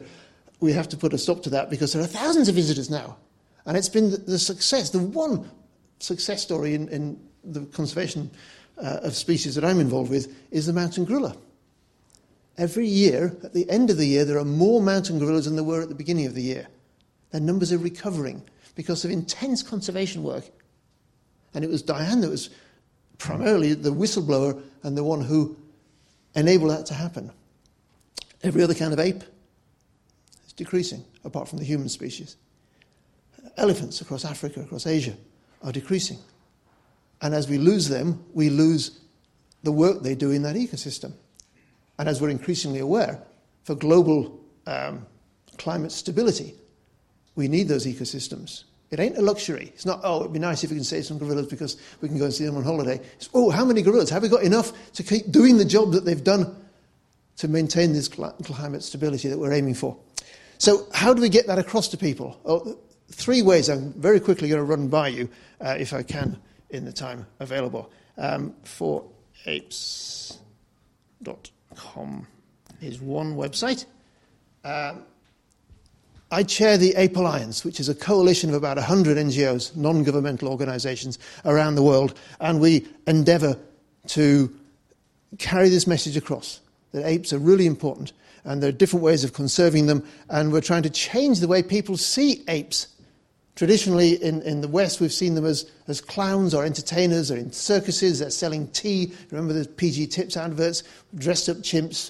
we 0.59 0.73
have 0.73 0.89
to 0.89 0.97
put 0.97 1.13
a 1.13 1.17
stop 1.17 1.43
to 1.43 1.49
that 1.51 1.69
because 1.69 1.93
there 1.93 2.01
are 2.01 2.07
thousands 2.07 2.49
of 2.49 2.55
visitors 2.55 2.89
now. 2.89 3.17
And 3.65 3.77
it's 3.77 3.89
been 3.89 4.11
the, 4.11 4.17
the 4.17 4.39
success, 4.39 4.89
the 4.89 4.99
one 4.99 5.49
success 5.99 6.41
story 6.41 6.73
in, 6.73 6.87
in 6.89 7.19
the 7.43 7.65
conservation 7.67 8.31
uh, 8.77 8.99
of 9.03 9.13
species 9.13 9.55
that 9.55 9.63
I'm 9.63 9.79
involved 9.79 10.09
with 10.09 10.35
is 10.51 10.65
the 10.65 10.73
mountain 10.73 11.05
gorilla. 11.05 11.35
Every 12.57 12.87
year, 12.87 13.35
at 13.43 13.53
the 13.53 13.69
end 13.69 13.89
of 13.89 13.97
the 13.97 14.05
year, 14.05 14.25
there 14.25 14.37
are 14.37 14.45
more 14.45 14.81
mountain 14.81 15.17
gorillas 15.17 15.45
than 15.45 15.55
there 15.55 15.63
were 15.63 15.81
at 15.81 15.89
the 15.89 15.95
beginning 15.95 16.27
of 16.27 16.35
the 16.35 16.41
year. 16.41 16.67
Their 17.31 17.41
numbers 17.41 17.71
are 17.73 17.79
recovering 17.79 18.43
because 18.75 19.03
of 19.03 19.11
intense 19.11 19.63
conservation 19.63 20.23
work. 20.23 20.45
And 21.53 21.63
it 21.63 21.69
was 21.69 21.81
Dian 21.81 22.21
that 22.21 22.29
was 22.29 22.49
primarily 23.17 23.73
the 23.73 23.93
whistleblower 23.93 24.61
and 24.83 24.97
the 24.97 25.03
one 25.03 25.21
who 25.21 25.57
enabled 26.35 26.71
that 26.71 26.85
to 26.87 26.93
happen. 26.93 27.31
Every 28.43 28.61
other 28.61 28.73
kind 28.73 28.93
of 28.93 28.99
ape 28.99 29.23
is 30.45 30.53
decreasing, 30.53 31.03
apart 31.23 31.47
from 31.47 31.59
the 31.59 31.65
human 31.65 31.89
species. 31.89 32.37
Elephants 33.57 34.01
across 34.01 34.25
Africa, 34.25 34.61
across 34.61 34.85
Asia, 34.85 35.15
are 35.63 35.71
decreasing. 35.71 36.17
And 37.21 37.33
as 37.33 37.47
we 37.47 37.57
lose 37.57 37.87
them, 37.87 38.23
we 38.33 38.49
lose 38.49 38.99
the 39.63 39.71
work 39.71 40.01
they 40.01 40.15
do 40.15 40.31
in 40.31 40.41
that 40.43 40.55
ecosystem. 40.55 41.13
And 41.97 42.09
as 42.09 42.21
we're 42.21 42.29
increasingly 42.29 42.79
aware, 42.79 43.21
for 43.63 43.75
global 43.75 44.39
um, 44.67 45.05
climate 45.57 45.91
stability, 45.91 46.55
we 47.35 47.47
need 47.47 47.67
those 47.67 47.85
ecosystems. 47.85 48.63
It 48.91 48.99
ain't 48.99 49.17
a 49.17 49.21
luxury. 49.21 49.71
It's 49.73 49.85
not, 49.85 50.01
oh, 50.03 50.21
it'd 50.21 50.33
be 50.33 50.39
nice 50.39 50.63
if 50.63 50.69
we 50.69 50.75
can 50.75 50.83
save 50.83 51.05
some 51.05 51.17
gorillas 51.17 51.47
because 51.47 51.77
we 52.01 52.07
can 52.07 52.19
go 52.19 52.25
and 52.25 52.33
see 52.33 52.45
them 52.45 52.57
on 52.57 52.63
holiday. 52.63 53.01
It's, 53.15 53.27
oh, 53.33 53.49
how 53.49 53.65
many 53.65 53.81
gorillas? 53.81 54.09
Have 54.11 54.21
we 54.21 54.29
got 54.29 54.43
enough 54.43 54.71
to 54.93 55.03
keep 55.03 55.31
doing 55.31 55.57
the 55.57 55.65
job 55.65 55.93
that 55.93 56.05
they've 56.05 56.23
done 56.23 56.55
to 57.37 57.47
maintain 57.47 57.93
this 57.93 58.07
climate 58.07 58.83
stability 58.83 59.29
that 59.29 59.39
we're 59.39 59.51
aiming 59.51 59.73
for? 59.73 59.97
So, 60.59 60.87
how 60.93 61.13
do 61.13 61.21
we 61.23 61.29
get 61.29 61.47
that 61.47 61.57
across 61.57 61.87
to 61.89 61.97
people? 61.97 62.39
Oh, 62.45 62.77
three 63.09 63.41
ways 63.41 63.67
I'm 63.67 63.93
very 63.93 64.19
quickly 64.19 64.47
going 64.47 64.59
to 64.59 64.63
run 64.63 64.89
by 64.89 65.07
you, 65.07 65.27
uh, 65.59 65.75
if 65.79 65.91
I 65.91 66.03
can, 66.03 66.37
in 66.69 66.85
the 66.85 66.93
time 66.93 67.25
available. 67.39 67.91
Um, 68.17 68.53
for 68.63 69.09
apes. 69.47 70.37
Dot 71.23 71.49
com 71.73 72.27
is 72.81 72.99
one 72.99 73.35
website. 73.35 73.85
Um, 74.63 75.03
I 76.31 76.43
chair 76.43 76.77
the 76.77 76.95
Ape 76.95 77.15
Alliance, 77.15 77.63
which 77.63 77.79
is 77.79 77.89
a 77.89 77.95
coalition 77.95 78.49
of 78.49 78.55
about 78.55 78.77
100 78.77 79.17
NGOs, 79.17 79.75
non 79.75 80.03
governmental 80.03 80.47
organizations 80.49 81.19
around 81.45 81.75
the 81.75 81.83
world, 81.83 82.17
and 82.39 82.59
we 82.59 82.87
endeavor 83.05 83.57
to 84.07 84.53
carry 85.37 85.69
this 85.69 85.85
message 85.85 86.17
across 86.17 86.59
that 86.91 87.05
apes 87.05 87.33
are 87.33 87.39
really 87.39 87.65
important 87.65 88.13
and 88.45 88.61
there 88.61 88.69
are 88.69 88.73
different 88.73 89.03
ways 89.03 89.23
of 89.23 89.33
conserving 89.33 89.87
them, 89.87 90.05
and 90.29 90.51
we're 90.51 90.61
trying 90.61 90.83
to 90.83 90.89
change 90.89 91.39
the 91.39 91.47
way 91.47 91.63
people 91.63 91.97
see 91.97 92.43
apes 92.47 92.87
Traditionally, 93.55 94.15
in, 94.15 94.41
in 94.41 94.61
the 94.61 94.67
West, 94.67 94.99
we've 94.99 95.13
seen 95.13 95.35
them 95.35 95.45
as, 95.45 95.69
as 95.87 96.01
clowns 96.01 96.55
or 96.55 96.65
entertainers 96.65 97.29
or 97.29 97.37
in 97.37 97.51
circuses. 97.51 98.19
They're 98.19 98.31
selling 98.31 98.67
tea. 98.69 99.13
Remember 99.29 99.53
the 99.53 99.67
PG 99.67 100.07
Tips 100.07 100.35
adverts? 100.35 100.83
Dressed 101.15 101.49
up 101.49 101.57
chimps. 101.57 102.09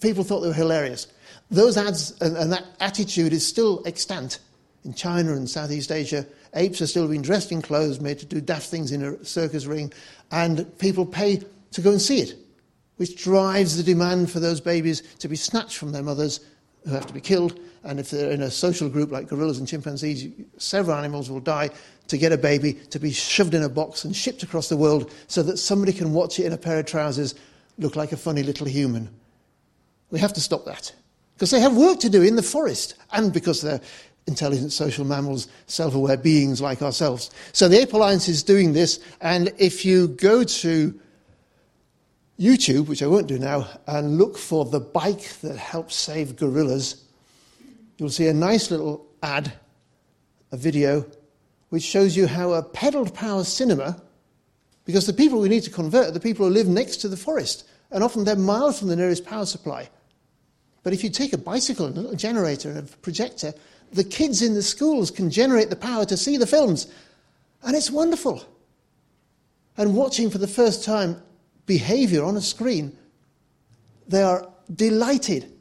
People 0.00 0.24
thought 0.24 0.40
they 0.40 0.48
were 0.48 0.54
hilarious. 0.54 1.08
Those 1.50 1.76
ads 1.76 2.18
and, 2.22 2.36
and 2.36 2.50
that 2.52 2.64
attitude 2.80 3.34
is 3.34 3.46
still 3.46 3.82
extant 3.84 4.38
in 4.84 4.94
China 4.94 5.34
and 5.34 5.48
Southeast 5.48 5.92
Asia. 5.92 6.26
Apes 6.54 6.80
are 6.80 6.86
still 6.86 7.06
being 7.06 7.22
dressed 7.22 7.52
in 7.52 7.60
clothes, 7.60 8.00
made 8.00 8.18
to 8.20 8.26
do 8.26 8.40
daft 8.40 8.68
things 8.68 8.92
in 8.92 9.04
a 9.04 9.22
circus 9.24 9.66
ring, 9.66 9.92
and 10.30 10.66
people 10.78 11.04
pay 11.04 11.42
to 11.72 11.80
go 11.80 11.90
and 11.90 12.00
see 12.00 12.20
it, 12.20 12.34
which 12.96 13.22
drives 13.22 13.76
the 13.76 13.82
demand 13.82 14.30
for 14.30 14.40
those 14.40 14.60
babies 14.60 15.02
to 15.18 15.28
be 15.28 15.36
snatched 15.36 15.76
from 15.76 15.92
their 15.92 16.02
mothers 16.02 16.40
who 16.84 16.90
have 16.90 17.06
to 17.06 17.12
be 17.12 17.20
killed. 17.20 17.58
And 17.84 17.98
if 17.98 18.10
they're 18.10 18.30
in 18.30 18.42
a 18.42 18.50
social 18.50 18.88
group 18.88 19.10
like 19.10 19.28
gorillas 19.28 19.58
and 19.58 19.66
chimpanzees, 19.66 20.28
several 20.58 20.96
animals 20.96 21.30
will 21.30 21.40
die 21.40 21.70
to 22.08 22.18
get 22.18 22.32
a 22.32 22.38
baby 22.38 22.74
to 22.90 22.98
be 22.98 23.12
shoved 23.12 23.54
in 23.54 23.62
a 23.62 23.68
box 23.68 24.04
and 24.04 24.14
shipped 24.14 24.42
across 24.42 24.68
the 24.68 24.76
world 24.76 25.12
so 25.28 25.42
that 25.42 25.56
somebody 25.56 25.92
can 25.92 26.12
watch 26.12 26.38
it 26.38 26.46
in 26.46 26.52
a 26.52 26.58
pair 26.58 26.78
of 26.78 26.86
trousers 26.86 27.34
look 27.78 27.96
like 27.96 28.12
a 28.12 28.16
funny 28.16 28.42
little 28.42 28.66
human. 28.66 29.08
We 30.10 30.20
have 30.20 30.32
to 30.34 30.40
stop 30.40 30.64
that 30.66 30.92
because 31.34 31.50
they 31.50 31.60
have 31.60 31.76
work 31.76 32.00
to 32.00 32.10
do 32.10 32.22
in 32.22 32.36
the 32.36 32.42
forest 32.42 32.94
and 33.12 33.32
because 33.32 33.62
they're 33.62 33.80
intelligent 34.26 34.72
social 34.72 35.04
mammals, 35.04 35.48
self 35.66 35.94
aware 35.94 36.16
beings 36.16 36.60
like 36.60 36.82
ourselves. 36.82 37.30
So 37.52 37.68
the 37.68 37.80
Ape 37.80 37.92
Alliance 37.92 38.28
is 38.28 38.42
doing 38.42 38.72
this, 38.72 39.00
and 39.20 39.52
if 39.58 39.84
you 39.84 40.08
go 40.08 40.44
to 40.44 41.00
YouTube, 42.38 42.88
which 42.88 43.02
I 43.02 43.06
won't 43.06 43.26
do 43.26 43.38
now, 43.38 43.68
and 43.86 44.18
look 44.18 44.36
for 44.36 44.64
the 44.64 44.80
bike 44.80 45.40
that 45.40 45.56
helps 45.56 45.94
save 45.94 46.36
gorillas, 46.36 47.04
you'll 47.98 48.10
see 48.10 48.26
a 48.26 48.34
nice 48.34 48.70
little 48.70 49.06
ad, 49.22 49.52
a 50.50 50.56
video, 50.56 51.06
which 51.68 51.82
shows 51.82 52.16
you 52.16 52.26
how 52.26 52.52
a 52.52 52.62
pedaled 52.62 53.14
power 53.14 53.44
cinema, 53.44 54.02
because 54.84 55.06
the 55.06 55.12
people 55.12 55.40
we 55.40 55.48
need 55.48 55.62
to 55.62 55.70
convert 55.70 56.08
are 56.08 56.12
the 56.12 56.20
people 56.20 56.46
who 56.46 56.52
live 56.52 56.66
next 56.66 56.96
to 56.98 57.08
the 57.08 57.16
forest, 57.16 57.68
and 57.90 58.02
often 58.02 58.24
they're 58.24 58.36
miles 58.36 58.78
from 58.78 58.88
the 58.88 58.96
nearest 58.96 59.24
power 59.24 59.46
supply. 59.46 59.88
But 60.82 60.92
if 60.92 61.04
you 61.04 61.10
take 61.10 61.32
a 61.32 61.38
bicycle 61.38 61.86
and 61.86 61.96
a 61.96 62.00
little 62.00 62.16
generator 62.16 62.70
and 62.70 62.78
a 62.78 62.96
projector, 62.98 63.54
the 63.92 64.04
kids 64.04 64.42
in 64.42 64.54
the 64.54 64.62
schools 64.62 65.10
can 65.10 65.30
generate 65.30 65.70
the 65.70 65.76
power 65.76 66.04
to 66.06 66.16
see 66.16 66.36
the 66.36 66.46
films. 66.46 66.86
And 67.62 67.76
it's 67.76 67.90
wonderful. 67.90 68.42
And 69.76 69.94
watching 69.94 70.30
for 70.30 70.38
the 70.38 70.48
first 70.48 70.82
time 70.82 71.22
behavior 71.66 72.24
on 72.24 72.36
a 72.36 72.40
screen, 72.40 72.96
they 74.08 74.22
are 74.22 74.48
delighted. 74.74 75.52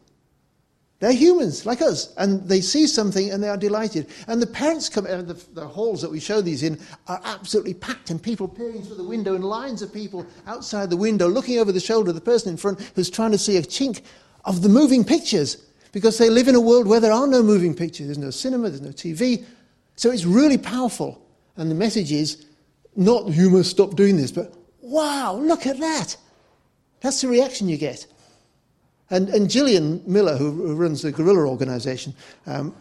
They're 0.99 1.11
humans 1.11 1.65
like 1.65 1.81
us, 1.81 2.13
and 2.17 2.47
they 2.47 2.61
see 2.61 2.85
something 2.85 3.31
and 3.31 3.41
they 3.41 3.49
are 3.49 3.57
delighted. 3.57 4.07
And 4.27 4.39
the 4.39 4.45
parents 4.45 4.87
come, 4.87 5.05
the, 5.05 5.43
the 5.53 5.67
halls 5.67 5.99
that 6.03 6.11
we 6.11 6.19
show 6.19 6.41
these 6.41 6.61
in 6.61 6.79
are 7.07 7.19
absolutely 7.23 7.73
packed, 7.73 8.11
and 8.11 8.21
people 8.21 8.47
peering 8.47 8.83
through 8.83 8.97
the 8.97 9.03
window, 9.03 9.33
and 9.33 9.43
lines 9.43 9.81
of 9.81 9.91
people 9.91 10.27
outside 10.45 10.91
the 10.91 10.97
window 10.97 11.27
looking 11.27 11.57
over 11.57 11.71
the 11.71 11.79
shoulder 11.79 12.09
of 12.09 12.15
the 12.15 12.21
person 12.21 12.51
in 12.51 12.57
front 12.57 12.79
who's 12.93 13.09
trying 13.09 13.31
to 13.31 13.37
see 13.39 13.57
a 13.57 13.63
chink 13.63 14.03
of 14.45 14.61
the 14.61 14.69
moving 14.69 15.03
pictures 15.03 15.65
because 15.91 16.19
they 16.19 16.29
live 16.29 16.47
in 16.47 16.55
a 16.55 16.61
world 16.61 16.85
where 16.87 16.99
there 16.99 17.11
are 17.11 17.25
no 17.25 17.41
moving 17.41 17.73
pictures. 17.73 18.05
There's 18.05 18.17
no 18.19 18.29
cinema, 18.29 18.69
there's 18.69 18.81
no 18.81 18.89
TV. 18.89 19.43
So 19.95 20.11
it's 20.11 20.25
really 20.25 20.57
powerful. 20.57 21.25
And 21.57 21.69
the 21.69 21.75
message 21.75 22.11
is 22.11 22.45
not 22.95 23.27
must 23.27 23.71
stop 23.71 23.95
doing 23.95 24.17
this, 24.17 24.31
but 24.31 24.53
wow, 24.91 25.35
look 25.35 25.65
at 25.65 25.79
that. 25.79 26.17
That's 27.01 27.21
the 27.21 27.27
reaction 27.27 27.69
you 27.69 27.77
get. 27.77 28.05
And, 29.09 29.29
and 29.29 29.47
Jillian 29.47 30.05
Miller, 30.07 30.37
who, 30.37 30.75
runs 30.75 31.01
the 31.01 31.11
Gorilla 31.11 31.47
Organization, 31.47 32.13
um, 32.45 32.75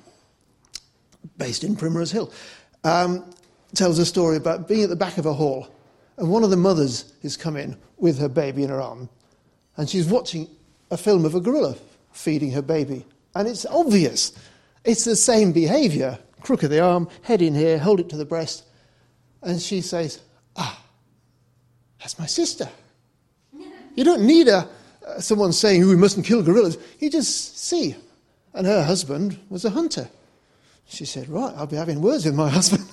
based 1.38 1.64
in 1.64 1.74
Primrose 1.74 2.12
Hill, 2.12 2.32
um, 2.84 3.28
tells 3.74 3.98
a 3.98 4.06
story 4.06 4.36
about 4.36 4.68
being 4.68 4.84
at 4.84 4.90
the 4.90 4.96
back 4.96 5.18
of 5.18 5.26
a 5.26 5.32
hall. 5.32 5.68
And 6.18 6.30
one 6.30 6.44
of 6.44 6.50
the 6.50 6.56
mothers 6.56 7.12
is 7.22 7.36
come 7.36 7.56
in 7.56 7.76
with 7.96 8.18
her 8.18 8.28
baby 8.28 8.62
in 8.62 8.70
her 8.70 8.80
arm. 8.80 9.08
And 9.76 9.88
she's 9.88 10.06
watching 10.06 10.48
a 10.90 10.96
film 10.96 11.24
of 11.24 11.34
a 11.34 11.40
gorilla 11.40 11.76
feeding 12.12 12.52
her 12.52 12.62
baby. 12.62 13.06
And 13.34 13.48
it's 13.48 13.66
obvious. 13.66 14.32
It's 14.84 15.04
the 15.04 15.16
same 15.16 15.52
behavior 15.52 16.18
crook 16.40 16.62
of 16.62 16.70
the 16.70 16.80
arm, 16.80 17.08
head 17.22 17.42
in 17.42 17.54
here, 17.54 17.78
hold 17.78 18.00
it 18.00 18.08
to 18.10 18.16
the 18.16 18.24
breast. 18.24 18.64
And 19.42 19.60
she 19.60 19.80
says, 19.80 20.20
Ah, 20.56 20.82
that's 22.00 22.18
my 22.18 22.26
sister. 22.26 22.68
You 23.94 24.04
don't 24.04 24.22
need 24.22 24.48
a, 24.48 24.68
uh, 25.06 25.20
someone 25.20 25.52
saying, 25.52 25.86
we 25.86 25.96
mustn't 25.96 26.26
kill 26.26 26.42
gorillas. 26.42 26.78
You 26.98 27.10
just 27.10 27.58
see. 27.58 27.94
And 28.54 28.66
her 28.66 28.82
husband 28.82 29.38
was 29.48 29.64
a 29.64 29.70
hunter. 29.70 30.08
She 30.86 31.04
said, 31.04 31.28
Right, 31.28 31.54
I'll 31.56 31.66
be 31.66 31.76
having 31.76 32.00
words 32.00 32.24
with 32.24 32.34
my 32.34 32.48
husband. 32.58 32.84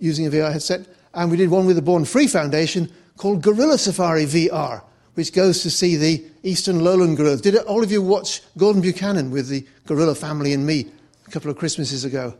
using 0.01 0.27
a 0.27 0.31
VR 0.31 0.53
headset. 0.53 0.87
And 1.15 1.31
we 1.31 1.39
did 1.39 1.49
one 1.49 1.65
with 1.65 1.77
the 1.77 1.83
Born 1.83 2.05
Free 2.05 2.27
Foundation 2.27 2.93
called 3.17 3.41
Gorilla 3.41 3.79
Safari 3.79 4.27
VR, 4.27 4.83
which 5.15 5.33
goes 5.33 5.63
to 5.63 5.71
see 5.71 5.97
the 5.97 6.27
eastern 6.43 6.85
lowland 6.85 7.17
gorillas. 7.17 7.41
Did 7.41 7.57
all 7.57 7.83
of 7.83 7.91
you 7.91 8.03
watch 8.03 8.43
Gordon 8.59 8.83
Buchanan 8.83 9.31
with 9.31 9.49
the 9.49 9.67
gorilla 9.87 10.15
family 10.15 10.53
and 10.53 10.67
me 10.67 10.91
a 11.27 11.31
couple 11.31 11.51
of 11.51 11.57
Christmases 11.57 12.05
ago? 12.05 12.35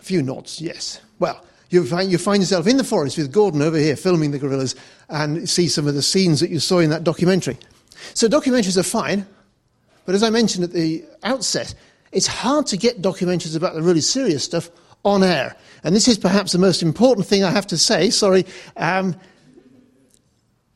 A 0.00 0.02
few 0.02 0.20
nods, 0.20 0.60
yes. 0.60 1.00
Well, 1.20 1.46
you 1.70 1.86
find, 1.86 2.10
you 2.10 2.18
find 2.18 2.42
yourself 2.42 2.66
in 2.66 2.76
the 2.76 2.82
forest 2.82 3.18
with 3.18 3.30
Gordon 3.30 3.62
over 3.62 3.78
here 3.78 3.94
filming 3.94 4.32
the 4.32 4.38
gorillas 4.40 4.74
and 5.08 5.48
see 5.48 5.68
some 5.68 5.86
of 5.86 5.94
the 5.94 6.02
scenes 6.02 6.40
that 6.40 6.50
you 6.50 6.58
saw 6.58 6.80
in 6.80 6.90
that 6.90 7.04
documentary. 7.04 7.56
So 8.12 8.28
documentaries 8.28 8.76
are 8.76 8.82
fine, 8.82 9.26
but 10.04 10.14
as 10.14 10.22
I 10.22 10.28
mentioned 10.30 10.64
at 10.64 10.72
the 10.72 11.04
outset, 11.22 11.74
it's 12.12 12.26
hard 12.26 12.66
to 12.66 12.76
get 12.76 13.00
documentaries 13.00 13.56
about 13.56 13.74
the 13.74 13.82
really 13.82 14.02
serious 14.02 14.44
stuff 14.44 14.70
on 15.04 15.22
air. 15.22 15.56
And 15.82 15.96
this 15.96 16.06
is 16.08 16.18
perhaps 16.18 16.52
the 16.52 16.58
most 16.58 16.82
important 16.82 17.26
thing 17.26 17.42
I 17.44 17.50
have 17.50 17.66
to 17.68 17.78
say, 17.78 18.10
sorry, 18.10 18.44
um, 18.76 19.16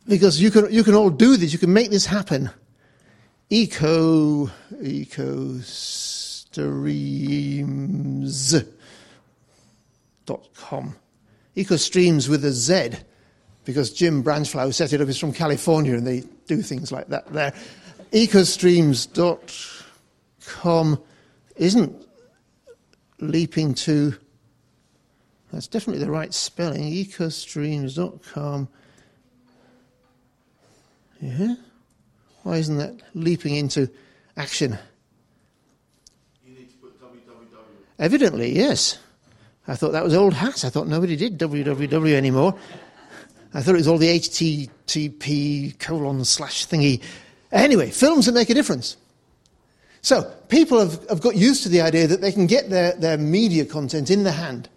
because 0.07 0.41
you 0.41 0.51
can, 0.51 0.73
you 0.73 0.83
can 0.83 0.95
all 0.95 1.11
do 1.11 1.37
this, 1.37 1.53
you 1.53 1.59
can 1.59 1.73
make 1.73 1.91
this 1.91 2.07
happen. 2.07 2.51
Eco 3.51 4.51
streams. 5.63 6.15
Dot 10.27 10.49
com. 10.55 10.97
EcoStreamz 11.57 12.29
with 12.29 12.45
a 12.45 12.53
Z 12.53 12.91
because 13.65 13.91
Jim 13.93 14.23
Branchflower 14.23 14.75
set 14.75 14.93
it 14.93 15.01
up, 15.01 15.09
is 15.09 15.19
from 15.19 15.33
California 15.33 15.95
and 15.95 16.07
they 16.07 16.25
do 16.49 16.63
things 16.63 16.91
like 16.91 17.07
that 17.09 17.33
there. 17.33 17.53
Ecostreamz.com 18.13 21.03
isn't 21.57 22.07
leaping 23.21 23.75
to, 23.75 24.15
that's 25.53 25.69
definitely 25.69 26.05
the 26.05 26.11
right 26.11 26.35
spelling, 26.35 26.93
ecostreamz.com. 26.93 28.69
Yeah? 31.21 31.55
Why 32.43 32.57
isn't 32.57 32.79
that 32.79 32.95
leaping 33.15 33.55
into 33.57 33.89
action? 34.37 34.79
You 36.47 36.55
need 36.55 36.71
to 36.71 36.77
put 36.77 37.01
www. 37.01 37.17
Evidently, 37.99 38.57
yes. 38.57 38.99
I 39.67 39.75
thought 39.75 39.91
that 39.93 40.05
was 40.05 40.15
old 40.15 40.33
hat. 40.33 40.65
I 40.65 40.71
thought 40.71 40.87
nobody 40.87 41.17
did 41.17 41.37
www 41.39 42.15
anymore. 42.15 42.55
I 43.55 43.63
thought 43.63 43.75
it 43.75 43.79
was 43.79 43.89
all 43.89 43.99
the 43.99 44.19
HTTP 44.19 45.79
colon 45.79 46.25
slash 46.25 46.67
thingy. 46.67 47.03
Anyway, 47.51 47.91
films 47.91 48.27
that 48.27 48.33
make 48.33 48.51
a 48.51 48.55
difference. 48.55 48.97
So, 50.03 50.23
people 50.49 50.79
have, 50.79 51.09
have 51.09 51.21
got 51.21 51.35
used 51.35 51.63
to 51.65 51.69
the 51.69 51.81
idea 51.81 52.07
that 52.07 52.21
they 52.21 52.31
can 52.31 52.47
get 52.47 52.71
their, 52.71 52.93
their 52.95 53.17
media 53.17 53.65
content 53.65 54.11
in 54.11 54.23
their 54.23 54.33
hand, 54.33 54.69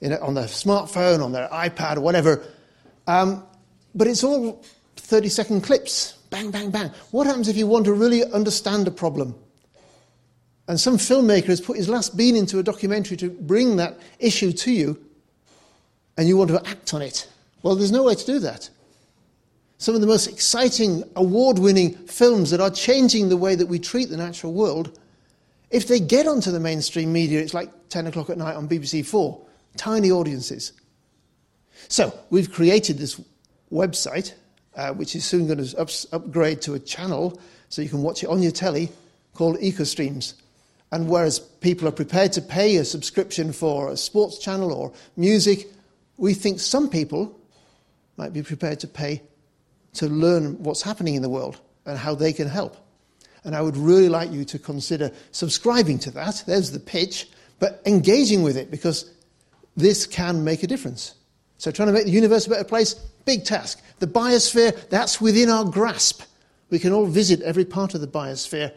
in 0.00 0.12
on 0.14 0.34
their 0.34 0.44
smartphone, 0.44 1.24
on 1.24 1.32
their 1.32 1.48
iPad, 1.48 1.96
or 1.96 2.00
whatever. 2.00 2.44
Um, 3.06 3.44
but 3.94 4.06
it's 4.06 4.22
all 4.22 4.62
30 4.96 5.28
second 5.28 5.60
clips. 5.62 6.18
Bang, 6.30 6.50
bang, 6.50 6.70
bang. 6.70 6.90
What 7.10 7.26
happens 7.26 7.48
if 7.48 7.56
you 7.56 7.66
want 7.66 7.86
to 7.86 7.92
really 7.92 8.24
understand 8.32 8.86
a 8.86 8.90
problem? 8.90 9.34
And 10.68 10.78
some 10.78 10.98
filmmaker 10.98 11.46
has 11.46 11.60
put 11.60 11.76
his 11.76 11.88
last 11.88 12.16
bean 12.16 12.36
into 12.36 12.58
a 12.60 12.62
documentary 12.62 13.16
to 13.16 13.30
bring 13.30 13.76
that 13.76 13.98
issue 14.20 14.52
to 14.52 14.70
you, 14.70 15.04
and 16.16 16.28
you 16.28 16.36
want 16.36 16.50
to 16.50 16.64
act 16.68 16.94
on 16.94 17.02
it. 17.02 17.26
Well, 17.62 17.76
there's 17.76 17.92
no 17.92 18.04
way 18.04 18.14
to 18.14 18.26
do 18.26 18.38
that. 18.40 18.70
Some 19.78 19.94
of 19.94 20.00
the 20.00 20.06
most 20.06 20.26
exciting, 20.26 21.04
award 21.16 21.58
winning 21.58 21.94
films 21.94 22.50
that 22.50 22.60
are 22.60 22.70
changing 22.70 23.28
the 23.28 23.36
way 23.36 23.54
that 23.54 23.66
we 23.66 23.78
treat 23.78 24.10
the 24.10 24.16
natural 24.16 24.52
world, 24.52 24.98
if 25.70 25.88
they 25.88 26.00
get 26.00 26.26
onto 26.26 26.50
the 26.50 26.60
mainstream 26.60 27.12
media, 27.12 27.40
it's 27.40 27.54
like 27.54 27.70
10 27.88 28.06
o'clock 28.06 28.28
at 28.28 28.38
night 28.38 28.56
on 28.56 28.68
BBC 28.68 29.06
Four, 29.06 29.40
tiny 29.76 30.10
audiences. 30.10 30.72
So, 31.88 32.12
we've 32.28 32.52
created 32.52 32.98
this 32.98 33.20
website, 33.72 34.34
uh, 34.76 34.92
which 34.92 35.16
is 35.16 35.24
soon 35.24 35.46
going 35.46 35.64
to 35.64 35.78
up- 35.78 35.90
upgrade 36.12 36.60
to 36.62 36.74
a 36.74 36.78
channel 36.78 37.40
so 37.68 37.80
you 37.80 37.88
can 37.88 38.02
watch 38.02 38.22
it 38.22 38.28
on 38.28 38.42
your 38.42 38.52
telly 38.52 38.90
called 39.32 39.56
EcoStreamz. 39.58 40.34
And 40.92 41.08
whereas 41.08 41.38
people 41.38 41.88
are 41.88 41.92
prepared 41.92 42.32
to 42.32 42.42
pay 42.42 42.76
a 42.76 42.84
subscription 42.84 43.52
for 43.52 43.90
a 43.90 43.96
sports 43.96 44.38
channel 44.38 44.72
or 44.72 44.92
music, 45.16 45.68
we 46.16 46.34
think 46.34 46.60
some 46.60 46.90
people 46.90 47.39
might 48.20 48.34
be 48.34 48.42
prepared 48.42 48.78
to 48.78 48.86
pay 48.86 49.22
to 49.94 50.06
learn 50.06 50.62
what's 50.62 50.82
happening 50.82 51.14
in 51.14 51.22
the 51.22 51.28
world 51.30 51.58
and 51.86 51.98
how 51.98 52.14
they 52.14 52.34
can 52.34 52.46
help. 52.46 52.76
And 53.44 53.56
I 53.56 53.62
would 53.62 53.78
really 53.78 54.10
like 54.10 54.30
you 54.30 54.44
to 54.44 54.58
consider 54.58 55.10
subscribing 55.32 55.98
to 56.00 56.10
that. 56.10 56.44
There's 56.46 56.70
the 56.70 56.80
pitch, 56.80 57.30
but 57.58 57.80
engaging 57.86 58.42
with 58.42 58.58
it 58.58 58.70
because 58.70 59.10
this 59.74 60.06
can 60.06 60.44
make 60.44 60.62
a 60.62 60.66
difference. 60.66 61.14
So, 61.56 61.70
trying 61.70 61.88
to 61.88 61.94
make 61.94 62.04
the 62.04 62.10
universe 62.10 62.46
a 62.46 62.50
better 62.50 62.64
place, 62.64 62.92
big 63.24 63.46
task. 63.46 63.80
The 64.00 64.06
biosphere, 64.06 64.88
that's 64.90 65.18
within 65.18 65.48
our 65.48 65.64
grasp. 65.64 66.22
We 66.68 66.78
can 66.78 66.92
all 66.92 67.06
visit 67.06 67.40
every 67.40 67.64
part 67.64 67.94
of 67.94 68.02
the 68.02 68.06
biosphere 68.06 68.70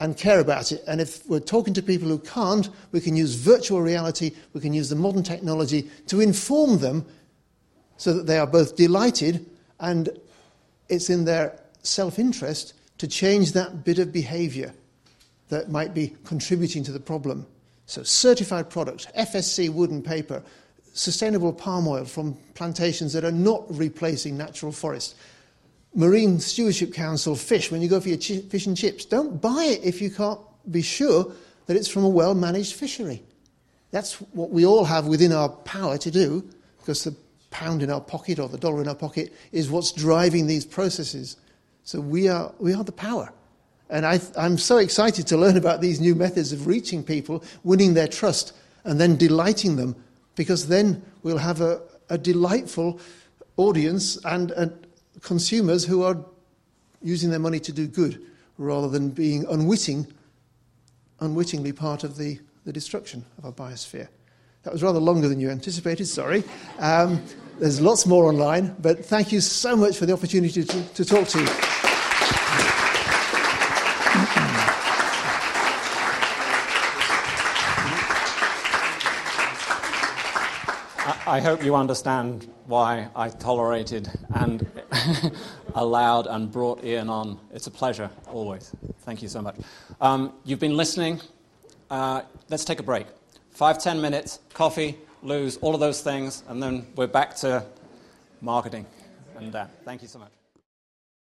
and 0.00 0.18
care 0.18 0.40
about 0.40 0.70
it. 0.70 0.84
And 0.86 1.00
if 1.00 1.26
we're 1.26 1.40
talking 1.40 1.72
to 1.74 1.82
people 1.82 2.08
who 2.08 2.18
can't, 2.18 2.68
we 2.92 3.00
can 3.00 3.16
use 3.16 3.34
virtual 3.36 3.80
reality, 3.80 4.32
we 4.52 4.60
can 4.60 4.74
use 4.74 4.90
the 4.90 4.96
modern 4.96 5.22
technology 5.22 5.90
to 6.08 6.20
inform 6.20 6.78
them 6.78 7.06
so 7.96 8.12
that 8.12 8.26
they 8.26 8.38
are 8.38 8.46
both 8.46 8.76
delighted 8.76 9.46
and 9.80 10.08
it's 10.88 11.10
in 11.10 11.24
their 11.24 11.60
self 11.82 12.18
interest 12.18 12.74
to 12.98 13.06
change 13.06 13.52
that 13.52 13.84
bit 13.84 13.98
of 13.98 14.12
behavior 14.12 14.72
that 15.48 15.70
might 15.70 15.94
be 15.94 16.16
contributing 16.24 16.82
to 16.84 16.92
the 16.92 17.00
problem. 17.00 17.46
So, 17.86 18.02
certified 18.02 18.68
products, 18.68 19.06
FSC 19.16 19.70
wood 19.70 19.90
and 19.90 20.04
paper, 20.04 20.42
sustainable 20.92 21.52
palm 21.52 21.86
oil 21.86 22.04
from 22.04 22.36
plantations 22.54 23.12
that 23.12 23.24
are 23.24 23.32
not 23.32 23.64
replacing 23.68 24.36
natural 24.36 24.72
forest. 24.72 25.14
Marine 25.94 26.40
Stewardship 26.40 26.92
Council 26.92 27.36
fish, 27.36 27.70
when 27.70 27.80
you 27.80 27.88
go 27.88 28.00
for 28.00 28.08
your 28.08 28.18
chi- 28.18 28.46
fish 28.48 28.66
and 28.66 28.76
chips, 28.76 29.04
don't 29.04 29.40
buy 29.40 29.64
it 29.64 29.84
if 29.84 30.02
you 30.02 30.10
can't 30.10 30.40
be 30.70 30.82
sure 30.82 31.32
that 31.66 31.76
it's 31.76 31.88
from 31.88 32.04
a 32.04 32.08
well 32.08 32.34
managed 32.34 32.74
fishery. 32.74 33.22
That's 33.92 34.14
what 34.32 34.50
we 34.50 34.66
all 34.66 34.84
have 34.84 35.06
within 35.06 35.32
our 35.32 35.48
power 35.48 35.96
to 35.98 36.10
do 36.10 36.48
because 36.78 37.04
the 37.04 37.14
pound 37.50 37.82
in 37.82 37.90
our 37.90 38.00
pocket 38.00 38.38
or 38.38 38.48
the 38.48 38.58
dollar 38.58 38.82
in 38.82 38.88
our 38.88 38.94
pocket 38.94 39.32
is 39.52 39.70
what's 39.70 39.92
driving 39.92 40.46
these 40.46 40.64
processes. 40.64 41.36
So 41.84 42.00
we 42.00 42.28
are, 42.28 42.52
we 42.58 42.74
are 42.74 42.84
the 42.84 42.92
power. 42.92 43.32
And 43.88 44.04
I, 44.04 44.20
I'm 44.36 44.58
so 44.58 44.78
excited 44.78 45.26
to 45.28 45.36
learn 45.36 45.56
about 45.56 45.80
these 45.80 46.00
new 46.00 46.14
methods 46.14 46.52
of 46.52 46.66
reaching 46.66 47.04
people, 47.04 47.44
winning 47.62 47.94
their 47.94 48.08
trust, 48.08 48.52
and 48.84 49.00
then 49.00 49.16
delighting 49.16 49.76
them, 49.76 49.94
because 50.34 50.68
then 50.68 51.02
we'll 51.22 51.38
have 51.38 51.60
a, 51.60 51.80
a 52.08 52.18
delightful 52.18 53.00
audience 53.56 54.16
and, 54.24 54.50
and 54.52 54.86
consumers 55.22 55.84
who 55.84 56.02
are 56.02 56.18
using 57.02 57.30
their 57.30 57.38
money 57.38 57.60
to 57.60 57.72
do 57.72 57.86
good 57.86 58.20
rather 58.58 58.88
than 58.88 59.10
being 59.10 59.46
unwitting, 59.46 60.06
unwittingly 61.20 61.72
part 61.72 62.04
of 62.04 62.16
the, 62.16 62.38
the 62.64 62.72
destruction 62.72 63.24
of 63.38 63.44
our 63.44 63.52
biosphere. 63.52 64.08
That 64.66 64.72
was 64.72 64.82
rather 64.82 64.98
longer 64.98 65.28
than 65.28 65.38
you 65.38 65.48
anticipated, 65.48 66.06
sorry. 66.06 66.42
Um, 66.80 67.22
there's 67.60 67.80
lots 67.80 68.04
more 68.04 68.24
online, 68.24 68.74
but 68.80 69.04
thank 69.04 69.30
you 69.30 69.40
so 69.40 69.76
much 69.76 69.96
for 69.96 70.06
the 70.06 70.12
opportunity 70.12 70.64
to, 70.64 70.82
to 70.94 71.04
talk 71.04 71.28
to 71.28 71.38
you. 71.38 71.46
I, 81.28 81.40
hope 81.40 81.62
you 81.62 81.76
understand 81.76 82.50
why 82.66 83.08
I 83.14 83.28
tolerated 83.28 84.10
and 84.34 84.66
allowed 85.76 86.26
and 86.26 86.50
brought 86.50 86.82
Ian 86.82 87.08
on. 87.08 87.38
It's 87.54 87.68
a 87.68 87.70
pleasure, 87.70 88.10
always. 88.26 88.72
Thank 89.02 89.22
you 89.22 89.28
so 89.28 89.40
much. 89.40 89.54
Um, 90.00 90.32
you've 90.44 90.58
been 90.58 90.76
listening. 90.76 91.20
Uh, 91.88 92.22
let's 92.48 92.64
take 92.64 92.80
a 92.80 92.82
break. 92.82 93.06
Five, 93.56 93.78
ten 93.78 94.02
minutes, 94.02 94.40
coffee, 94.52 94.98
lose, 95.22 95.56
all 95.62 95.72
of 95.72 95.80
those 95.80 96.02
things, 96.02 96.42
and 96.46 96.62
then 96.62 96.86
we're 96.94 97.06
back 97.06 97.34
to 97.36 97.64
marketing. 98.42 98.84
And 99.34 99.56
uh, 99.56 99.64
thank 99.82 100.02
you 100.02 100.08
so 100.08 100.18
much. 100.18 100.30